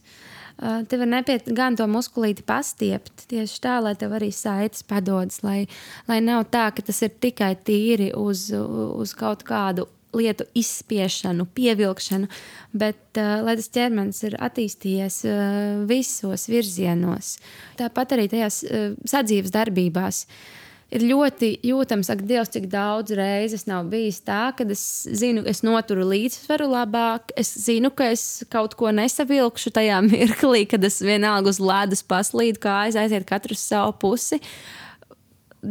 Tev 0.59 1.05
ir 1.05 1.07
nepieciešams 1.07 1.55
gan 1.55 1.75
to 1.79 1.85
muskulīti 1.87 2.43
pastiept, 2.43 3.27
tieši 3.31 3.61
tā, 3.63 3.77
lai 3.79 3.95
tev 3.95 4.11
arī 4.17 4.27
saites 4.35 4.83
padodas, 4.83 5.39
lai, 5.41 5.69
lai 6.09 6.19
nav 6.19 6.49
tā, 6.51 6.67
ka 6.75 6.83
tas 6.83 6.99
ir 7.01 7.13
tikai 7.15 7.55
tīri 7.55 8.11
uz, 8.11 8.49
uz 8.51 9.13
kaut 9.15 9.45
kādu 9.47 9.87
lietu 10.11 10.43
izspiešanu, 10.57 11.45
pievilkšanu, 11.53 12.27
bet 12.73 13.19
uh, 13.21 13.43
lai 13.45 13.53
tas 13.55 13.69
ķermenis 13.69 14.23
ir 14.25 14.35
attīstījies 14.41 15.19
uh, 15.29 15.83
visos 15.87 16.47
virzienos. 16.49 17.35
Tāpat 17.77 18.17
arī 18.17 18.25
tajās 18.31 18.63
uh, 18.65 18.97
sadzīves 19.07 19.53
darbībās. 19.53 20.25
Uh, 20.25 20.68
ir 20.93 21.05
ļoti 21.05 21.51
jūtams, 21.69 22.09
ka 22.09 22.27
Dievs 22.29 22.51
cik 22.53 22.67
daudz 22.71 23.13
reizes 23.17 23.65
nav 23.69 23.89
bijis 23.91 24.21
tā, 24.25 24.49
ka 24.57 24.65
es 24.73 24.81
zinu, 25.21 25.43
es 25.49 25.61
noturu 25.65 26.07
līdzsvaru 26.09 26.69
labāk, 26.71 27.33
es 27.39 27.51
zinu, 27.65 27.91
ka 27.93 28.09
es 28.13 28.43
kaut 28.51 28.75
ko 28.79 28.93
nesavilkšu 28.95 29.73
tajā 29.75 30.01
mirklī, 30.09 30.65
kad 30.69 30.83
es 30.85 31.01
vienalga 31.05 31.53
uz 31.53 31.61
ledus 31.61 32.03
paslīdu, 32.05 32.61
kā 32.65 32.83
aiziet 32.87 33.27
katrs 33.29 33.65
savu 33.71 33.95
pusi. 34.01 34.41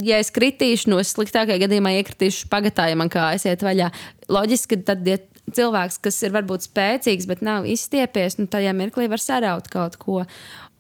Ja 0.05 0.19
es 0.21 0.29
kritīšu, 0.35 0.91
no 0.93 1.01
sliktākajā 1.01 1.63
gadījumā 1.65 1.95
iekritīšu 1.97 2.51
pagatā, 2.53 2.91
ja 2.91 2.97
man 2.99 3.09
kā 3.13 3.31
aiziet 3.33 3.65
vaļā. 3.65 3.89
Loģiski, 4.29 4.77
ka 4.77 4.93
tad, 4.93 5.07
ja 5.09 5.17
cilvēks, 5.55 6.01
kas 6.05 6.23
ir 6.27 6.33
varbūt 6.37 6.69
spēcīgs, 6.69 7.29
bet 7.31 7.43
nav 7.45 7.67
izstiepies, 7.69 8.39
nu 8.41 8.49
tajā 8.51 8.73
mirklī 8.77 9.09
var 9.11 9.23
saraut 9.23 9.69
kaut 9.73 9.99
ko 10.01 10.25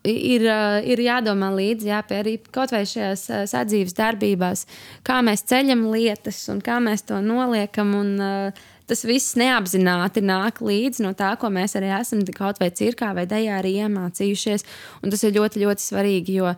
ir, 0.06 0.46
ir 0.88 1.02
jādomā 1.02 1.50
līdzi 1.54 1.90
jā, 1.90 2.00
arī 2.18 2.36
kaut 2.54 2.72
vai 2.74 2.84
šajās 2.88 3.26
sadzīves 3.50 3.96
darbībās, 3.98 4.64
kā 5.06 5.20
mēs 5.26 5.44
ceļam 5.48 5.88
lietas 5.92 6.40
un 6.52 6.62
kā 6.64 6.78
mēs 6.82 7.06
to 7.08 7.20
noliekam. 7.24 7.94
Un, 7.98 8.16
tas 8.88 9.04
viss 9.06 9.36
neapzināti 9.38 10.22
nāk 10.24 10.62
līdzi 10.64 11.04
no 11.04 11.12
tā, 11.16 11.34
ko 11.40 11.50
mēs 11.52 11.76
arī 11.78 11.90
esam 11.98 12.24
kaut 12.36 12.60
vai 12.62 12.70
cirkā 12.74 13.12
vai 13.16 13.26
dejā 13.30 13.58
arī 13.60 13.74
iemācījušies. 13.84 14.64
Un 15.02 15.14
tas 15.14 15.24
ir 15.26 15.36
ļoti, 15.36 15.62
ļoti 15.64 15.84
svarīgi, 15.84 16.38
jo 16.40 16.52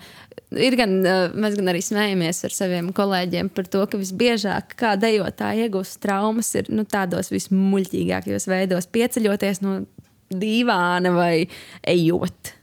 ir 0.59 0.77
gan, 0.79 0.97
mēs 1.35 1.59
gan 1.59 1.73
arī 1.73 1.83
smējamies 1.85 2.45
ar 2.49 2.55
saviem 2.55 2.93
kolēģiem 2.97 3.51
par 3.55 3.69
to, 3.71 3.83
ka 3.91 4.01
visbiežāk 4.01 4.77
kā 4.81 4.95
dejotāji 5.01 5.67
iegūst 5.67 6.01
traumas 6.05 6.55
ir 6.59 6.71
nu, 6.73 6.87
tādos 6.89 7.33
vismuļķīgākajos 7.35 8.49
veidos, 8.51 8.91
pieceļoties 8.95 9.63
no 9.67 9.81
dīvāna 10.31 11.13
vai 11.15 11.35
ejot 11.91 12.57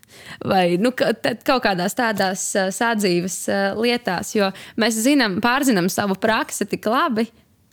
vai 0.47 0.78
nu, 0.82 0.91
kaut 0.95 1.63
kādās 1.63 1.95
tādās 1.97 2.43
sadzīves 2.76 3.38
uh, 3.51 3.80
lietās. 3.80 4.34
Jo 4.36 4.51
mēs 4.80 4.99
zinām, 5.05 5.39
pārzinām 5.43 5.89
savu 5.93 6.18
praksi 6.20 6.68
tik 6.70 6.88
labi. 6.89 7.28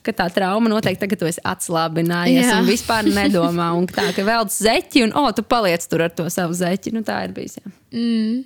Ka 0.04 0.12
tā 0.12 0.26
trauma 0.34 0.68
noteikti 0.68 1.00
tagad 1.00 1.22
ir 1.24 1.38
atslābinājusies, 1.48 2.50
un 2.58 2.66
vispār 2.68 3.08
nedomā. 3.08 3.70
Un 3.78 3.86
tā, 3.88 4.10
ka 4.16 4.24
vēl 4.26 4.48
zeķi, 4.52 5.06
un 5.06 5.14
oh, 5.16 5.30
tu 5.32 5.44
paliec 5.46 5.86
tur 5.88 6.04
ar 6.04 6.12
to 6.12 6.26
savu 6.32 6.56
zeķi. 6.58 6.92
Nu, 6.92 7.04
tā 7.06 7.22
ir 7.24 7.32
bijis. 7.36 7.56
Jā. 7.60 7.72
Mm. 7.94 8.42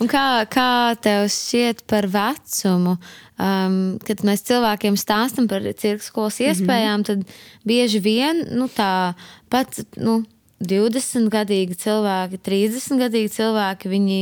Un 0.00 0.10
kā, 0.10 0.24
kā 0.52 0.68
tev 1.04 1.26
šķiet 1.32 1.84
par 1.90 2.08
vecumu? 2.12 2.96
Um, 3.42 3.78
kad 4.06 4.20
mēs 4.26 4.44
cilvēkiem 4.46 4.96
stāstām 5.00 5.48
par 5.50 5.64
cirka 5.72 6.04
skolas 6.04 6.38
mhm. 6.38 6.50
iespējām, 6.50 7.00
mm 7.00 7.02
-hmm. 7.02 7.24
tad 7.24 7.66
bieži 7.66 7.98
vien 8.04 8.44
nu, 8.52 8.68
tā 8.68 9.14
pat. 9.50 9.80
Nu, 9.96 10.22
20 10.62 11.28
gadīgi 11.32 11.76
cilvēki, 11.82 12.38
30 12.44 13.00
gadīgi 13.02 13.32
cilvēki, 13.34 13.90
viņi 13.92 14.18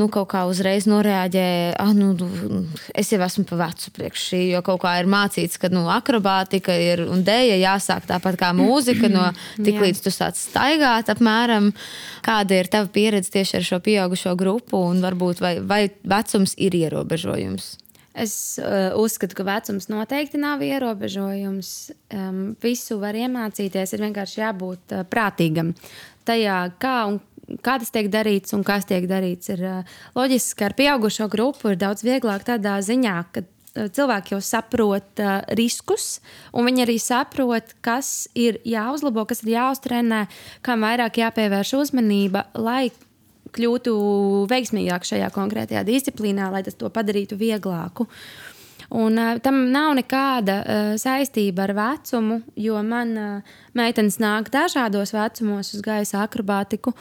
nu, 0.00 0.08
kaut 0.12 0.28
kā 0.32 0.44
uzreiz 0.48 0.88
noreaģēja, 0.90 1.76
ah, 1.82 1.92
nu, 1.96 2.12
nu, 2.16 2.62
es 2.96 3.12
jau 3.12 3.20
esmu 3.26 3.46
pa 3.48 3.60
vecu 3.66 3.92
priekš 3.96 4.26
šī, 4.30 4.42
jo 4.54 4.62
kaut 4.66 4.82
kā 4.84 4.96
ir 5.00 5.10
mācīts, 5.12 5.60
ka 5.62 5.70
nu, 5.72 5.86
akrobātika 5.92 6.74
ir 6.80 7.04
un 7.06 7.24
dēļa 7.26 7.60
jāsāk 7.62 8.10
tāpat 8.10 8.40
kā 8.40 8.52
mūzika, 8.56 9.10
no 9.12 9.30
tik 9.66 9.80
līdz 9.82 10.04
tu 10.04 10.14
sāc 10.14 10.38
staigāt 10.40 11.12
apmēram. 11.12 11.72
Kāda 12.26 12.60
ir 12.60 12.70
tava 12.72 12.90
pieredze 12.92 13.32
tieši 13.36 13.60
ar 13.60 13.66
šo 13.70 13.80
pieaugušo 13.84 14.34
grupu 14.38 14.82
un 14.90 15.02
varbūt 15.04 15.42
vai, 15.44 15.56
vai 15.62 15.82
vecums 16.02 16.56
ir 16.58 16.74
ierobežojums? 16.80 17.76
Es 18.16 18.56
uh, 18.62 18.94
uzskatu, 18.96 19.36
ka 19.36 19.44
vecums 19.44 19.90
noteikti 19.92 20.40
nav 20.40 20.62
ierobežojums. 20.64 21.72
Um, 22.16 22.38
visu 22.62 22.96
var 23.02 23.18
iemācīties, 23.18 23.92
ir 23.92 24.04
vienkārši 24.06 24.40
jābūt 24.40 24.94
uh, 24.96 25.02
prātīgam 25.10 25.74
tajā, 26.26 26.60
kā 26.80 26.94
un 27.10 27.20
kā 27.62 27.76
tas 27.82 27.92
tiek 27.92 28.08
darīts 28.10 28.56
un 28.56 28.64
kas 28.66 28.88
tiek 28.88 29.04
darīts. 29.10 29.52
Ir 29.52 29.66
uh, 29.68 29.98
loģiski, 30.16 30.56
ka 30.56 30.70
ar 30.70 30.76
pieaugušo 30.78 31.28
grupu 31.32 31.74
ir 31.74 31.82
daudz 31.82 32.06
vieglāk 32.06 32.48
tādā 32.48 32.78
ziņā, 32.86 33.18
ka 33.36 33.44
cilvēki 33.76 34.32
jau 34.32 34.40
saprot 34.40 35.20
uh, 35.20 35.42
riskus, 35.58 36.20
un 36.56 36.68
viņi 36.68 36.86
arī 36.86 36.96
saprot, 37.02 37.76
kas 37.84 38.30
ir 38.32 38.62
jāuzlabo, 38.64 39.26
kas 39.28 39.44
ir 39.44 39.58
jāuztrenē, 39.58 40.24
kam 40.64 40.86
vairāk 40.86 41.20
jāpievērš 41.20 41.74
uzmanība, 41.82 42.46
lai 42.56 42.88
kļūtu 43.56 43.94
veiksmīgāk 44.50 45.06
šajā 45.08 45.30
konkrētajā 45.34 45.84
disciplīnā, 45.86 46.50
lai 46.52 46.62
tas 46.66 46.76
to 46.78 46.90
padarītu 46.92 47.38
vieglāku. 47.40 48.08
Un, 48.94 49.18
uh, 49.18 49.38
tam 49.42 49.64
nav 49.74 49.96
nekāda 49.98 50.56
uh, 50.62 50.90
saistība 51.00 51.64
ar 51.66 51.74
vecumu, 51.74 52.40
jo 52.60 52.78
man 52.86 53.14
uh, 53.18 53.54
meitenes 53.74 54.20
nāk 54.22 54.52
dažādos 54.54 55.14
vecumos 55.16 55.72
uz 55.74 55.82
gaisa 55.82 56.22
akrobātiku. 56.22 56.94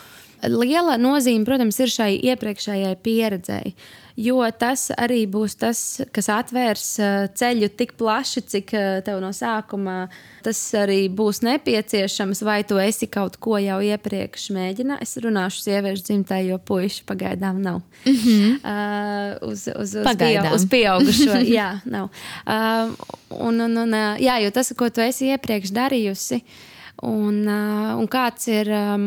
Liela 0.44 0.98
nozīme, 1.02 1.46
protams, 1.48 1.80
ir 1.80 1.92
šai 1.92 2.16
iepriekšējai 2.32 2.98
pieredzei. 3.04 3.76
Jo 4.16 4.46
tas 4.56 4.88
arī 4.96 5.26
būs 5.28 5.58
tas, 5.60 5.80
kas 6.16 6.30
atvērs 6.32 6.84
eh, 7.04 7.16
ceļu 7.36 7.68
tik 7.76 7.98
plaši, 8.00 8.44
cik 8.48 8.72
eh, 8.72 8.86
tev 9.04 9.20
no 9.20 9.34
sākuma 9.36 10.06
tas 10.46 10.60
arī 10.80 11.10
būs 11.12 11.42
nepieciešams, 11.44 12.44
vai 12.48 12.62
tu 12.64 12.78
esi 12.80 13.10
kaut 13.12 13.36
ko 13.44 13.58
jau 13.60 13.82
iepriekš 13.84 14.46
mēģinājis. 14.56 15.16
Es 15.18 15.24
runāšu 15.26 15.66
sieviešu 15.66 16.06
dzimtē, 16.08 16.38
jo 16.48 16.60
puiši 16.64 17.04
pagaidām 17.10 17.60
nav. 17.66 17.82
Mm 18.06 18.14
-hmm. 18.22 18.54
uh, 18.62 19.50
uz, 19.50 19.68
uz, 19.68 19.96
uz, 19.96 20.06
pagaidām. 20.06 20.48
Pieau, 20.48 20.56
uz 20.56 20.66
pieaugušo, 20.70 21.42
jā, 21.58 21.80
nav. 21.84 22.08
Uh, 22.46 22.94
un, 23.30 23.60
un, 23.62 23.78
un, 23.78 23.92
jā, 24.22 24.38
jo 24.44 24.52
tas, 24.52 24.72
ko 24.78 24.90
tu 24.90 25.02
esi 25.02 25.34
iepriekš 25.34 25.74
darījusi, 25.76 26.36
uh, 26.36 26.75
un 27.04 28.08
kāds 28.12 28.48
ir 28.52 28.72
um, 28.72 29.06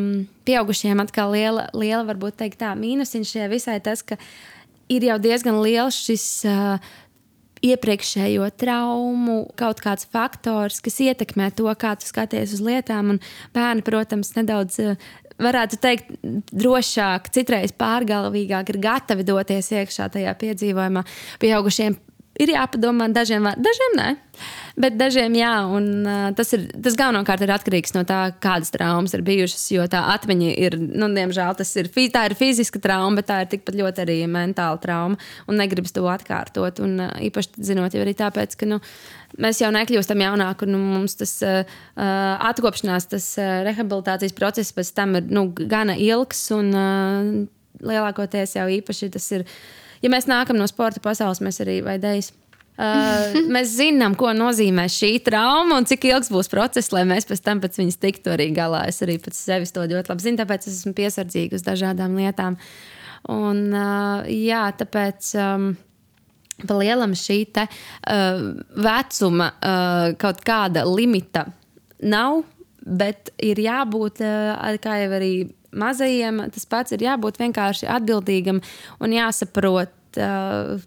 pieaugušiem 0.49 1.01
atkal 1.01 1.33
liela, 1.33 1.69
liela 1.73 2.05
varbūt 2.09 2.39
teikt, 2.43 2.61
tā 2.61 2.75
mīnusiņš 2.77 3.35
šajā 3.35 3.51
visai 3.53 3.79
tas, 3.85 4.05
ka 4.05 4.19
ir 4.93 5.07
jau 5.09 5.19
diezgan 5.23 5.61
liels 5.65 5.97
šis 6.09 6.27
uh, 6.49 6.91
iepriekšējo 7.65 8.49
traumu, 8.59 9.39
kaut 9.59 9.81
kāds 9.83 10.07
faktors, 10.13 10.83
kas 10.85 11.01
ietekmē 11.03 11.51
to, 11.57 11.69
kā 11.79 11.95
tu 11.99 12.09
skaties 12.09 12.55
uz 12.59 12.63
lietām. 12.65 13.15
Un 13.15 13.23
bērni, 13.57 13.85
protams, 13.87 14.35
nedaudz. 14.39 14.81
Varētu 15.39 15.77
teikt, 15.79 16.09
drošāk, 16.51 17.29
citreiz 17.31 17.71
pārgalvīgāk 17.79 18.73
ir 18.73 18.81
gatavi 18.83 19.23
doties 19.27 19.69
iekšā 19.71 20.09
tajā 20.17 20.33
piedzīvojumā. 20.41 21.05
Pieaugušiem 21.39 21.95
ir 22.39 22.53
jāpadomā, 22.55 23.09
dažiem, 23.15 23.47
dažiem 23.59 23.97
nē. 23.99 24.09
Bet 24.79 24.95
dažiem 24.95 25.35
jā, 25.35 25.53
un 25.75 26.07
uh, 26.07 26.29
tas, 26.39 26.53
ir, 26.55 26.69
tas 26.85 26.95
galvenokārt 26.99 27.43
ir 27.43 27.51
atkarīgs 27.51 27.97
no 27.97 28.05
tā, 28.07 28.29
kādas 28.39 28.71
traumas 28.71 29.17
ir 29.17 29.25
bijušas. 29.27 29.65
Jo 29.75 29.89
tā 29.91 30.05
atmiņa 30.15 30.53
ir, 30.55 30.77
nu, 30.79 31.09
diemžēl, 31.17 31.59
ir, 31.83 31.91
tā 32.15 32.23
ir 32.29 32.37
fiziska 32.39 32.79
trauma, 32.83 33.19
bet 33.19 33.27
tā 33.33 33.41
ir 33.43 33.51
tikpat 33.57 33.79
ļoti 33.81 34.05
arī 34.05 34.19
mentāla 34.31 34.79
trauma. 34.83 35.19
Un 35.51 35.59
negribas 35.59 35.97
to 35.97 36.07
atkārtot. 36.07 36.79
Un 36.85 36.95
uh, 37.09 37.19
īpaši 37.27 37.67
zinot, 37.73 37.97
jau 37.97 38.07
arī 38.07 38.15
tāpēc, 38.19 38.55
ka 38.61 38.71
nu, 38.71 38.79
mēs 39.43 39.65
jau 39.65 39.73
nekļūstam 39.75 40.23
jaunāki, 40.29 40.69
un 40.69 40.77
nu, 40.77 40.83
mums 40.95 41.19
tas 41.19 41.35
uh, 41.43 41.77
atkopšanās, 41.99 43.11
tas 43.11 43.33
uh, 43.43 43.59
rehabilitācijas 43.67 44.39
process 44.39 44.77
pēc 44.77 44.95
tam 44.95 45.19
ir 45.19 45.27
nu, 45.27 45.49
gana 45.59 45.99
ilgs. 45.99 46.47
Un, 46.55 46.71
uh, 46.71 47.47
lielākoties 47.83 48.57
jau 48.59 48.71
īpaši 48.79 49.13
tas 49.15 49.31
ir. 49.37 49.47
Ja 50.03 50.13
mēs 50.13 50.29
nākam 50.31 50.59
no 50.59 50.67
sporta 50.71 51.03
pasaules, 51.03 51.43
mēs 51.45 51.63
arī 51.65 51.81
vai 51.87 51.99
dēļ 52.03 52.29
Uh, 52.79 53.35
mēs 53.55 53.73
zinām, 53.75 54.15
ko 54.15 54.31
nozīmē 54.39 54.85
šī 54.93 55.17
trauma 55.27 55.81
un 55.81 55.87
cik 55.89 56.05
ilgs 56.13 56.31
būs 56.31 56.47
process, 56.53 56.93
lai 56.95 57.03
mēs 57.11 57.27
pēc 57.27 57.41
tam 57.43 57.59
pēc 57.59 57.81
viņas 57.81 57.99
tiktu 57.99 58.31
arī 58.37 58.53
galā. 58.55 58.85
Es 58.87 59.03
arī 59.03 59.17
pēc 59.19 59.35
sevis 59.35 59.75
to 59.75 59.83
ļoti 59.83 60.13
labi 60.13 60.23
zinu, 60.23 60.39
tāpēc 60.39 60.69
es 60.69 60.77
esmu 60.77 60.95
piesardzīga 60.95 61.59
uz 61.59 61.67
dažādām 61.67 62.15
lietām. 62.21 62.55
Un, 63.35 63.65
uh, 63.75 64.25
jā, 64.31 64.65
tāpēc. 64.79 65.35
Um, 65.43 65.69
Pa 66.59 66.75
lielam 66.75 67.13
šī 67.15 67.37
te, 67.55 67.63
uh, 67.71 68.41
vecuma 68.83 69.45
uh, 69.55 70.09
kaut 70.19 70.41
kāda 70.43 70.83
limita 70.83 71.45
nav, 72.03 72.41
bet 72.83 73.31
ir 73.39 73.61
jābūt, 73.63 74.25
uh, 74.27 74.73
kā 74.83 74.97
jau 75.05 75.13
arī 75.21 75.31
mazajiem, 75.77 76.43
tas 76.55 76.67
pats 76.69 76.95
ir 76.97 77.05
jābūt 77.05 77.41
vienkārši 77.41 77.89
atbildīgam 77.93 78.63
un 79.05 79.15
jāsaprot, 79.15 79.93
uh, 80.21 80.79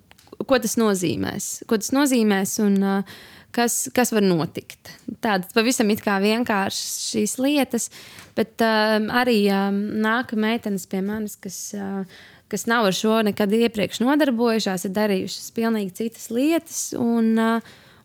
ko 0.42 0.60
tas 0.62 0.78
nozīmēs. 0.80 1.52
Ko 1.70 1.80
tas 1.82 1.92
nozīmēs 1.96 2.58
un 2.64 2.78
uh, 2.82 3.16
kas, 3.56 3.86
kas 3.96 4.14
var 4.16 4.26
notikt. 4.26 4.94
Tādas 5.22 5.54
pavisam 5.56 5.92
vienkāršas 5.92 7.38
lietas, 7.42 7.90
bet 8.38 8.62
uh, 8.66 8.98
arī 9.22 9.44
uh, 9.50 9.70
nāk 9.72 10.34
meitenes 10.34 10.88
pie 10.90 11.04
manis, 11.06 11.38
kas. 11.40 11.64
Uh, 11.78 12.06
kas 12.52 12.66
nav 12.68 12.84
ar 12.84 12.92
šo 12.92 13.22
nekad 13.24 13.54
iepriekš 13.56 14.02
nodarbojušās, 14.04 14.84
ir 14.84 14.92
darījušas 14.92 15.54
pilnīgi 15.56 15.94
citas 16.02 16.26
lietas, 16.36 16.80
un, 17.00 17.40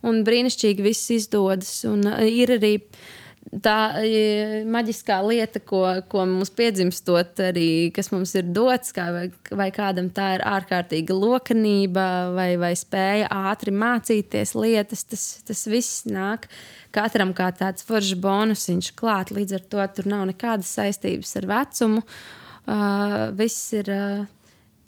un 0.07 0.21
brīnišķīgi 0.23 0.85
viss 0.87 1.11
izdodas. 1.11 1.73
Un, 1.91 2.07
ir 2.23 2.53
arī 2.55 2.77
uh, 2.77 3.01
tā 3.63 3.77
maģiskā 4.69 5.19
lieta, 5.27 5.61
ko, 5.63 5.83
ko 6.11 6.25
mums 6.29 6.51
piedzimstot, 6.57 7.39
arī 7.49 7.91
kas 7.95 8.11
mums 8.13 8.35
ir 8.39 8.49
dots, 8.55 8.93
kā, 8.97 9.07
vai, 9.15 9.27
vai 9.61 9.69
kādam 9.75 10.11
tā 10.15 10.33
ir 10.37 10.45
ārkārtīga 10.47 11.17
lokanība, 11.17 12.07
vai, 12.37 12.49
vai 12.61 12.73
spēja 12.79 13.31
ātri 13.53 13.75
mācīties 13.75 14.57
lietas, 14.59 15.07
tas, 15.11 15.27
tas 15.47 15.67
viss 15.71 16.05
nāk 16.11 16.49
katram 16.97 17.35
kā 17.37 17.51
tāds 17.57 17.87
foršs 17.87 18.17
bonusiņš 18.23 18.93
klāt. 18.99 19.35
Līdz 19.35 19.59
ar 19.59 19.67
to 19.73 19.91
tur 19.99 20.11
nav 20.11 20.27
nekādas 20.31 20.73
saistības 20.79 21.37
ar 21.41 21.51
vecumu. 21.51 22.03
Uh, 22.67 23.29
viss 23.39 23.71
ir 23.79 23.91
uh, 23.95 24.25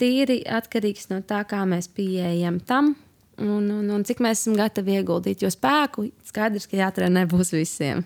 tīri 0.01 0.41
atkarīgs 0.43 1.13
no 1.13 1.21
tā, 1.27 1.45
kā 1.47 1.63
mēs 1.69 1.91
pieejam 1.95 2.59
tam. 2.67 2.97
Un, 3.39 3.69
un, 3.71 3.85
un 3.95 4.03
cik 4.03 4.19
mēs 4.25 4.41
esam 4.43 4.57
gatavi 4.59 4.97
ieguldīt, 4.99 5.45
jo 5.45 5.51
spēku 5.55 6.09
skaidrs, 6.27 6.67
ka 6.67 6.81
jātrenē 6.81 7.23
būs 7.31 7.53
visiem. 7.55 8.03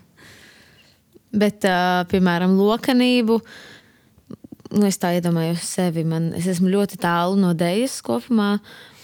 Bet, 1.33 1.65
uh, 1.65 2.03
piemēram, 2.11 2.53
lokanību. 2.59 3.39
Nu, 4.73 4.87
es 4.87 4.99
tā 5.01 5.15
iedomājos 5.17 5.65
sevi. 5.65 6.03
Man, 6.05 6.31
es 6.37 6.47
esmu 6.49 6.69
ļoti 6.73 6.99
tālu 7.01 7.39
no 7.41 7.53
dēļas 7.57 7.99
kopumā. 8.05 8.55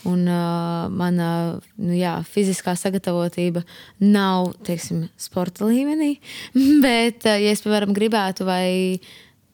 Un 0.08 0.22
uh, 0.32 0.86
mana 0.96 1.30
nu, 1.76 1.92
jā, 1.98 2.14
fiziskā 2.24 2.72
sagatavotība 2.80 3.66
nav 4.00 4.54
teiksim, 4.68 5.08
sporta 5.20 5.68
līmenī. 5.68 6.14
Bet, 6.86 7.26
uh, 7.26 7.36
ja 7.36 7.52
es, 7.52 7.64
piemēram, 7.66 7.92
gribētu, 7.98 8.48
vai, 8.48 9.02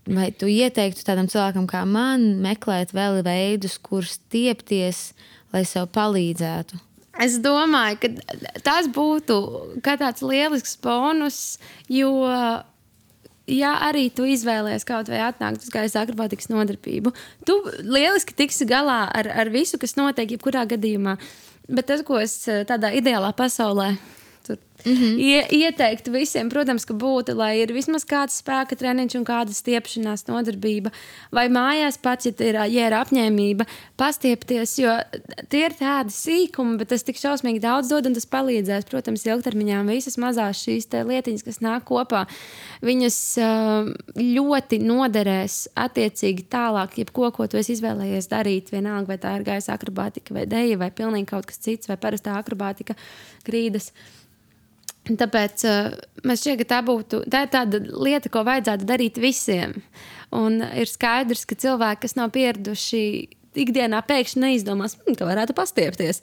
vai 0.05 0.29
tu 0.35 0.51
ieteiktu 0.51 1.07
tādam 1.07 1.31
cilvēkam 1.31 1.65
kā 1.71 1.81
man, 1.89 2.35
meklēt 2.43 2.93
vēl 2.95 3.23
veidus, 3.25 3.79
kurus 3.81 4.19
stiepties, 4.19 5.07
lai 5.55 5.65
sev 5.65 5.89
palīdzētu? 5.95 6.84
Es 7.21 7.37
domāju, 7.39 7.99
ka 8.01 8.09
tas 8.65 8.89
būtu 8.91 9.37
tāds 9.85 10.23
lielisks 10.25 10.75
bonus, 10.83 11.37
jo, 11.87 12.11
ja 13.47 13.71
arī 13.87 14.09
tu 14.11 14.27
izvēlējies 14.27 14.87
kaut 14.87 15.11
vai 15.11 15.21
atnākt 15.23 15.63
uz 15.63 15.71
gaisa 15.71 16.03
akrobātikas 16.03 16.51
nodarbību, 16.51 17.13
tu 17.47 17.55
lieliski 17.83 18.35
tiksi 18.35 18.67
galā 18.67 19.05
ar, 19.07 19.31
ar 19.31 19.53
visu, 19.53 19.79
kas 19.79 19.95
notiek 19.99 20.35
jebkurā 20.35 20.65
gadījumā. 20.75 21.15
Bet 21.71 21.87
tas, 21.89 22.03
ko 22.05 22.19
es 22.21 22.37
tādā 22.67 22.91
ideālā 22.93 23.31
pasaulē 23.37 23.95
mm 24.85 24.93
-hmm. 24.93 25.19
Ie, 25.19 25.45
ieteiktu 25.51 26.11
visiem, 26.11 26.49
protams, 26.49 26.85
ka 26.85 26.93
būtu, 26.93 27.35
lai 27.35 27.59
ir 27.61 27.73
vismaz 27.73 28.05
kāds 28.05 28.39
spēka 28.41 28.75
treniņš 28.75 29.15
un 29.19 29.25
kāda 29.25 29.53
stiepšanās 29.53 30.27
nodarbība. 30.27 30.91
Vai 31.31 31.47
mājās 31.49 31.97
pats, 32.01 32.25
ja 32.25 32.31
ir, 32.39 32.55
ja 32.55 32.87
ir 32.87 32.93
apņēmība, 32.93 33.65
pastiepties, 33.97 34.77
jo 34.79 34.93
tie 35.49 35.65
ir 35.65 35.73
tādi 35.73 36.11
sīkumi, 36.11 36.77
bet 36.77 36.87
tas 36.87 37.03
tik 37.03 37.17
šausmīgi 37.17 37.59
daudz 37.59 37.89
dod 37.89 38.05
un 38.05 38.13
tas 38.13 38.25
palīdzēs. 38.25 38.85
Protams, 38.89 39.25
ilgtermiņā 39.25 39.85
visas 39.87 40.17
mazās 40.17 40.63
šīs 40.63 40.87
lietiņas, 40.91 41.43
kas 41.43 41.59
nāk 41.59 41.83
kopā, 41.83 42.25
viņas 42.81 43.37
ļoti 44.15 44.79
noderēs 44.79 45.67
attiecīgi 45.75 46.45
tālāk, 46.49 46.97
jebko, 46.97 47.31
ko 47.31 47.47
tu 47.47 47.57
izvēlējies 47.57 48.29
darīt. 48.31 48.71
Vienalga, 48.71 49.07
vai 49.07 49.17
tā 49.17 49.35
ir 49.39 49.47
gaisa 49.47 49.73
akrobātika, 49.73 50.33
vai 50.33 50.45
dēļa, 50.45 50.77
vai 50.77 50.91
pilnīgi 50.91 51.31
kaut 51.31 51.45
kas 51.49 51.57
cits, 51.57 51.89
vai 51.91 51.97
parastā 51.97 52.37
akrobātika 52.39 52.97
grīdas. 53.47 53.91
Tāpēc 55.05 55.63
uh, 55.69 55.93
man 56.25 56.37
šķiet, 56.39 56.59
ka 56.63 56.69
tā 56.75 56.81
būtu 56.85 57.21
tā 57.29 57.43
tāda 57.51 57.81
lieta, 57.93 58.31
ko 58.33 58.41
vajadzētu 58.47 58.87
darīt 58.89 59.19
visiem. 59.21 59.77
Un 60.33 60.59
ir 60.73 60.89
skaidrs, 60.89 61.45
ka 61.45 61.57
cilvēki, 61.61 62.01
kas 62.07 62.15
nav 62.17 62.31
pieraduši 62.35 63.03
ikdienā, 63.65 64.01
pēkšņi 64.07 64.43
neizdomās, 64.43 64.97
hm, 65.03 65.17
ka 65.19 65.27
varētu 65.29 65.55
pastiepties. 65.57 66.21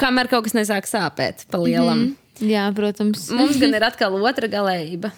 Kamēr 0.00 0.30
kaut 0.30 0.46
kas 0.46 0.56
nesāk 0.56 0.88
sāpēt 0.90 1.46
pa 1.50 1.60
lielam. 1.60 1.98
Mm 1.98 2.04
-hmm. 2.08 2.50
Jā, 2.52 2.68
protams. 2.74 3.30
Mums 3.34 3.58
gan 3.58 3.74
ir 3.78 3.84
atkal 3.84 4.14
otra 4.14 4.48
galējība. 4.50 5.10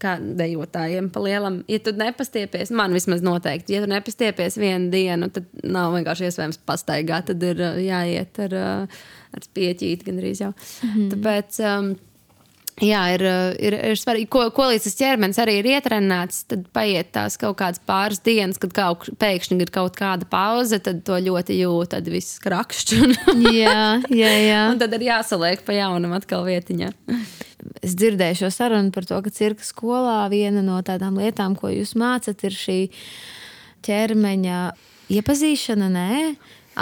Kā 0.00 0.16
dejotājiem, 0.18 1.06
pa 1.12 1.20
lielam, 1.22 1.60
ja 1.68 1.78
tu 1.78 1.92
nepastiepies, 1.94 2.72
man 2.74 2.92
vismaz 2.92 3.20
noteikti, 3.22 3.76
ja 3.76 3.80
tu 3.80 3.86
nepastiepies 3.86 4.56
vienu 4.58 4.90
dienu, 4.90 5.28
tad 5.30 5.44
nav 5.62 5.94
vienkārši 5.94 6.24
iespējams 6.24 6.58
pastaigāt. 6.66 7.28
Tad 7.30 7.42
ir 7.42 7.62
uh, 7.62 7.78
jāiet 7.78 8.40
ar, 8.42 8.56
uh, 8.58 9.04
ar 9.32 9.46
spieķīti 9.46 10.08
gandrīz 10.08 10.42
jau. 10.42 10.50
Mm 10.82 10.90
-hmm. 10.90 11.12
Tāpēc. 11.14 11.60
Um, 11.62 11.94
Jā, 12.82 13.04
ir, 13.14 13.22
ir, 13.62 13.74
ir 13.92 13.98
svarīgi, 13.98 14.26
ko, 14.34 14.48
ko 14.54 14.64
līdz 14.72 14.88
tas 14.88 14.96
ķermenis 14.98 15.38
arī 15.38 15.60
ir 15.60 15.68
ietrenēts. 15.76 16.40
Tad 16.50 16.64
paiet 16.74 17.12
tās 17.14 17.36
kaut 17.38 17.54
kādas 17.60 17.78
pāris 17.86 18.18
dienas, 18.26 18.58
kad 18.58 18.72
kaut, 18.74 19.06
pēkšņi 19.20 19.60
ir 19.62 19.70
kaut 19.74 19.94
kāda 19.98 20.26
pauze, 20.26 20.80
tad 20.82 21.04
to 21.06 21.18
ļoti 21.22 21.60
jūt, 21.60 21.92
tad 21.92 22.08
viss 22.10 22.40
krakšķi. 22.42 22.98
jā, 23.62 23.76
jā, 24.10 24.32
jā. 24.42 24.62
Un 24.72 24.80
tad 24.82 24.96
ir 24.98 25.06
jāsaliek 25.06 25.62
pa 25.66 25.76
jaunam 25.76 26.16
atkal 26.18 26.42
vietiņā. 26.48 26.90
Es 27.78 27.94
dzirdēju 27.94 28.40
šo 28.42 28.50
sarunu 28.52 28.90
par 28.94 29.06
to, 29.06 29.20
ka 29.22 29.30
cirka 29.32 29.62
skolā 29.64 30.24
viena 30.32 30.64
no 30.64 30.80
tādām 30.84 31.20
lietām, 31.22 31.54
ko 31.58 31.70
jūs 31.70 31.94
mācat, 32.00 32.42
ir 32.42 32.58
šī 32.58 32.78
ķermeņa 33.86 34.64
iepazīšana, 35.14 35.92
nē, 35.94 36.18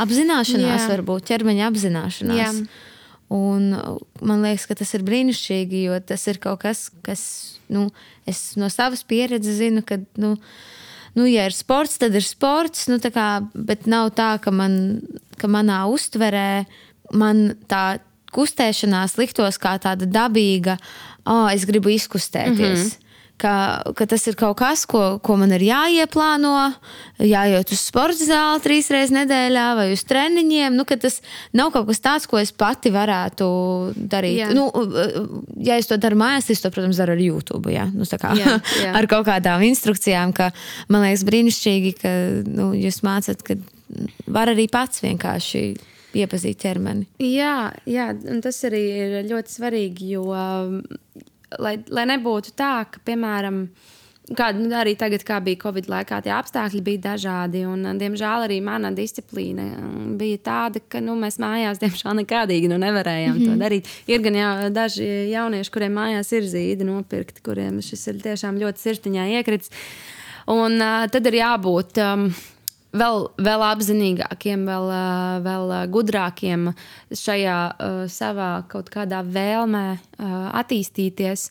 apzināšanās, 0.00 0.86
jā. 0.86 0.88
varbūt 0.94 1.28
ķermeņa 1.28 1.68
apzināšanās. 1.68 2.64
Jā. 2.64 2.88
Un 3.32 3.72
man 4.20 4.44
liekas, 4.44 4.66
ka 4.68 4.76
tas 4.76 4.92
ir 4.96 5.04
brīnišķīgi, 5.06 5.86
jo 5.86 5.98
tas 6.04 6.26
ir 6.28 6.40
kaut 6.42 6.60
kas, 6.66 6.86
kas 7.06 7.22
nu, 7.72 7.86
es 8.28 8.52
no 8.60 8.68
savas 8.72 9.04
pieredzes 9.08 9.60
zinu, 9.62 9.80
ka, 9.86 10.00
nu, 10.20 10.34
nu, 11.16 11.26
ja 11.30 11.46
ir 11.48 11.56
sports, 11.56 11.96
tad 12.02 12.16
ir 12.18 12.26
sports. 12.26 12.88
Nu, 12.92 13.00
kā, 13.00 13.28
bet 13.54 13.88
nav 13.90 14.12
tā, 14.18 14.34
ka, 14.42 14.52
man, 14.52 15.00
ka 15.40 15.48
manā 15.48 15.84
uztverē 15.92 16.64
man 17.16 17.54
tā 17.68 18.02
kustēšanās 18.32 19.18
liktos 19.20 19.58
kā 19.60 19.76
tāda 19.80 20.08
dabīga, 20.08 20.78
oh, 21.28 21.48
es 21.52 21.64
gribu 21.68 21.92
izkustēties. 21.92 22.58
Mm 22.58 22.90
-hmm 22.90 23.01
ka, 23.42 23.54
ka 23.98 24.06
tas 24.08 24.24
ir 24.30 24.36
kaut 24.38 24.56
kas, 24.60 24.84
ko, 24.88 25.18
ko 25.24 25.36
man 25.40 25.52
ir 25.56 25.64
jāieplāno, 25.66 26.54
jāiet 27.22 27.72
uz 27.74 27.82
sporta 27.82 28.26
zāli 28.26 28.62
trīs 28.64 28.90
reizes 28.92 29.14
nedēļā 29.16 29.66
vai 29.78 29.88
uz 29.94 30.04
treniņiem. 30.08 30.76
Nu, 30.78 30.86
tas 30.86 31.20
nav 31.56 31.72
kaut 31.74 31.88
kas 31.90 32.02
tāds, 32.04 32.28
ko 32.30 32.40
es 32.40 32.54
pati 32.54 32.92
varētu 32.94 33.48
darīt. 33.96 34.40
Jā. 34.44 34.50
Nu, 34.56 34.68
ja 35.62 35.78
es 35.80 35.90
to 35.90 35.98
daru 36.00 36.20
mājās, 36.22 36.50
es 36.54 36.62
to, 36.64 36.72
protams, 36.74 37.00
daru 37.02 37.16
ar 37.16 37.22
YouTube. 37.22 37.72
Jā? 37.74 37.88
Nu, 37.92 38.06
kā, 38.06 38.34
jā, 38.38 38.58
jā. 38.84 38.92
ar 38.98 39.08
kaut 39.10 39.26
kādām 39.28 39.64
instrukcijām, 39.66 40.34
ka 40.36 40.52
man 40.92 41.06
liekas 41.06 41.26
brīnišķīgi, 41.28 41.94
ka 42.00 42.12
nu, 42.48 42.72
jūs 42.78 43.02
mācat, 43.06 43.42
ka 43.46 43.58
var 44.32 44.52
arī 44.52 44.68
pats 44.72 45.02
vienkārši 45.04 45.64
iepazīt 46.22 46.60
ķermeni. 46.62 47.06
Jā, 47.24 47.72
jā, 47.88 48.10
un 48.28 48.42
tas 48.44 48.58
arī 48.68 48.82
ir 49.04 49.14
ļoti 49.30 49.54
svarīgi, 49.56 50.10
jo 50.16 50.26
lai, 51.58 51.76
lai 51.88 52.06
nebūtu 52.14 52.54
tā, 52.56 52.74
ka, 52.90 53.02
piemēram, 53.04 53.66
Kāda 54.22 54.54
nu, 54.54 54.68
arī 54.78 54.92
tagad, 54.94 55.24
kā 55.26 55.40
bija 55.42 55.58
Covid 55.64 55.88
laikā, 55.90 56.20
tie 56.22 56.30
apstākļi 56.30 56.80
bija 56.86 57.00
dažādi. 57.08 57.64
Un, 57.66 57.82
diemžēl 57.98 58.44
arī 58.46 58.60
mana 58.62 58.92
disciplīna 58.94 59.64
bija 60.18 60.38
tāda, 60.46 60.78
ka 60.88 61.00
nu, 61.02 61.16
mēs 61.18 61.40
mājās, 61.42 61.80
diemžēl, 61.82 62.14
nekādīgi 62.20 62.70
nu, 62.70 62.78
nevarējām 62.80 63.34
mm 63.34 63.40
-hmm. 63.40 63.50
to 63.50 63.56
mhm. 63.56 63.64
darīt. 63.64 63.90
Ir 64.06 64.22
gan 64.22 64.38
jau, 64.38 64.52
daži 64.70 65.08
jaunieši, 65.32 65.74
kuriem 65.74 65.98
mājās 65.98 66.32
ir 66.38 66.46
zīdi 66.54 66.86
nopirkti, 66.86 67.42
kuriem 67.42 67.82
šis 67.82 68.06
ir 68.06 68.22
tiešām 68.22 68.62
ļoti 68.62 68.86
sirsniņā 68.86 69.26
iekrits. 69.40 69.74
Un 70.46 70.78
uh, 70.78 71.10
tad 71.10 71.26
ir 71.26 71.40
jābūt. 71.42 71.98
Um, 71.98 72.30
vēl, 72.96 73.26
vēl 73.40 73.64
apzinīgākiem, 73.66 74.66
vēl, 74.68 74.90
vēl 75.44 75.72
gudrākiem 75.92 76.68
šajā 77.16 77.56
uh, 77.72 78.02
savā 78.12 78.52
kaut 78.72 78.92
kādā 78.92 79.22
vēlmē 79.24 79.86
uh, 79.96 80.36
attīstīties. 80.62 81.48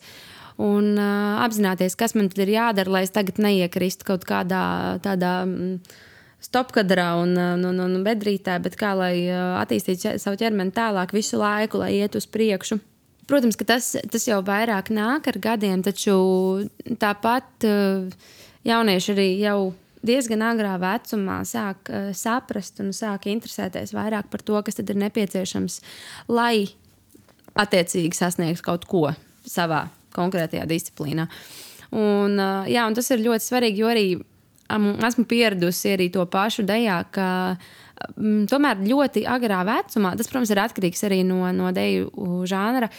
Un 0.61 0.93
uh, 0.99 1.41
apzināties, 1.41 1.97
kas 1.97 2.13
man 2.17 2.29
ir 2.29 2.53
jādara, 2.53 2.97
lai 2.97 3.03
es 3.07 3.13
tagad 3.15 3.41
neiekristu 3.41 4.05
kaut 4.11 4.27
kādā 4.29 4.99
tādā 5.01 5.41
mm, 5.47 5.79
stopkadrā 6.43 7.09
un, 7.21 7.33
un, 7.37 7.81
un, 7.81 7.97
bedrītē, 8.05 8.59
bet 8.61 8.77
kā 8.77 8.93
lai 8.97 9.15
attīstītu 9.31 10.17
savu 10.21 10.39
ķermeni 10.41 10.73
tālāk 10.75 11.13
visu 11.13 11.41
laiku, 11.41 11.81
lai 11.81 11.95
iet 12.01 12.17
uz 12.17 12.25
priekšu. 12.29 12.79
Protams, 13.29 13.55
ka 13.55 13.65
tas, 13.69 13.93
tas 14.11 14.25
jau 14.27 14.41
vairāk 14.43 14.89
nāk 14.91 15.29
ar 15.29 15.37
gadiem, 15.39 15.83
taču 15.85 16.15
tāpat 16.99 17.69
jaunieši 18.67 19.13
arī 19.13 19.27
jau 19.39 19.59
diezgan 20.05 20.43
agrā 20.45 20.75
vecumā 20.81 21.41
sāk 21.47 21.91
uh, 21.91 22.11
saprast 22.17 22.81
un 22.83 22.91
sāk 22.95 23.27
interesēties 23.31 23.95
vairāk 23.95 24.31
par 24.33 24.43
to, 24.45 24.57
kas 24.65 24.81
ir 24.81 24.97
nepieciešams, 24.97 25.79
lai 26.31 26.71
attiecīgi 27.59 28.15
sasniegtu 28.17 28.65
kaut 28.65 28.87
ko 28.89 29.09
savā 29.47 29.85
konkrētajā 30.15 30.65
disciplīnā. 30.69 31.27
Un, 31.91 32.37
uh, 32.39 32.67
jā, 32.71 32.85
un 32.87 32.95
tas 32.95 33.09
ir 33.11 33.23
ļoti 33.25 33.47
svarīgi, 33.47 33.83
jo 33.83 33.91
arī 33.91 34.05
um, 34.15 34.91
esmu 35.07 35.25
pieradusi 35.29 35.95
arī 35.95 36.09
to 36.13 36.25
pašu 36.31 36.65
dejā, 36.67 37.01
ka 37.11 37.29
um, 38.15 38.45
tomēr 38.49 38.83
ļoti 38.87 39.25
agrā 39.29 39.63
vecumā, 39.67 40.15
tas, 40.17 40.29
protams, 40.31 40.53
ir 40.53 40.63
atkarīgs 40.63 41.03
arī 41.07 41.21
no, 41.27 41.43
no 41.55 41.73
deju 41.75 42.45
žanra. 42.49 42.91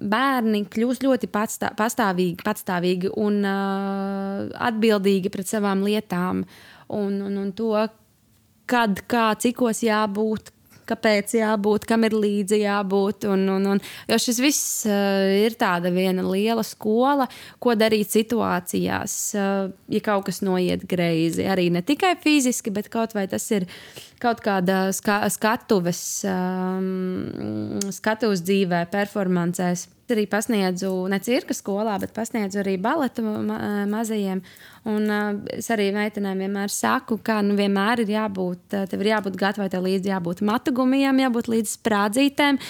Bērni 0.00 0.62
kļūst 0.72 1.04
ļoti 1.04 1.28
patstā, 1.28 1.74
pastāvīgi, 1.76 2.38
patstāvīgi 2.46 3.10
un 3.20 3.42
uh, 3.44 4.46
atbildīgi 4.70 5.32
pret 5.32 5.50
savām 5.50 5.84
lietām 5.84 6.46
un, 6.88 7.18
un, 7.26 7.36
un 7.42 7.50
to, 7.56 7.74
kad, 8.70 9.02
kā, 9.10 9.26
cikos 9.42 9.82
jābūt, 9.84 10.52
kāpēc 10.90 11.34
jābūt, 11.38 11.86
kam 11.88 12.06
ir 12.08 12.16
līdzi 12.16 12.60
jābūt. 12.64 13.26
Un, 13.30 13.46
un, 13.56 13.68
un, 13.74 13.82
jo 14.10 14.18
šis 14.20 14.40
viss 14.42 14.64
uh, 14.88 15.30
ir 15.46 15.56
tāda 15.60 15.92
viena 15.94 16.24
liela 16.26 16.64
skola, 16.66 17.28
ko 17.62 17.76
darīt 17.78 18.12
situācijās, 18.12 19.16
uh, 19.38 19.70
ja 19.92 20.02
kaut 20.04 20.28
kas 20.28 20.42
noiet 20.46 20.84
greizi. 20.90 21.46
Arī 21.48 21.70
ne 21.74 21.84
tikai 21.86 22.16
fiziski, 22.20 22.72
bet 22.74 22.90
kaut 22.92 23.14
vai 23.16 23.26
tas 23.30 23.46
ir 23.54 23.68
kaut 24.20 24.42
kāda 24.44 24.90
ska 24.96 25.22
skatuves, 25.32 26.02
um, 26.28 27.80
skatuves 27.94 28.44
dzīvē, 28.44 28.84
performancēs 28.92 29.88
arī 30.14 30.26
pasniedzu 30.30 30.90
ne 31.10 31.18
cirka 31.24 31.54
skolā, 31.56 31.96
bet 32.02 32.14
pasniedzu 32.16 32.60
arī 32.62 32.76
baleta 32.80 33.24
ma 33.24 33.58
mazajiem. 33.90 34.42
Un, 34.88 35.10
uh, 35.12 35.36
es 35.52 35.68
arī 35.74 35.90
meitenēm 35.92 36.40
vienmēr 36.40 36.72
saku, 36.72 37.18
ka 37.24 37.40
nu, 37.44 37.56
vienmēr 37.58 38.00
ir 38.04 38.14
jābūt, 38.14 38.78
tev 38.88 39.04
ir 39.04 39.10
jābūt 39.10 39.36
gatavai, 39.40 39.68
tev 39.72 39.84
līdzi 39.84 40.12
jābūt 40.12 40.40
matagumiem, 40.48 41.20
jābūt 41.20 41.50
līdzi 41.52 41.74
sprādzītēm, 41.76 42.60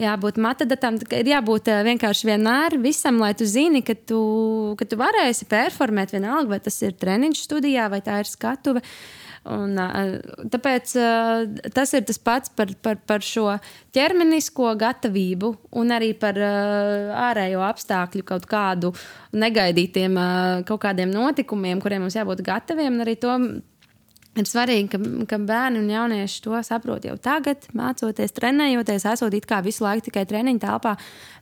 jābūt 0.00 0.40
matadatam. 0.40 0.96
Ir 1.20 1.32
jābūt 1.34 1.68
uh, 1.74 1.84
vienkārši 1.90 2.32
vienmēr 2.32 2.78
visam, 2.80 3.20
lai 3.20 3.34
tu 3.36 3.48
zini, 3.48 3.84
ka 3.84 3.98
tu, 3.98 4.22
ka 4.80 4.88
tu 4.88 5.00
varēsi 5.00 5.48
performēt 5.50 6.16
vienalga, 6.16 6.56
vai 6.56 6.62
tas 6.64 6.80
ir 6.86 6.96
treniņš 6.96 7.46
studijā, 7.50 7.90
vai 7.92 8.00
tā 8.04 8.22
ir 8.24 8.32
skatuve. 8.32 8.84
Uh, 8.84 9.27
Un, 9.48 9.78
tāpēc 10.52 10.92
tas 11.72 11.94
ir 11.96 12.04
tas 12.08 12.18
pats 12.20 12.52
par, 12.52 12.72
par, 12.84 12.98
par 13.08 13.24
šo 13.24 13.46
ķermenisko 13.96 14.74
gatavību 14.80 15.52
un 15.80 15.94
arī 15.94 16.10
par 16.20 16.36
ārējo 16.36 17.62
apstākļu 17.64 18.26
kaut 18.28 18.44
kādu 18.50 18.92
negaidītiem 19.32 20.20
kaut 20.68 20.82
kādiem 20.84 21.14
notikumiem, 21.14 21.80
kuriem 21.80 22.04
mums 22.04 22.18
jābūt 22.18 22.44
gataviem. 22.44 23.00
Arī 23.04 23.16
to 23.22 23.32
ir 24.38 24.48
svarīgi, 24.48 24.88
ka, 24.92 25.00
ka 25.30 25.40
bērni 25.42 25.82
un 25.82 25.90
jaunieši 25.92 26.42
to 26.44 26.60
saprot 26.66 27.06
jau 27.08 27.16
tagad, 27.22 27.66
mācoties, 27.76 28.34
trenējoties, 28.36 29.06
esot 29.12 29.34
it 29.34 29.48
kā 29.48 29.60
visu 29.64 29.84
laiku 29.86 30.08
tikai 30.08 30.24
treniņu 30.28 30.62
telpā, 30.62 30.94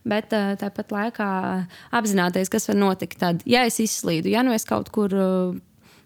bet 0.07 0.31
tāpat 0.31 0.93
laikā 0.95 1.29
apzināties, 1.99 2.51
kas 2.53 2.69
var 2.71 2.79
notikt 2.79 3.19
tad, 3.21 3.43
ja 3.49 3.65
es 3.67 3.79
izslīdu, 3.83 4.31
ja 4.33 4.45
nu 4.45 4.55
es 4.55 4.67
kaut 4.67 4.91
kur 4.95 5.13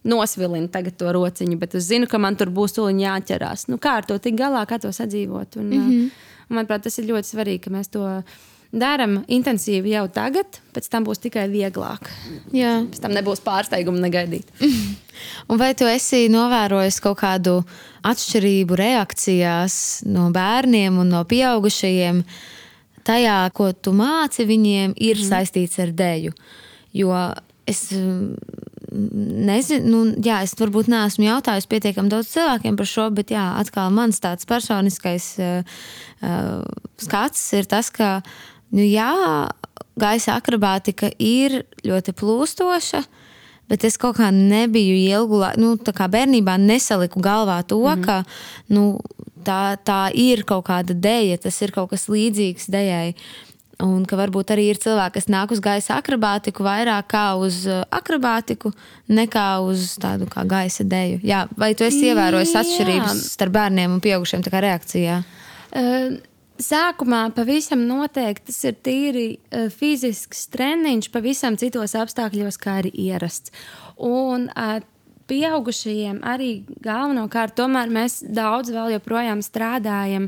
nosvilinu 0.03 0.69
tagad 0.73 0.97
to 0.97 1.11
rociņu, 1.13 1.57
bet 1.61 1.75
es 1.77 1.89
zinu, 1.89 2.09
ka 2.09 2.19
man 2.21 2.37
tur 2.39 2.49
būs 2.53 2.73
tuliņi 2.77 3.05
jāķerās. 3.05 3.67
Nu, 3.69 3.77
kā 3.81 3.99
ar 4.01 4.07
to 4.07 4.17
tik 4.21 4.37
galā, 4.39 4.63
kā 4.69 4.79
to 4.81 4.89
sadzīvot? 4.95 5.59
Un, 5.61 5.67
mm 5.69 5.89
-hmm. 5.89 6.09
manuprāt, 6.49 6.83
tas 6.83 6.97
ir 6.99 7.05
ļoti 7.11 7.35
svarīgi, 7.35 7.59
ka 7.65 7.69
mēs 7.69 7.91
to 7.91 8.23
darām 8.71 9.19
intensīvi 9.27 9.91
jau 9.93 10.07
tagad, 10.07 10.45
pēc 10.73 10.87
tam 10.91 11.03
būs 11.03 11.19
tikai 11.19 11.47
vieglāk. 11.51 12.07
Jā. 12.55 12.87
Pēc 12.87 13.01
tam 13.03 13.11
nebūs 13.11 13.43
pārsteigumu 13.43 13.99
negaidīt. 13.99 14.47
Un 15.49 15.59
vai 15.59 15.73
tu 15.75 15.85
esi 15.85 16.29
novērojis 16.31 16.99
kaut 17.03 17.19
kādu 17.19 17.63
atšķirību 18.07 18.75
reakcijās 18.75 20.03
no 20.05 20.31
bērniem 20.31 20.97
un 20.97 21.09
no 21.09 21.23
pieaugušajiem? 21.23 22.23
Tajā, 23.03 23.51
ko 23.53 23.71
tu 23.73 23.91
māci 23.97 24.45
viņiem, 24.45 24.93
ir 24.95 25.17
mm. 25.17 25.27
saistīts 25.27 25.79
ar 25.79 25.91
dēļu. 25.97 26.33
Jo 26.93 27.33
es 27.65 27.89
nezinu, 28.91 29.87
nu, 29.87 29.99
jā, 30.23 30.41
es 30.45 30.53
varbūt 30.59 30.89
neesmu 30.91 31.25
jautājis 31.25 31.67
pietiekami 31.71 32.11
daudz 32.11 32.31
cilvēkiem 32.33 32.77
par 32.79 32.89
šo, 32.89 33.07
bet 33.15 33.31
jā, 33.31 33.45
atkal 33.59 33.91
mans 33.95 34.19
tāds 34.23 34.47
personiskais 34.49 35.27
uh, 35.39 35.81
skats 36.99 37.45
ir 37.57 37.69
tas, 37.71 37.91
ka, 37.93 38.19
nu, 38.75 38.83
jā, 38.83 39.11
gaisa 39.99 40.35
akrobātika 40.35 41.11
ir 41.17 41.63
ļoti 41.87 42.15
plūstoša. 42.19 43.03
Bet 43.71 43.85
es 43.87 43.95
kaut 43.95 44.17
kā 44.17 44.27
nebiju 44.35 44.97
ilgu 44.99 45.37
laiku, 45.39 45.61
nu, 45.63 45.75
tā 45.79 45.93
kā 45.95 46.09
bērnībā 46.11 46.57
nesaliku 46.59 47.21
galvā 47.23 47.61
to, 47.63 47.79
mm 47.79 48.01
-hmm. 48.01 48.05
ka 48.05 48.23
nu, 48.67 48.99
tā, 49.45 49.77
tā 49.79 50.11
ir 50.13 50.43
kaut 50.43 50.65
kāda 50.67 50.91
dēļa, 50.93 51.37
tas 51.37 51.61
ir 51.61 51.71
kaut 51.71 51.89
kas 51.89 52.09
līdzīgs 52.11 52.67
dēļai. 52.67 53.15
Uh, 53.15 53.50
Un 53.81 54.05
ka 54.05 54.17
varbūt 54.19 54.53
arī 54.53 54.67
ir 54.71 54.79
cilvēki, 54.81 55.15
kas 55.17 55.29
nāk 55.31 55.53
uz 55.55 55.61
gaisa 55.63 55.97
akrobātiku 55.97 56.65
vairāk 56.65 57.07
kā 57.13 57.25
uz 57.39 57.63
uh, 57.69 57.81
akrobātiku, 57.93 58.73
nekā 59.09 59.45
uz 59.65 59.95
tādu 60.01 60.27
kā 60.29 60.45
gaisa 60.49 60.85
deju. 60.87 61.21
Jā, 61.25 61.45
vai 61.57 61.73
tu 61.77 61.87
esi 61.87 62.11
ievērojis 62.11 62.53
atšķirības 62.61 63.23
starp 63.33 63.55
bērniem 63.57 63.97
un 63.97 64.03
pieaugušiem 64.03 64.45
reakcijā? 64.51 65.21
Uh, 65.71 66.19
sākumā 66.61 67.23
pavisam 67.33 67.87
noteikti 67.89 68.51
tas 68.51 68.61
ir 68.69 68.77
tīri 68.85 69.27
uh, 69.33 69.67
fizisks 69.73 70.45
treniņš, 70.53 71.09
pavisam 71.13 71.57
citos 71.57 71.97
apstākļos, 71.97 72.61
kā 72.61 72.79
arī 72.83 72.93
ierasts. 73.09 73.53
Un, 73.97 74.49
uh, 74.53 74.79
pieaugušajiem 75.31 76.21
arī 76.27 76.53
galvenokārt, 76.83 77.55
tomēr 77.57 77.91
mēs 77.93 78.19
daudz 78.21 78.73
vēl 78.73 78.97
joprojām 78.97 79.43
strādājam 79.45 80.27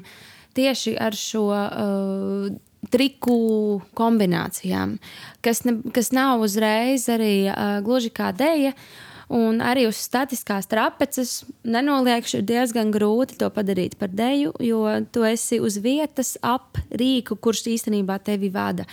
tieši 0.55 0.95
ar 1.01 1.17
šo 1.17 1.47
uh, 1.51 2.53
triku 2.91 3.81
kombinācijām, 3.97 4.97
kas, 5.45 5.63
ne, 5.67 5.77
kas 5.95 6.11
nav 6.15 6.43
uzreiz 6.43 7.07
arī 7.11 7.47
uh, 7.47 7.79
gluži 7.85 8.13
kā 8.13 8.33
dēļa. 8.35 8.73
Un 9.33 9.63
arī 9.65 9.87
uz 9.87 9.97
statiskās 10.03 10.67
trapeces 10.69 11.45
nenoliekšu, 11.65 12.41
ir 12.41 12.43
diezgan 12.45 12.91
grūti 12.93 13.39
to 13.39 13.47
padarīt 13.55 13.95
par 13.97 14.11
deju, 14.13 14.51
jo 14.61 14.83
tu 15.15 15.23
esi 15.25 15.61
uz 15.63 15.79
vietas 15.81 16.35
ap 16.43 16.77
rīku, 16.91 17.39
kurš 17.41 17.63
īstenībā 17.71 18.19
tevi 18.21 18.51
vada. 18.53 18.85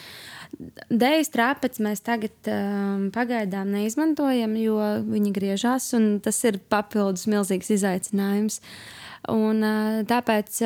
Dēļas 0.88 1.32
trapeci 1.34 1.82
mēs 1.84 2.00
tagad 2.06 2.48
um, 2.48 3.10
pagaidām 3.12 3.74
neizmantojam, 3.74 4.54
jo 4.62 4.78
viņi 5.10 5.34
griežās, 5.34 5.90
un 5.98 6.08
tas 6.24 6.40
ir 6.46 6.62
papildus 6.72 7.26
milzīgs 7.30 7.74
izaicinājums. 7.76 8.62
Uh, 8.62 8.99
Un, 9.28 9.60
tāpēc 10.08 10.62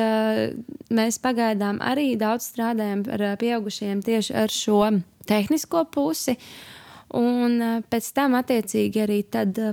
mēs 0.95 1.17
pagaidām 1.19 1.81
arī 1.83 2.13
daudz 2.19 2.47
strādājam 2.53 3.03
ar 3.11 3.25
pieaugušiem 3.41 3.99
tieši 4.05 4.35
ar 4.39 4.53
šo 4.53 4.79
tehnisko 5.27 5.83
pusi. 5.91 6.37
Un 7.15 7.59
pēc 7.91 8.07
tam, 8.15 8.37
attiecīgi, 8.39 9.03
arī 9.03 9.19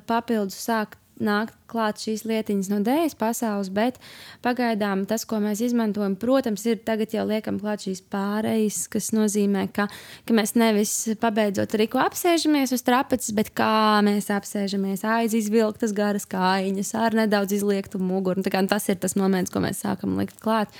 papildus 0.06 0.58
sākt 0.66 0.98
nākt 1.20 1.56
klāt 1.70 2.00
šīs 2.02 2.24
lietiņas 2.28 2.68
no 2.72 2.78
dēļas 2.84 3.16
pasaules, 3.18 3.70
bet 3.72 3.98
pagaidām 4.44 5.04
tas, 5.08 5.24
ko 5.28 5.40
mēs 5.42 5.62
izmantojam, 5.64 6.16
protams, 6.20 6.64
ir 6.68 6.80
tagad 6.86 7.14
jau 7.16 7.24
liekam 7.28 7.60
klāt 7.62 7.86
šīs 7.86 8.02
pārejas, 8.12 8.84
kas 8.92 9.12
nozīmē, 9.16 9.66
ka, 9.74 9.88
ka 10.28 10.36
mēs 10.36 10.54
nevis 10.60 10.94
pabeidzot 11.22 11.76
riku 11.80 12.00
apsēžamies 12.02 12.74
uz 12.76 12.84
trapeces, 12.86 13.32
bet 13.36 13.52
kā 13.56 14.00
mēs 14.04 14.30
apsēžamies 14.34 15.06
aiz 15.08 15.36
izvilktas 15.38 15.94
garas 15.96 16.28
kājiņas 16.28 16.94
ar 17.00 17.16
nedaudz 17.22 17.56
izliektu 17.60 18.02
muguru. 18.02 18.42
Tas 18.42 18.88
ir 18.88 19.00
tas 19.00 19.16
moments, 19.18 19.52
ko 19.52 19.62
mēs 19.64 19.84
sākam 19.84 20.18
likt 20.20 20.40
klāt. 20.42 20.72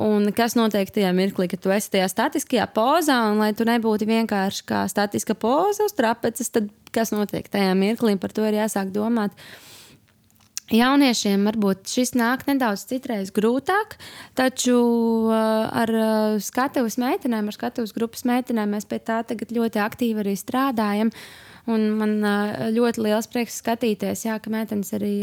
Un 0.00 0.30
kas 0.32 0.54
notiek 0.56 0.88
tajā 0.88 1.10
mirklī, 1.16 1.50
kad 1.52 1.60
tu 1.60 1.72
esi 1.74 1.90
tajā 1.92 2.06
statiskajā 2.08 2.64
pozā, 2.72 3.18
un 3.32 3.42
lai 3.42 3.50
tu 3.56 3.66
nebūtu 3.68 4.08
vienkārši 4.08 4.64
kā 4.68 4.86
statiska 4.88 5.36
poza 5.36 5.84
uz 5.88 5.92
trapeces, 5.96 6.48
tad 6.54 6.70
kas 6.94 7.12
notiek 7.12 7.48
tajā 7.52 7.74
mirklī, 7.76 8.16
par 8.20 8.32
to 8.32 8.46
ir 8.48 8.56
jāsāk 8.62 8.92
domāt. 8.94 9.36
Jauniešiem 10.72 11.42
varbūt 11.44 11.90
šis 11.92 12.14
nāk 12.16 12.46
nedaudz 12.48 12.86
citreiz 12.88 13.28
grūtāk, 13.36 13.98
taču 14.38 14.78
uh, 15.28 15.68
ar 15.68 15.92
uh, 15.92 16.36
skatuves 16.40 16.96
meitenēm, 17.02 17.50
ar 17.50 17.56
skatuves 17.58 17.92
grupas 17.92 18.24
meitenēm 18.28 18.72
mēs 18.72 18.88
pie 18.88 19.02
tā 19.04 19.20
tagad 19.28 19.52
ļoti 19.52 19.82
aktīvi 19.84 20.24
arī 20.24 20.32
strādājam. 20.40 21.12
Un 21.68 21.90
man 21.98 22.14
uh, 22.24 22.70
ļoti 22.72 23.04
liels 23.04 23.28
prieks 23.28 23.60
skatīties, 23.60 24.24
jā, 24.24 24.38
ka 24.40 24.54
meitenes 24.54 24.94
arī 24.96 25.16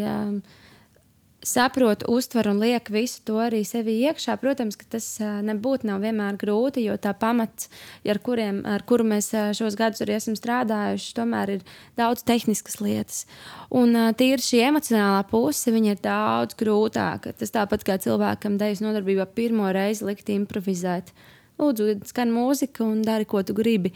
saprot, 1.46 2.04
uztver 2.12 2.50
un 2.52 2.60
liek 2.60 2.90
visu 2.92 3.22
to 3.28 3.38
arī 3.40 3.62
sevi 3.68 3.96
iekšā. 4.04 4.36
Protams, 4.42 4.78
ka 4.80 4.88
tas 4.96 5.08
nebūtu 5.20 5.88
nav 5.88 6.04
vienmēr 6.04 6.38
grūti, 6.40 6.84
jo 6.88 6.98
tā 7.00 7.14
pamats, 7.18 7.70
ar, 8.04 8.20
kuriem, 8.24 8.62
ar 8.68 8.84
kuru 8.88 9.08
mēs 9.08 9.32
šos 9.58 9.78
gadus 9.80 10.04
arī 10.04 10.18
esam 10.18 10.36
strādājuši, 10.40 11.16
tomēr 11.18 11.56
ir 11.58 11.66
daudz 12.00 12.26
tehniskas 12.28 12.80
lietas. 12.84 13.24
Un 13.72 13.96
tīri 14.20 14.44
šī 14.44 14.64
emocionālā 14.68 15.24
puse, 15.32 15.72
viņa 15.74 15.96
ir 15.96 16.04
daudz 16.04 16.60
grūtāka. 16.60 17.34
Tas 17.40 17.56
tāpat 17.56 17.86
kā 17.88 18.00
cilvēkam 18.04 18.60
dejas 18.60 18.84
nodarbībā 18.84 19.30
pirmo 19.36 19.72
reizi 19.76 20.08
likt 20.10 20.32
improvizēt. 20.34 21.14
Lūdzu, 21.60 22.02
skan 22.08 22.32
mūzika 22.32 22.86
un 22.88 23.02
dari, 23.04 23.28
ko 23.28 23.44
tu 23.44 23.56
gribi 23.56 23.94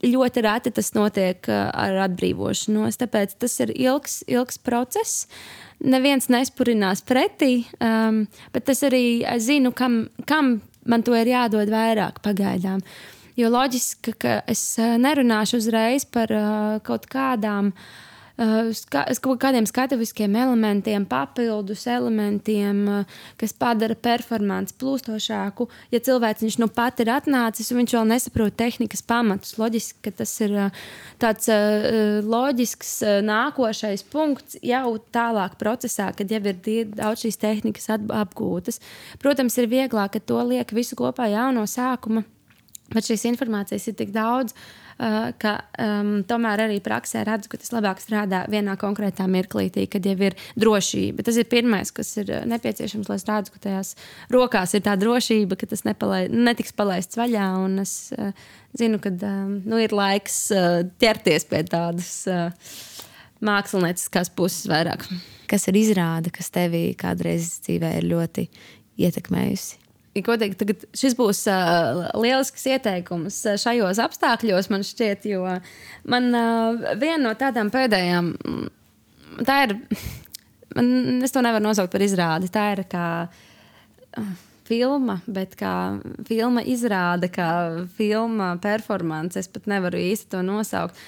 ļoti 0.00 0.42
reti 0.44 0.72
tas 0.74 0.94
notiek 0.96 1.44
ar 1.50 1.98
atbrīvošanos. 2.06 2.98
Tāpēc 3.00 3.36
tas 3.42 3.58
ir 3.64 3.74
ilgs, 3.76 4.22
ilgs 4.30 4.58
process 4.64 5.26
neviens 5.80 6.28
nespurinās 6.32 7.04
pretī, 7.06 7.64
um, 7.80 8.24
bet 8.54 8.68
es 8.72 8.84
arī 8.86 9.22
zinu, 9.40 9.72
kam, 9.76 10.02
kam 10.26 10.58
man 10.84 11.04
to 11.06 11.16
ir 11.16 11.32
jādod 11.32 11.72
vairāk 11.72 12.20
pagaidām. 12.24 12.84
Jo 13.38 13.48
loģiski, 13.52 14.14
ka 14.20 14.40
es 14.50 14.62
uh, 14.80 14.96
nerunāšu 15.00 15.60
uzreiz 15.62 16.04
par 16.04 16.32
uh, 16.34 16.78
kaut 16.84 17.06
kādām 17.08 17.72
uh, 17.72 18.09
Uh, 18.40 18.70
kaut 19.20 19.36
kādiem 19.42 19.66
skatuviskiem 19.68 20.32
elementiem, 20.40 21.04
papildus 21.04 21.82
elementiem, 21.92 22.78
uh, 22.88 23.18
kas 23.36 23.52
padara 23.52 23.92
performanci 23.92 24.78
plūstošāku. 24.80 25.66
Ja 25.92 26.00
cilvēks 26.00 26.46
viņš 26.46 26.56
nu 26.62 26.70
pat 26.72 27.02
ir 27.04 27.10
atnācis 27.12 27.68
un 27.68 27.82
viņš 27.82 27.96
vēl 27.98 28.08
nesaprot 28.08 28.56
tehnikas 28.56 29.04
pamatus, 29.04 29.58
loģiski, 29.60 30.00
ka 30.06 30.14
tas 30.22 30.32
ir 30.40 30.56
uh, 30.56 30.80
tāds 31.20 31.52
loģisks 32.24 32.94
nākošais 33.28 34.06
punkts 34.08 34.56
jau 34.64 34.96
tālāk 35.12 35.60
procesā, 35.60 36.08
kad 36.16 36.32
jau 36.32 36.40
ir 36.40 36.90
daudz 36.96 37.26
šīs 37.26 37.40
tehnikas 37.44 37.92
apgūtas. 37.92 38.80
Protams, 39.20 39.60
ir 39.60 39.68
vieglāk, 39.68 40.16
ka 40.16 40.28
to 40.32 40.40
liek 40.48 40.72
visu 40.72 40.96
kopā 40.96 41.28
jau 41.28 41.50
no 41.52 41.68
sākuma, 41.68 42.24
bet 42.88 43.04
šīs 43.04 43.28
informācijas 43.34 43.92
ir 43.92 44.00
tik 44.00 44.16
daudz. 44.16 44.56
Eh, 45.00 45.30
ka 45.40 45.54
um, 45.80 46.18
tomēr 46.28 46.66
arī 46.66 46.74
praksē 46.84 47.22
redzu, 47.24 47.48
ka 47.48 47.56
tas 47.62 47.70
labāk 47.72 48.02
strādā 48.02 48.42
vienā 48.52 48.74
konkrētā 48.76 49.24
mirklītī, 49.32 49.86
kad 49.88 50.04
jau 50.04 50.12
ir 50.26 50.36
drošība. 50.60 51.24
Tas 51.24 51.38
ir 51.40 51.48
pirmais, 51.48 51.88
kas 51.96 52.10
ir 52.20 52.28
eh, 52.28 52.42
nepieciešams, 52.50 53.08
lai 53.08 53.16
es 53.16 53.24
redzu, 53.24 53.54
ka 53.54 53.62
tajās 53.64 53.94
rokās 54.34 54.76
ir 54.76 54.84
tā 54.84 54.98
drošība, 55.00 55.56
ka 55.56 55.70
tas 55.72 55.86
nepalai, 55.88 56.26
netiks 56.28 56.76
palaists 56.76 57.16
vaļā. 57.16 57.48
Es 57.80 57.94
uh, 58.12 58.36
zinu, 58.76 59.00
ka 59.00 59.14
um, 59.16 59.56
nu, 59.64 59.80
ir 59.80 59.96
laiks 59.96 60.40
uh, 60.52 60.82
ķerties 61.00 61.48
pie 61.48 61.64
tādas. 61.70 62.12
Uh, 62.28 62.76
Mākslinieckās 63.40 64.28
puses 64.36 64.68
vairāk. 64.68 65.06
Kas 65.48 65.64
ir 65.72 65.80
izrāde, 65.80 66.28
kas 66.28 66.52
tevī 66.52 66.90
kādreiz 66.92 67.54
dzīvē 67.64 67.96
ir 68.02 68.10
ļoti 68.12 68.50
ietekmējusi? 69.00 69.79
Godīgi, 70.10 70.56
tagad 70.58 70.80
šis 70.96 71.14
būs 71.14 71.44
uh, 71.46 72.08
lielisks 72.18 72.64
ieteikums 72.66 73.36
šajos 73.62 74.00
apstākļos, 74.02 74.66
man 74.72 74.82
šķiet, 74.82 75.28
jo 75.30 75.44
man 76.10 76.26
uh, 76.34 76.96
viena 76.98 77.28
no 77.28 77.34
tādām 77.38 77.70
pēdējām, 77.70 78.32
tā 79.46 79.58
ir, 79.68 79.76
man, 80.76 80.90
es 81.22 81.30
to 81.30 81.44
nevaru 81.46 81.68
nosaukt 81.68 81.94
par 81.94 82.02
izrādi, 82.02 82.50
tā 82.50 82.64
ir 82.74 82.82
kā 82.90 83.06
uh, 83.30 84.32
filma, 84.66 85.20
bet 85.30 85.54
kā 85.60 85.74
filma 86.26 86.66
izrāde, 86.66 87.30
kā 87.30 87.50
filma 87.94 88.56
performance, 88.62 89.38
es 89.38 89.46
pat 89.46 89.70
nevaru 89.70 90.02
īsti 90.10 90.34
to 90.34 90.42
nosaukt. 90.42 90.98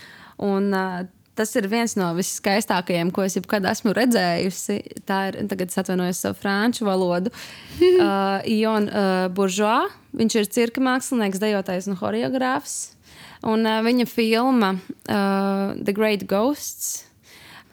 Un, 0.43 0.71
uh, 0.71 1.03
Tas 1.39 1.55
ir 1.57 1.65
viens 1.73 1.95
no 1.97 2.11
viskaistākajiem, 2.13 3.09
ko 3.15 3.25
es 3.25 3.39
jebkad 3.39 3.65
esmu 3.71 3.95
redzējusi. 3.97 4.75
Tā 5.09 5.21
ir, 5.31 5.39
tagad 5.49 5.71
es 5.73 5.79
atvainojos 5.81 6.21
savu 6.27 6.37
franču 6.43 6.85
valodu. 6.85 7.33
uh, 7.79 8.43
Ion 8.53 8.91
uh, 8.91 9.29
Buržoā. 9.33 9.87
Viņš 10.19 10.37
ir 10.37 10.51
cirka 10.53 10.85
mākslinieks, 10.85 11.41
dejotājs 11.41 11.89
un 11.89 11.97
choreogrāfs. 11.97 12.77
Un 13.49 13.65
uh, 13.65 13.81
viņa 13.87 14.07
filma 14.13 14.75
uh, 14.77 15.73
The 15.81 15.97
Great 15.97 16.29
Ghosts. 16.29 17.09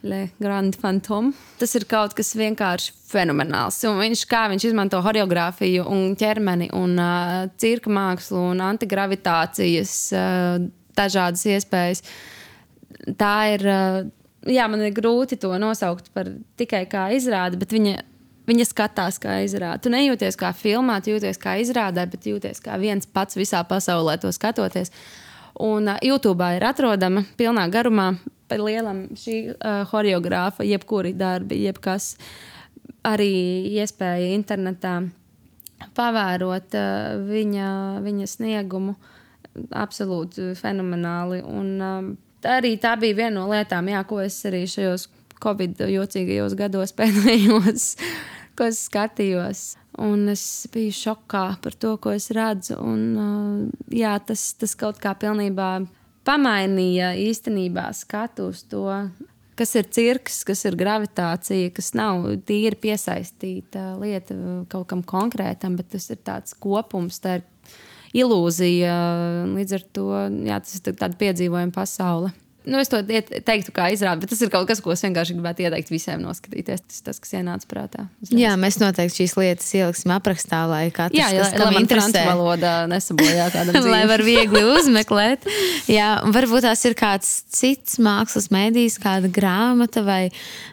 Le 0.07 0.30
Grand 0.39 0.72
Phantom. 0.80 1.34
Tas 1.60 1.76
ir 1.76 1.84
kaut 1.91 2.14
kas 2.16 2.32
vienkārši 2.39 2.93
fenomenāls. 3.10 3.82
Un 3.89 3.99
viņš, 3.99 4.24
kā 4.32 4.45
viņš 4.47 4.70
izmanto 4.70 5.03
choreogrāfiju, 5.03 5.84
un 5.91 6.14
ķermeni, 6.16 6.72
un 6.72 6.95
uh, 6.95 7.49
cirka 7.60 7.91
mākslu, 7.91 8.53
un 8.53 8.64
antigravitācijas 8.64 9.95
uh, 10.16 10.68
dažādas 10.95 11.43
iespējas. 11.51 12.07
Uh, 12.07 12.39
tā 13.20 13.36
ir. 13.56 13.68
Jā, 14.48 14.70
man 14.72 14.80
ir 14.86 14.94
grūti 14.96 15.36
to 15.36 15.52
nosaukt 15.60 16.14
par 16.16 16.30
tikai 16.58 16.86
kā 16.88 17.10
izrādi, 17.12 17.58
bet 17.60 17.74
viņa, 17.76 17.98
viņa 18.48 18.68
skatās 18.70 19.18
kā 19.20 19.42
izrādi. 19.44 19.84
Tu 19.84 19.92
nejūties 19.92 20.40
kā 20.40 20.54
filmā, 20.56 21.02
tu 21.04 21.12
jūties 21.12 21.42
kā 21.42 21.58
izrādē, 21.60 22.06
bet 22.08 22.30
jūties 22.30 22.64
kā 22.64 22.78
viens 22.80 23.04
pats 23.04 23.36
visā 23.36 23.60
pasaulē 23.68 24.16
to 24.22 24.32
skatoties. 24.32 24.94
Un 25.60 25.92
uh, 25.92 26.00
YouTube 26.06 26.48
ir 26.56 26.64
atrodama 26.64 27.26
pilnā 27.38 27.68
garumā 27.68 28.14
par 28.50 28.64
lielam 28.64 29.10
šī 29.18 29.36
uh, 29.52 29.84
choreogrāfa, 29.90 30.64
jebkuri 30.64 31.14
darbi, 31.18 31.60
jebkas 31.66 32.14
arī 33.06 33.34
iespēja 33.76 34.34
internetā 34.38 34.96
pavērot 35.98 36.76
uh, 36.80 37.20
viņa, 37.28 37.70
viņa 38.06 38.30
sniegumu. 38.30 38.96
Absolūti 39.76 40.54
fenomenāli. 40.56 41.42
Un, 41.44 41.70
uh, 41.84 42.10
arī 42.48 42.76
tā 42.82 42.96
bija 43.00 43.18
viena 43.24 43.40
no 43.40 43.48
lietām, 43.52 43.90
jā, 43.92 44.04
ko 44.08 44.22
es 44.24 44.38
arī 44.48 44.66
šajos 44.70 45.08
Covid 45.44 45.80
jocīgajos 45.88 46.56
gados 46.60 46.94
pēdējos, 47.00 47.94
ko 48.58 48.70
es 48.70 48.84
skatījos. 48.90 49.68
Un 50.00 50.30
es 50.32 50.44
biju 50.72 50.94
šokā 50.96 51.46
par 51.64 51.76
to, 51.76 51.96
ko 52.00 52.14
es 52.16 52.30
redzu. 52.36 52.78
Un, 52.80 53.72
jā, 53.92 54.14
tas, 54.24 54.54
tas 54.56 54.76
kaut 54.80 55.02
kā 55.02 55.12
pilnībā 55.20 55.72
pamainīja 56.28 57.16
īstenībā 57.20 57.90
skatu 57.98 58.50
uz 58.54 58.62
to, 58.70 58.86
kas 59.60 59.76
ir 59.76 59.90
cirks, 59.92 60.44
kas 60.48 60.64
ir 60.70 60.78
gravitācija, 60.80 61.72
kas 61.76 61.92
nav 61.98 62.28
tīri 62.48 62.80
piesaistīta 62.80 63.94
lieta 64.00 64.38
kaut 64.72 64.88
kam 64.92 65.04
konkrētam, 65.04 65.76
bet 65.80 65.92
tas 65.98 66.08
ir 66.14 66.22
tāds 66.24 66.56
kopums. 66.56 67.20
Tā 67.24 67.40
ir 67.40 67.48
ilūzija. 68.18 68.95
Līdz 69.53 69.76
ar 69.78 69.88
to 69.95 70.07
jā, 70.47 70.60
tas 70.64 70.78
ir 70.80 70.95
tāds 70.99 71.20
piedzīvojums 71.20 71.76
pasaule. 71.76 72.34
Nu, 72.70 72.80
es 72.82 72.91
to 72.91 72.99
teiktu, 73.03 73.74
kā 73.76 73.89
izrādi, 73.93 74.24
bet 74.24 74.32
tas 74.34 74.41
ir 74.45 74.51
kaut 74.53 74.67
kas, 74.70 74.82
ko 74.84 74.93
es 74.93 75.01
vienkārši 75.05 75.36
gribētu 75.38 75.65
ieteikt 75.65 75.91
visiem 75.91 76.22
noskatīties. 76.24 76.84
Tas 76.86 77.01
tas, 77.05 77.20
kas 77.24 77.34
ienāca 77.39 77.70
prātā. 77.70 78.05
Uzreiz. 78.24 78.41
Jā, 78.43 78.53
mēs 78.59 78.78
noteikti 78.82 79.24
šīs 79.24 79.36
lietas 79.39 79.70
ieliksim 79.78 80.13
aprakstā, 80.15 80.61
lai 80.70 80.84
katrs, 80.93 81.17
jā, 81.17 81.30
jā, 81.34 81.45
kas 81.45 81.55
tam 81.57 81.78
interesē, 81.80 82.24
valodā 82.30 82.74
nesabojā 82.91 83.47
kādam 83.55 83.89
lai 83.93 84.03
var 84.09 84.24
viegli 84.26 84.61
uzmeklēt. 84.76 85.47
jā, 85.89 86.09
varbūt 86.36 86.67
tās 86.67 86.86
ir 86.89 86.97
kāds 86.99 87.32
cits 87.55 87.97
mākslas 88.03 88.49
mēdījis, 88.53 88.99
kāda 89.03 89.32
grāmata 89.34 90.03
vai, 90.05 90.22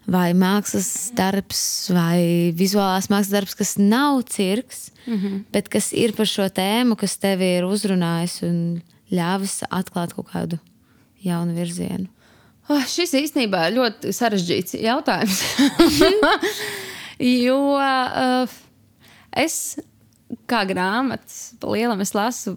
vai 0.05 0.29
mākslas 0.37 0.91
darbs 1.17 1.65
vai 1.95 2.53
vizuālās 2.57 3.11
mākslas 3.13 3.33
darbs, 3.33 3.57
kas 3.59 3.77
nav 3.81 4.23
cirks, 4.31 4.91
mm 5.07 5.17
-hmm. 5.17 5.43
bet 5.53 5.73
kas 5.73 5.93
ir 5.93 6.13
par 6.17 6.29
šo 6.29 6.49
tēmu, 6.53 6.97
kas 7.01 7.17
tevi 7.17 7.57
ir 7.59 7.65
uzrunājis 7.65 8.43
un 8.47 8.83
ļāvis 9.11 9.63
atklāt 9.71 10.15
kaut 10.17 10.33
kādu 10.33 10.59
jaunu 11.25 11.57
virzienu? 11.57 12.09
Oh, 12.67 12.83
šis 12.83 13.15
īstenībā 13.15 13.69
ir 13.69 13.77
ļoti 13.77 14.13
sarežģīts 14.15 14.75
jautājums. 14.83 15.43
jo 17.47 17.59
uh, 17.79 18.57
es 19.31 19.77
kā 20.51 20.65
grāmatas, 20.67 21.53
lielam 21.63 22.03
es 22.03 22.11
lasu 22.17 22.57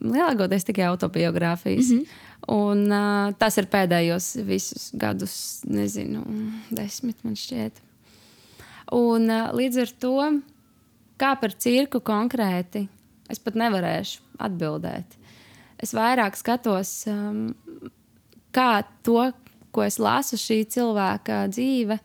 lielākoties 0.00 0.64
tikai 0.64 0.88
autobiogrāfijas. 0.88 1.90
Mm 1.90 1.98
-hmm. 1.98 2.22
Un, 2.54 2.84
uh, 2.92 3.32
tas 3.38 3.56
ir 3.56 3.66
pēdējos 3.72 4.44
visus 4.44 4.90
gadus, 4.92 5.62
nezinu, 5.64 6.24
desmit 6.70 7.16
man 7.24 7.34
šķiet. 7.34 7.80
Un, 8.92 9.30
uh, 9.30 9.52
līdz 9.52 9.80
ar 9.80 9.92
to, 10.00 10.40
kā 11.16 11.40
par 11.40 11.52
cirku 11.52 12.00
konkrēti, 12.00 12.88
es 13.30 13.38
pat 13.38 13.54
nevarēšu 13.54 14.20
atbildēt. 14.38 15.16
Es 15.84 15.92
vairāk 15.92 16.36
skatos 16.40 17.02
um, 17.12 17.50
kā 18.54 18.84
to, 19.04 19.20
ko 19.74 19.84
es 19.84 19.98
lasu, 20.00 20.38
šī 20.40 20.62
cilvēka 20.70 21.44
dzīve, 21.52 21.98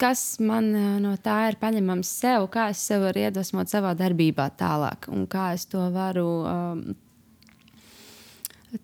kas 0.00 0.22
man 0.44 0.70
eh, 0.74 0.92
no 1.04 1.14
tā 1.22 1.38
ir 1.50 1.58
paņemams 1.60 2.10
sev, 2.22 2.48
kā 2.52 2.70
es 2.72 2.82
sev 2.88 3.06
varu 3.06 3.22
iedvesmot 3.26 3.70
savā 3.70 3.94
darbībā 3.96 4.48
tālāk, 4.58 5.10
un 5.12 5.28
kā 5.30 5.50
es 5.56 5.68
to 5.70 5.86
varu 5.94 6.26
um, 6.48 6.82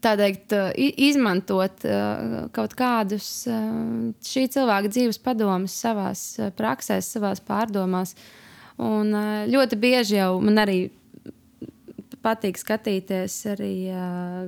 teikt, 0.00 0.54
izmantot 0.78 1.84
uh, 1.88 2.38
kaut 2.54 2.76
kādus 2.78 3.28
uh, 3.50 4.12
šī 4.24 4.46
cilvēka 4.54 4.92
dzīves 4.92 5.20
padomus 5.24 5.74
savā 5.84 6.12
praksēs, 6.56 7.10
savā 7.16 7.34
pārdomās. 7.48 8.14
Un 8.82 9.12
uh, 9.12 9.44
ļoti 9.50 9.76
bieži 9.80 10.20
jau 10.22 10.36
man 10.44 10.62
arī 10.62 10.84
patīk 12.22 12.60
skatīties 12.60 13.38
arī 13.52 13.74
uh, 13.90 14.46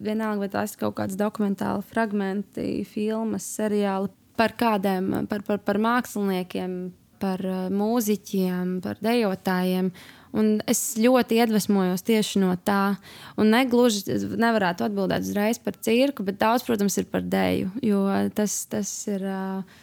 vienalga, 0.00 0.44
vai 0.44 0.52
tās 0.52 0.74
ir 0.74 0.82
kaut 0.84 0.98
kādas 1.00 1.18
dokumentāli 1.18 1.84
fragmenti, 1.88 2.68
filmas, 2.88 3.48
seriāli 3.58 4.12
par 4.38 4.54
kādiem, 4.58 5.26
par, 5.30 5.42
par, 5.46 5.58
par 5.66 5.80
māksliniekiem, 5.82 6.78
par 7.18 7.42
mūziķiem, 7.74 8.78
par 8.84 9.00
dejotājiem. 9.02 9.90
Un 10.38 10.58
es 10.68 10.82
ļoti 11.00 11.40
iedvesmojos 11.40 12.04
tieši 12.06 12.42
no 12.42 12.52
tā. 12.60 12.98
Un 13.40 13.50
negluži 13.54 14.18
nevarētu 14.38 14.86
atbildēt 14.86 15.26
uzreiz 15.26 15.60
par 15.62 15.78
cirku, 15.82 16.26
bet 16.26 16.38
daudz, 16.40 16.66
protams, 16.66 16.98
ir 17.00 17.08
par 17.10 17.24
dēļu. 17.24 17.72
Jo 17.86 18.04
tas, 18.36 18.60
tas 18.70 18.92
ir 19.10 19.24
uh, 19.24 19.78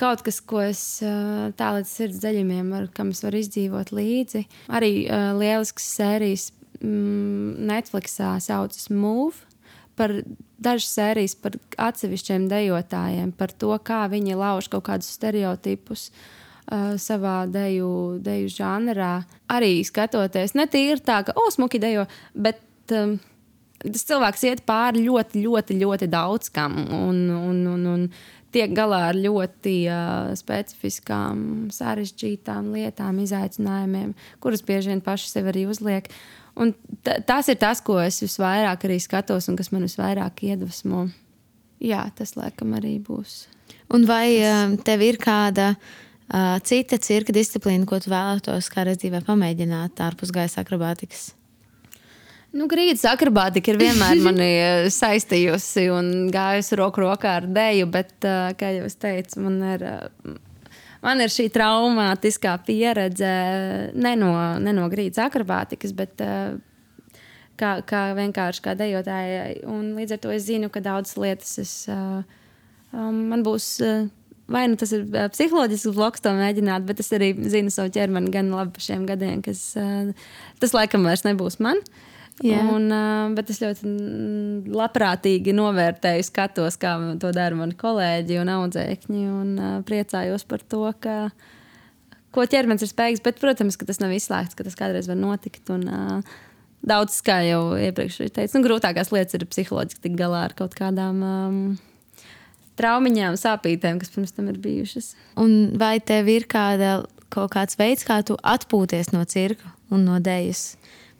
kaut 0.00 0.24
kas, 0.26 0.40
ko 0.40 0.62
es 0.64 0.82
uh, 1.04 1.52
tā 1.58 1.74
līdz 1.76 1.92
sirds 1.92 2.22
dziļumiem, 2.24 2.72
kam 2.96 3.12
es 3.12 3.22
varu 3.24 3.42
izdzīvot 3.44 3.92
līdzi. 3.96 4.46
Arī 4.72 4.92
uh, 5.04 5.32
lielisks 5.36 5.90
sērijas 5.98 6.50
Netflixā 6.80 8.36
saucas 8.42 8.90
Move 8.90 9.44
par 9.96 10.12
dažas 10.60 10.90
sērijas 10.92 11.36
par 11.40 11.56
atsevišķiem 11.80 12.48
dejotājiem, 12.50 13.30
par 13.36 13.52
to, 13.52 13.72
kā 13.80 14.04
viņi 14.12 14.36
lauž 14.36 14.68
kaut 14.72 14.86
kādus 14.88 15.14
stereotipus. 15.16 16.10
Uh, 16.66 16.96
savā 16.98 17.44
deju, 17.46 18.18
deju 18.18 18.50
žanrā. 18.50 19.20
Arī 19.54 19.84
skatoties, 19.86 20.56
ne 20.58 20.66
tīri 20.66 20.98
tā, 20.98 21.20
ka, 21.22 21.34
oh, 21.38 21.46
smuki 21.54 21.78
dejo, 21.78 22.08
bet 22.34 22.58
um, 22.90 23.16
tas 23.84 24.06
cilvēks 24.08 24.42
iet 24.48 24.64
pāri 24.66 25.04
ļoti, 25.04 25.44
ļoti, 25.44 25.76
ļoti 25.78 26.08
daudz 26.10 26.50
kam. 26.50 26.80
Un, 26.90 27.20
un, 27.30 27.60
un, 27.70 27.86
un 27.92 28.08
tiek 28.54 28.72
galā 28.74 29.04
ar 29.12 29.18
ļoti 29.20 29.76
uh, 29.86 30.32
specifiskām, 30.38 31.68
sarežģītām 31.74 32.72
lietām, 32.74 33.22
izaicinājumiem, 33.22 34.16
kurus 34.42 34.64
bieži 34.66 34.90
vien 34.90 35.04
paši 35.04 35.30
sev 35.36 35.52
arī 35.52 35.68
uzliek. 35.70 36.10
Un 36.56 36.72
tas 37.28 37.50
ir 37.52 37.58
tas, 37.60 37.82
ko 37.84 37.98
es 38.00 38.22
visvairāk 38.24 38.86
arī 38.88 38.96
skatos 39.02 39.50
un 39.50 39.58
kas 39.58 39.68
man 39.74 39.84
visvairāk 39.84 40.40
iedvesmo. 40.48 41.06
Jā, 41.84 42.06
tas 42.16 42.32
laikam 42.38 42.72
arī 42.78 42.96
būs. 43.04 43.44
Un 43.92 44.06
vai 44.08 44.38
tas... 44.40 44.78
tev 44.86 45.04
ir 45.04 45.18
kāda 45.20 45.74
uh, 45.76 46.56
cita 46.64 46.96
cirka 47.02 47.34
disciplīna, 47.36 47.84
ko 47.88 48.00
tu 48.00 48.12
vēlētos 48.12 48.70
kā 48.72 48.86
dzīvē 48.88 49.20
pamēģināt 49.26 50.00
ārpus 50.06 50.32
gaisa 50.32 50.64
akrobātikas? 50.64 51.34
Nu, 52.56 52.70
grīdas 52.70 53.04
akrobātika 53.10 53.74
ir 53.74 53.82
vienmēr 53.82 54.22
mani 54.30 54.50
saistījusi 54.92 55.90
un 55.92 56.10
gājusi 56.32 56.80
roku 56.80 57.04
rokā 57.04 57.36
ar 57.42 57.50
dēļu, 57.52 57.90
bet, 57.92 58.16
kā 58.56 58.72
jau 58.78 58.88
es 58.88 58.96
teicu, 58.96 59.42
man 59.44 59.60
ir 59.74 59.84
man 61.04 61.22
ir 61.24 61.32
šī 61.32 61.48
traumātiskā 61.54 62.56
pieredze 62.66 63.32
ne 63.94 64.14
no, 64.20 64.32
ne 64.62 64.74
no 64.76 64.88
grīdas 64.92 65.20
akrobātikas, 65.26 65.94
bet 65.96 66.24
uh, 66.24 66.56
kā, 67.60 67.78
kā 67.86 68.02
vienkārši 68.18 68.64
kā 68.64 68.76
dejotājai. 68.78 69.62
Un 69.70 69.94
līdz 69.98 70.16
ar 70.16 70.22
to 70.24 70.34
es 70.34 70.46
zinu, 70.48 70.70
ka 70.72 70.84
daudzas 70.84 71.18
lietas 71.20 71.56
es, 71.62 71.74
uh, 71.92 72.22
um, 72.92 73.26
man 73.32 73.46
būs. 73.46 73.72
Uh, 73.84 74.06
Vai 74.46 74.60
nu 74.70 74.76
tas 74.78 74.92
ir 74.94 75.08
psiholoģisks 75.10 75.96
bloks, 75.96 76.20
to 76.22 76.30
mēģināt, 76.30 76.84
bet 76.86 77.00
es 77.02 77.08
arī 77.16 77.32
zinu 77.50 77.66
savu 77.74 77.90
ķermeni 77.90 78.30
gan 78.30 78.52
labi 78.54 78.76
par 78.76 78.84
šiem 78.84 79.02
gadiem, 79.08 79.40
kas 79.42 79.72
uh, 79.74 80.12
tas 80.62 80.70
laikam 80.70 81.02
vairs 81.02 81.24
nebūs 81.26 81.58
man. 81.58 81.80
Uh, 81.82 82.15
Un, 82.44 82.90
uh, 82.92 83.30
bet 83.36 83.48
es 83.52 83.62
ļoti 83.62 83.90
labprātīgi 84.74 85.54
novērtēju, 85.56 86.26
skatos, 86.28 86.76
kā 86.80 86.92
to 87.22 87.30
dara 87.32 87.56
mani 87.56 87.76
kolēģi 87.80 88.40
un 88.42 88.50
audzēkņi. 88.58 89.22
Un 89.32 89.54
priecājos 89.88 90.44
par 90.48 90.64
to, 90.64 90.82
ka, 91.00 91.16
ko 92.36 92.44
ķermenis 92.44 92.84
ir 92.84 92.92
spējīgs. 92.92 93.24
Bet, 93.24 93.40
protams, 93.40 93.80
ka 93.80 93.88
tas 93.88 94.02
nav 94.04 94.12
izslēgts, 94.12 94.58
ka 94.58 94.66
tas 94.68 94.76
kādreiz 94.76 95.08
var 95.08 95.16
notikt. 95.20 95.64
Un, 95.72 95.88
daudz, 96.86 97.18
kā 97.24 97.40
jau 97.46 97.74
iepriekš 97.80 98.22
teicu, 98.30 98.56
nu, 98.58 98.64
grūtākās 98.66 99.12
lietas 99.14 99.36
ir 99.36 99.46
psiholoģiski 99.48 100.06
tikt 100.06 100.18
galā 100.20 100.46
ar 100.48 100.56
kaut 100.58 100.76
kādām. 100.78 101.22
Um, 101.24 101.60
Traumiņām, 102.76 103.38
sāpītēm, 103.40 103.96
kas 104.02 104.12
pirms 104.12 104.34
tam 104.36 104.50
ir 104.52 104.58
bijušas. 104.60 105.14
Un 105.40 105.78
vai 105.80 105.96
tev 106.04 106.28
ir 106.28 106.44
kāda, 106.50 106.98
kaut 107.32 107.54
kāds 107.54 107.78
veids, 107.80 108.04
kā 108.04 108.20
tu 108.26 108.36
atpūties 108.36 109.14
no 109.14 109.22
cirka 109.24 109.72
un 109.88 110.04
no 110.04 110.18
dēļas? 110.20 110.64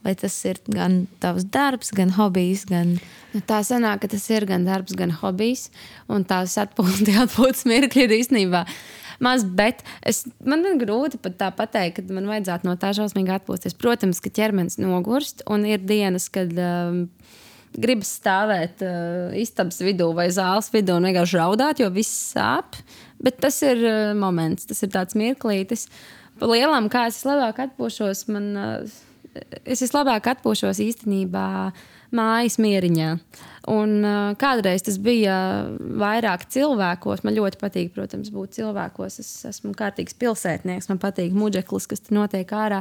Vai 0.07 0.13
tas 0.15 0.35
ir 0.47 0.61
gan 0.71 1.01
tavs 1.19 1.43
darbs, 1.51 1.91
gan 1.91 2.13
hobijs? 2.15 2.63
Gan... 2.69 2.95
Nu, 3.33 3.41
tā 3.43 3.59
sanāk, 3.67 4.05
ka 4.05 4.13
tas 4.15 4.23
ir 4.31 4.47
gan 4.47 4.63
darbs, 4.63 4.95
gan 4.95 5.11
hobijs. 5.19 5.67
Un 6.07 6.23
tās 6.27 6.55
atpūtas, 6.63 7.65
mirkļi 7.67 8.07
ir 8.07 8.15
īstenībā 8.21 8.63
maz, 9.23 9.43
bet 9.43 9.81
es, 10.05 10.23
man 10.45 10.61
ir 10.67 10.77
grūti 10.81 11.19
pat 11.21 11.37
tā 11.39 11.49
pateikt, 11.55 12.03
ka 12.05 12.15
man 12.15 12.29
vajadzētu 12.29 12.67
no 12.67 12.77
tā 12.79 12.93
šausmīgi 12.97 13.33
atpūsties. 13.39 13.77
Protams, 13.79 14.21
ka 14.21 14.31
ķermenis 14.33 14.79
nogurst 14.81 15.43
un 15.49 15.67
ir 15.69 15.83
dienas, 15.83 16.29
kad. 16.33 16.53
Um, 16.55 17.07
gribas 17.77 18.09
stāvēt 18.17 18.79
uh, 18.81 19.33
istabas 19.37 19.81
vidū 19.83 20.07
vai 20.15 20.29
zāles 20.33 20.71
vidū 20.73 20.95
un 20.97 21.05
vienkārši 21.09 21.37
raudāt, 21.37 21.81
jo 21.83 21.89
viss 21.93 22.31
sāp. 22.31 22.79
Bet 23.21 23.41
tas 23.43 23.59
ir 23.65 23.83
uh, 23.83 24.13
moments, 24.17 24.65
tas 24.69 24.81
ir 24.85 24.89
tāds 24.95 25.17
mirklītis. 25.19 25.85
Pa 26.39 26.49
lielām, 26.49 26.87
kā 26.89 27.03
es 27.11 27.19
labāk 27.27 27.59
atpūšos, 27.67 28.23
man 28.33 28.47
uh, 28.57 28.95
es 29.65 29.83
vislabāk 29.83 30.29
atpūšos 30.33 30.81
īstenībā 30.83 31.47
mājas 32.15 32.55
mieriņā. 32.61 33.09
Un, 33.67 33.97
uh, 33.99 34.31
kādreiz 34.39 34.85
tas 34.85 34.95
bija 35.03 35.35
vairāk 35.99 36.45
cilvēkos. 36.53 37.25
Man 37.27 37.35
ļoti 37.35 37.59
patīk, 37.59 37.91
protams, 37.95 38.31
būt 38.31 38.55
cilvēkos. 38.61 39.19
Es 39.19 39.31
esmu 39.49 39.73
kārtīgs 39.77 40.15
pilsētnieks, 40.19 40.87
man 40.91 41.01
patīk 41.03 41.35
muģeklis, 41.35 41.89
kas 41.91 42.05
tur 42.05 42.21
notiek 42.21 42.53
ārā. 42.55 42.79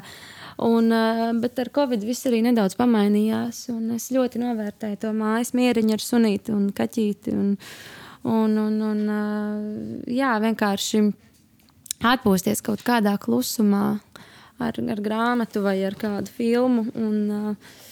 Un, 0.62 0.92
uh, 0.94 1.26
bet 1.42 1.58
ar 1.62 1.72
Covid 1.74 2.06
viss 2.06 2.28
arī 2.30 2.44
nedaudz 2.46 2.78
pamainījās. 2.78 3.66
Es 3.96 4.10
ļoti 4.14 4.42
novērtēju 4.44 5.02
to 5.02 5.12
mājas 5.16 5.56
mieriņu 5.58 5.98
ar 5.98 6.06
sunīti 6.06 6.54
un 6.54 6.70
kaķīti. 6.76 7.34
Un, 7.34 7.54
un, 8.30 8.58
un, 8.68 8.80
un, 8.92 9.04
uh, 9.10 10.10
jā, 10.12 10.36
vienkārši 10.46 11.02
atpūsties 12.06 12.62
kaut 12.62 12.86
kādā 12.86 13.16
klusumā 13.18 13.96
ar, 14.62 14.78
ar 14.78 15.02
grāmatu 15.02 15.62
vai 15.64 15.78
ar 15.86 15.96
kādu 15.98 16.32
filmu. 16.32 16.88
Un, 16.94 17.20
uh, 17.32 17.84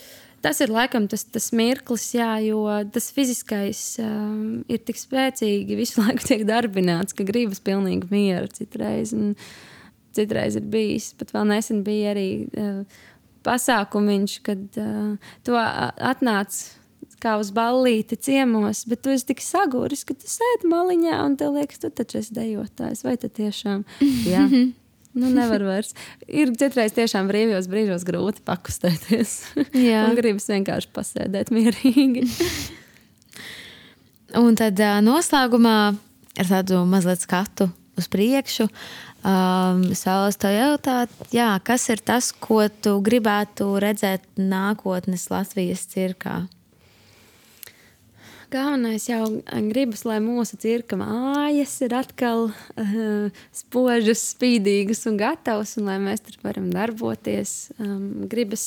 Tas 0.45 0.59
ir 0.61 0.69
laikam 0.69 1.07
tas, 1.09 1.23
tas 1.25 1.47
mirklis, 1.57 2.11
jā, 2.13 2.35
jo 2.45 2.67
tas 2.93 3.07
fiziskais 3.17 3.79
um, 4.05 4.59
ir 4.69 4.83
tik 4.85 4.99
spēcīgi, 5.01 5.79
visu 5.79 6.01
laiku 6.03 6.27
tiek 6.29 6.45
darbināts, 6.45 7.17
ka 7.17 7.25
gribas 7.25 7.63
pilnīgi 7.65 8.11
miera 8.11 8.45
citreiz. 8.53 9.15
Un, 9.17 9.33
citreiz 10.15 10.59
ir 10.61 10.69
bijis, 10.69 11.15
pat 11.17 11.33
vēl 11.33 11.49
nesen 11.49 11.81
bija 11.87 12.13
arī 12.13 12.29
uh, 12.45 13.01
pasākumiņš, 13.49 14.37
kad 14.45 14.79
uh, 14.85 15.33
to 15.49 15.57
atnāc 15.57 16.61
kā 17.25 17.39
uz 17.41 17.49
ballīti 17.57 18.21
ciemos, 18.21 18.85
bet 18.91 19.01
tu 19.05 19.15
esi 19.15 19.31
tik 19.33 19.41
saguris, 19.41 20.05
ka 20.05 20.13
tu 20.13 20.29
sēdi 20.29 20.69
maliņā 20.69 21.25
un 21.25 21.39
tev 21.41 21.57
liekas, 21.57 21.81
tu 21.81 21.89
taču 21.89 22.21
esi 22.21 22.37
dejotājs. 22.37 23.05
Vai 23.07 23.17
tu 23.21 23.33
tiešām? 23.33 23.87
Jā. 24.29 24.45
Nu, 25.15 25.29
nevar 25.31 25.63
vairs. 25.63 25.93
Ir 26.27 26.51
citreiz 26.59 26.95
tiešām 26.97 27.29
brīvos 27.31 27.69
brīžos 27.71 28.03
grūti 28.07 28.43
pakustēties. 28.47 29.35
Jā, 29.79 30.09
un 30.09 30.19
gribas 30.19 30.49
vienkārši 30.51 30.91
pasēdēt 30.95 31.53
mierīgi. 31.55 32.27
un 34.43 34.59
tad 34.59 34.83
noslēgumā 35.07 35.79
ar 36.35 36.51
tādu 36.51 36.83
mazliet 36.91 37.23
skatu 37.23 37.71
uz 37.99 38.11
priekšu. 38.11 38.67
Um, 39.25 39.87
es 39.95 40.03
vēlos 40.05 40.37
te 40.37 40.51
jautāt, 40.53 41.13
jā, 41.33 41.55
kas 41.65 41.87
ir 41.95 42.03
tas, 42.05 42.29
ko 42.35 42.67
tu 42.69 42.99
gribētu 43.05 43.71
redzēt 43.81 44.27
nākotnes 44.37 45.31
Latvijas 45.33 45.87
cirkā? 45.95 46.43
Galvenais 48.55 49.03
jau 49.09 49.25
gribas, 49.73 50.05
lai 50.07 50.21
mūsu 50.23 50.55
cirka 50.63 50.95
mājas 50.95 51.73
ir 51.83 51.95
atkal 51.99 52.53
uh, 52.53 53.41
spožas, 53.51 54.21
spīdīgas 54.31 55.03
un 55.11 55.17
gatavas, 55.19 55.73
un 55.81 55.89
lai 55.89 55.97
mēs 55.99 56.23
tur 56.23 56.37
varam 56.45 56.69
darboties. 56.71 57.73
Um, 57.83 58.29
gribas, 58.31 58.67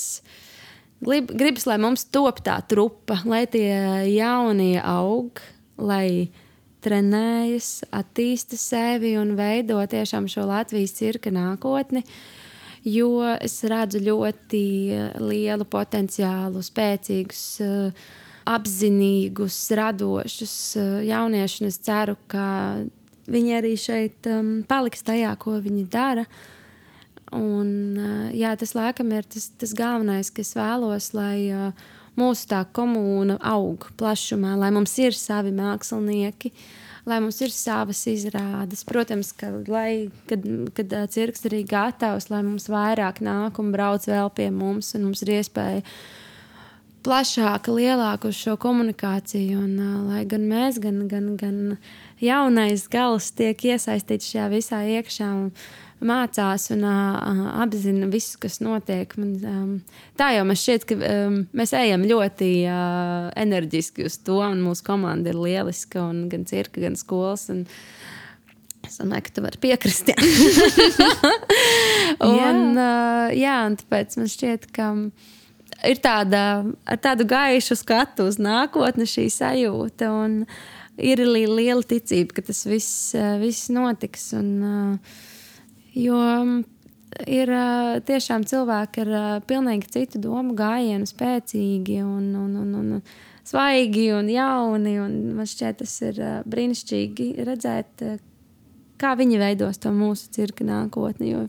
grib, 0.99 1.31
gribas, 1.31 1.69
lai 1.69 1.77
mums 1.79 2.03
top 2.11 2.43
tā 2.43 2.57
trupa, 2.67 3.21
lai 3.23 3.45
tie 3.47 3.71
jaunie 4.11 4.75
aug, 4.83 5.39
lai 5.79 6.33
trenējas, 6.83 7.87
attīsta 7.87 8.59
sevi 8.59 9.15
un 9.15 9.37
veido 9.39 9.79
tiešām 9.87 10.27
šo 10.27 10.49
Latvijas 10.51 10.99
cirka 10.99 11.31
nākotni. 11.31 12.03
Jo 12.83 13.23
es 13.39 13.61
redzu 13.63 14.03
ļoti 14.03 14.67
lielu 15.23 15.73
potenciālu, 15.79 16.59
spēcīgus 16.73 17.49
uh, 17.63 18.07
apzinīgus, 18.47 19.57
radošus 19.75 20.55
eh, 20.79 20.93
jauniešus. 21.09 21.67
Es 21.67 21.81
ceru, 21.83 22.15
ka 22.31 22.45
viņi 23.27 23.57
arī 23.57 23.73
šeit 23.79 24.29
um, 24.31 24.61
paliks 24.67 25.03
tajā, 25.07 25.33
ko 25.41 25.57
viņi 25.63 25.83
dara. 25.91 26.23
Un, 27.35 27.69
uh, 27.99 28.27
jā, 28.31 28.53
tas 28.55 28.71
laikam 28.77 29.11
ir 29.11 29.27
tas, 29.27 29.49
tas 29.59 29.73
galvenais, 29.75 30.31
kas 30.31 30.53
vēlos, 30.55 31.11
lai 31.17 31.49
uh, 31.51 31.87
mūsu 32.15 32.47
tā 32.47 32.61
komūna 32.73 33.35
aug 33.43 33.89
plašumā, 33.99 34.55
lai 34.55 34.69
mums 34.71 34.95
ir 35.03 35.17
savi 35.17 35.51
mākslinieki, 35.55 36.53
lai 37.07 37.17
mums 37.23 37.41
ir 37.43 37.51
savas 37.51 38.05
izrādes. 38.07 38.85
Protams, 38.87 39.33
ka 39.35 39.51
lai, 39.67 40.07
kad, 40.31 40.47
kad 40.77 40.95
uh, 40.95 41.09
cirks 41.11 41.43
arī 41.51 41.65
gatavs, 41.67 42.29
lai 42.31 42.45
mums 42.47 42.69
vairāk 42.71 43.19
nāk 43.27 43.59
un 43.59 43.75
brauc 43.75 44.07
vēl 44.07 44.31
pie 44.39 44.47
mums, 44.55 44.93
un 44.95 45.09
mums 45.09 45.27
ir 45.27 45.35
iespēja 45.41 45.83
plašāka, 47.07 47.71
lielāka 47.71 48.31
uz 48.31 48.37
šo 48.37 48.57
komunikāciju. 48.59 49.63
Un, 49.63 49.75
uh, 49.79 49.97
lai 50.11 50.23
gan 50.29 50.47
mēs, 50.49 50.79
gan, 50.83 51.05
gan, 51.11 51.33
gan 51.39 51.59
jaunais 52.23 52.87
gals 52.91 53.31
tiek 53.37 53.67
iesaistīts 53.71 54.31
šajā 54.33 54.47
visā 54.53 54.85
iekšā. 54.97 55.33
Un, 55.41 55.51
Mācās 55.97 56.67
un 56.75 56.83
uh, 56.85 57.47
apzina 57.63 58.05
visu, 58.13 58.35
kas 58.37 58.59
notiek. 58.61 59.15
Man, 59.17 59.31
um, 59.49 59.71
tā 60.13 60.27
jau 60.35 60.43
man 60.45 60.59
šķiet, 60.61 60.83
ka 60.85 60.97
um, 61.01 61.39
mēs 61.57 61.73
ejam 61.73 62.03
ļoti 62.05 62.49
uh, 62.69 63.31
enerģiski 63.41 64.05
uz 64.05 64.19
to, 64.21 64.37
un 64.45 64.61
mūsu 64.61 64.85
komanda 64.85 65.33
ir 65.33 65.39
lieliska, 65.41 66.03
un 66.03 66.27
gan 66.29 66.45
cirka, 66.45 66.83
gan 66.85 66.99
skolas. 66.99 67.47
Un, 67.53 67.65
Es 68.87 69.01
domāju, 69.01 69.25
ka 69.25 69.33
tu 69.35 69.41
vari 69.43 69.59
piekrist. 69.59 70.07
Jā, 70.13 70.15
un, 72.29 72.77
uh, 72.77 73.33
jā, 73.35 73.57
un 73.67 73.75
tāpēc 73.81 74.15
man 74.21 74.29
šķiet, 74.31 74.69
ka 74.77 74.91
ir 75.85 76.01
tāda, 76.01 76.41
tādu 77.03 77.27
gaišu 77.29 77.77
skatu 77.77 78.27
uz 78.31 78.39
nākotni 78.41 79.07
šī 79.09 79.27
sajūta. 79.33 80.09
Un 80.13 80.39
ir 80.97 81.21
arī 81.21 81.45
liela 81.49 81.85
ticība, 81.85 82.37
ka 82.37 82.47
tas 82.49 82.63
viss, 82.69 83.13
viss 83.41 83.69
notiks. 83.73 84.31
Un, 84.37 84.99
jo 85.97 86.21
ir 87.25 87.53
tiešām 88.07 88.45
cilvēki 88.49 89.05
ar 89.05 89.41
pilnīgi 89.49 89.91
citu 89.93 90.21
domu 90.23 90.55
gājienu, 90.57 91.07
spēcīgi 91.09 92.01
un, 92.05 92.31
un, 92.37 92.55
un, 92.63 92.73
un 92.81 93.03
svaigi 93.47 94.09
un 94.15 94.31
jauni. 94.31 94.97
Un 95.03 95.19
man 95.37 95.49
šķiet, 95.49 95.81
tas 95.83 95.95
ir 96.09 96.21
brīnišķīgi 96.49 97.31
redzēt, 97.47 98.07
kā 99.01 99.13
viņi 99.19 99.41
veidos 99.41 99.81
to 99.83 99.93
mūsu 99.93 100.31
cirka 100.33 100.65
nākotni, 100.67 101.33
jo 101.35 101.45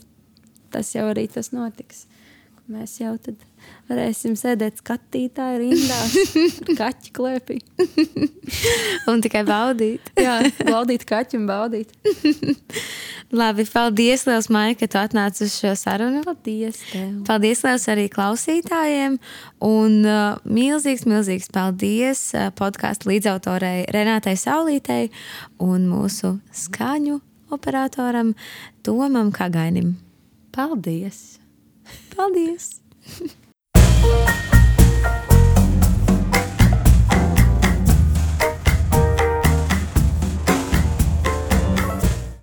tas 0.72 0.93
jau 0.95 1.09
arī 1.11 1.29
tas 1.33 1.53
notiks. 1.57 2.05
Mēs 2.68 2.99
jau 3.01 3.14
tad 3.24 3.47
varēsim 3.88 4.34
sēdēt 4.36 4.82
skatītāju 4.82 5.60
rindā, 5.62 5.98
kaķu 6.80 7.12
klēpī. 7.16 7.58
un 9.10 9.22
tikai 9.24 9.44
baudīt. 9.48 10.10
Jā, 10.26 10.40
baudīt 10.68 11.06
kaķu 11.08 11.40
un 11.40 11.46
baudīt. 11.48 11.94
Labi, 13.32 13.64
paldies, 13.68 14.24
Lielas 14.28 14.48
Maija, 14.52 14.76
ka 14.80 14.88
tu 14.88 15.00
atnāci 15.00 15.44
uz 15.46 15.56
šo 15.60 15.74
sarunu. 15.78 16.22
Paldies! 16.26 16.80
Tev. 16.92 17.14
Paldies, 17.28 17.62
Lielas 17.64 17.88
arī 17.92 18.08
klausītājiem. 18.12 19.18
Un 19.64 19.98
uh, 20.04 20.40
milzīgs, 20.48 21.06
milzīgs 21.08 21.50
paldies 21.52 22.24
uh, 22.36 22.48
podkāstu 22.56 23.12
līdzautorei 23.12 23.88
Renātei 23.94 24.36
Saulītei 24.38 25.08
un 25.64 25.88
mūsu 25.90 26.36
skaņu 26.56 27.20
operatoram 27.56 28.34
Tomam 28.84 29.32
Kagainim. 29.32 29.96
Paldies! 30.52 31.38
Paldies! 32.16 32.72
Música 34.01 34.57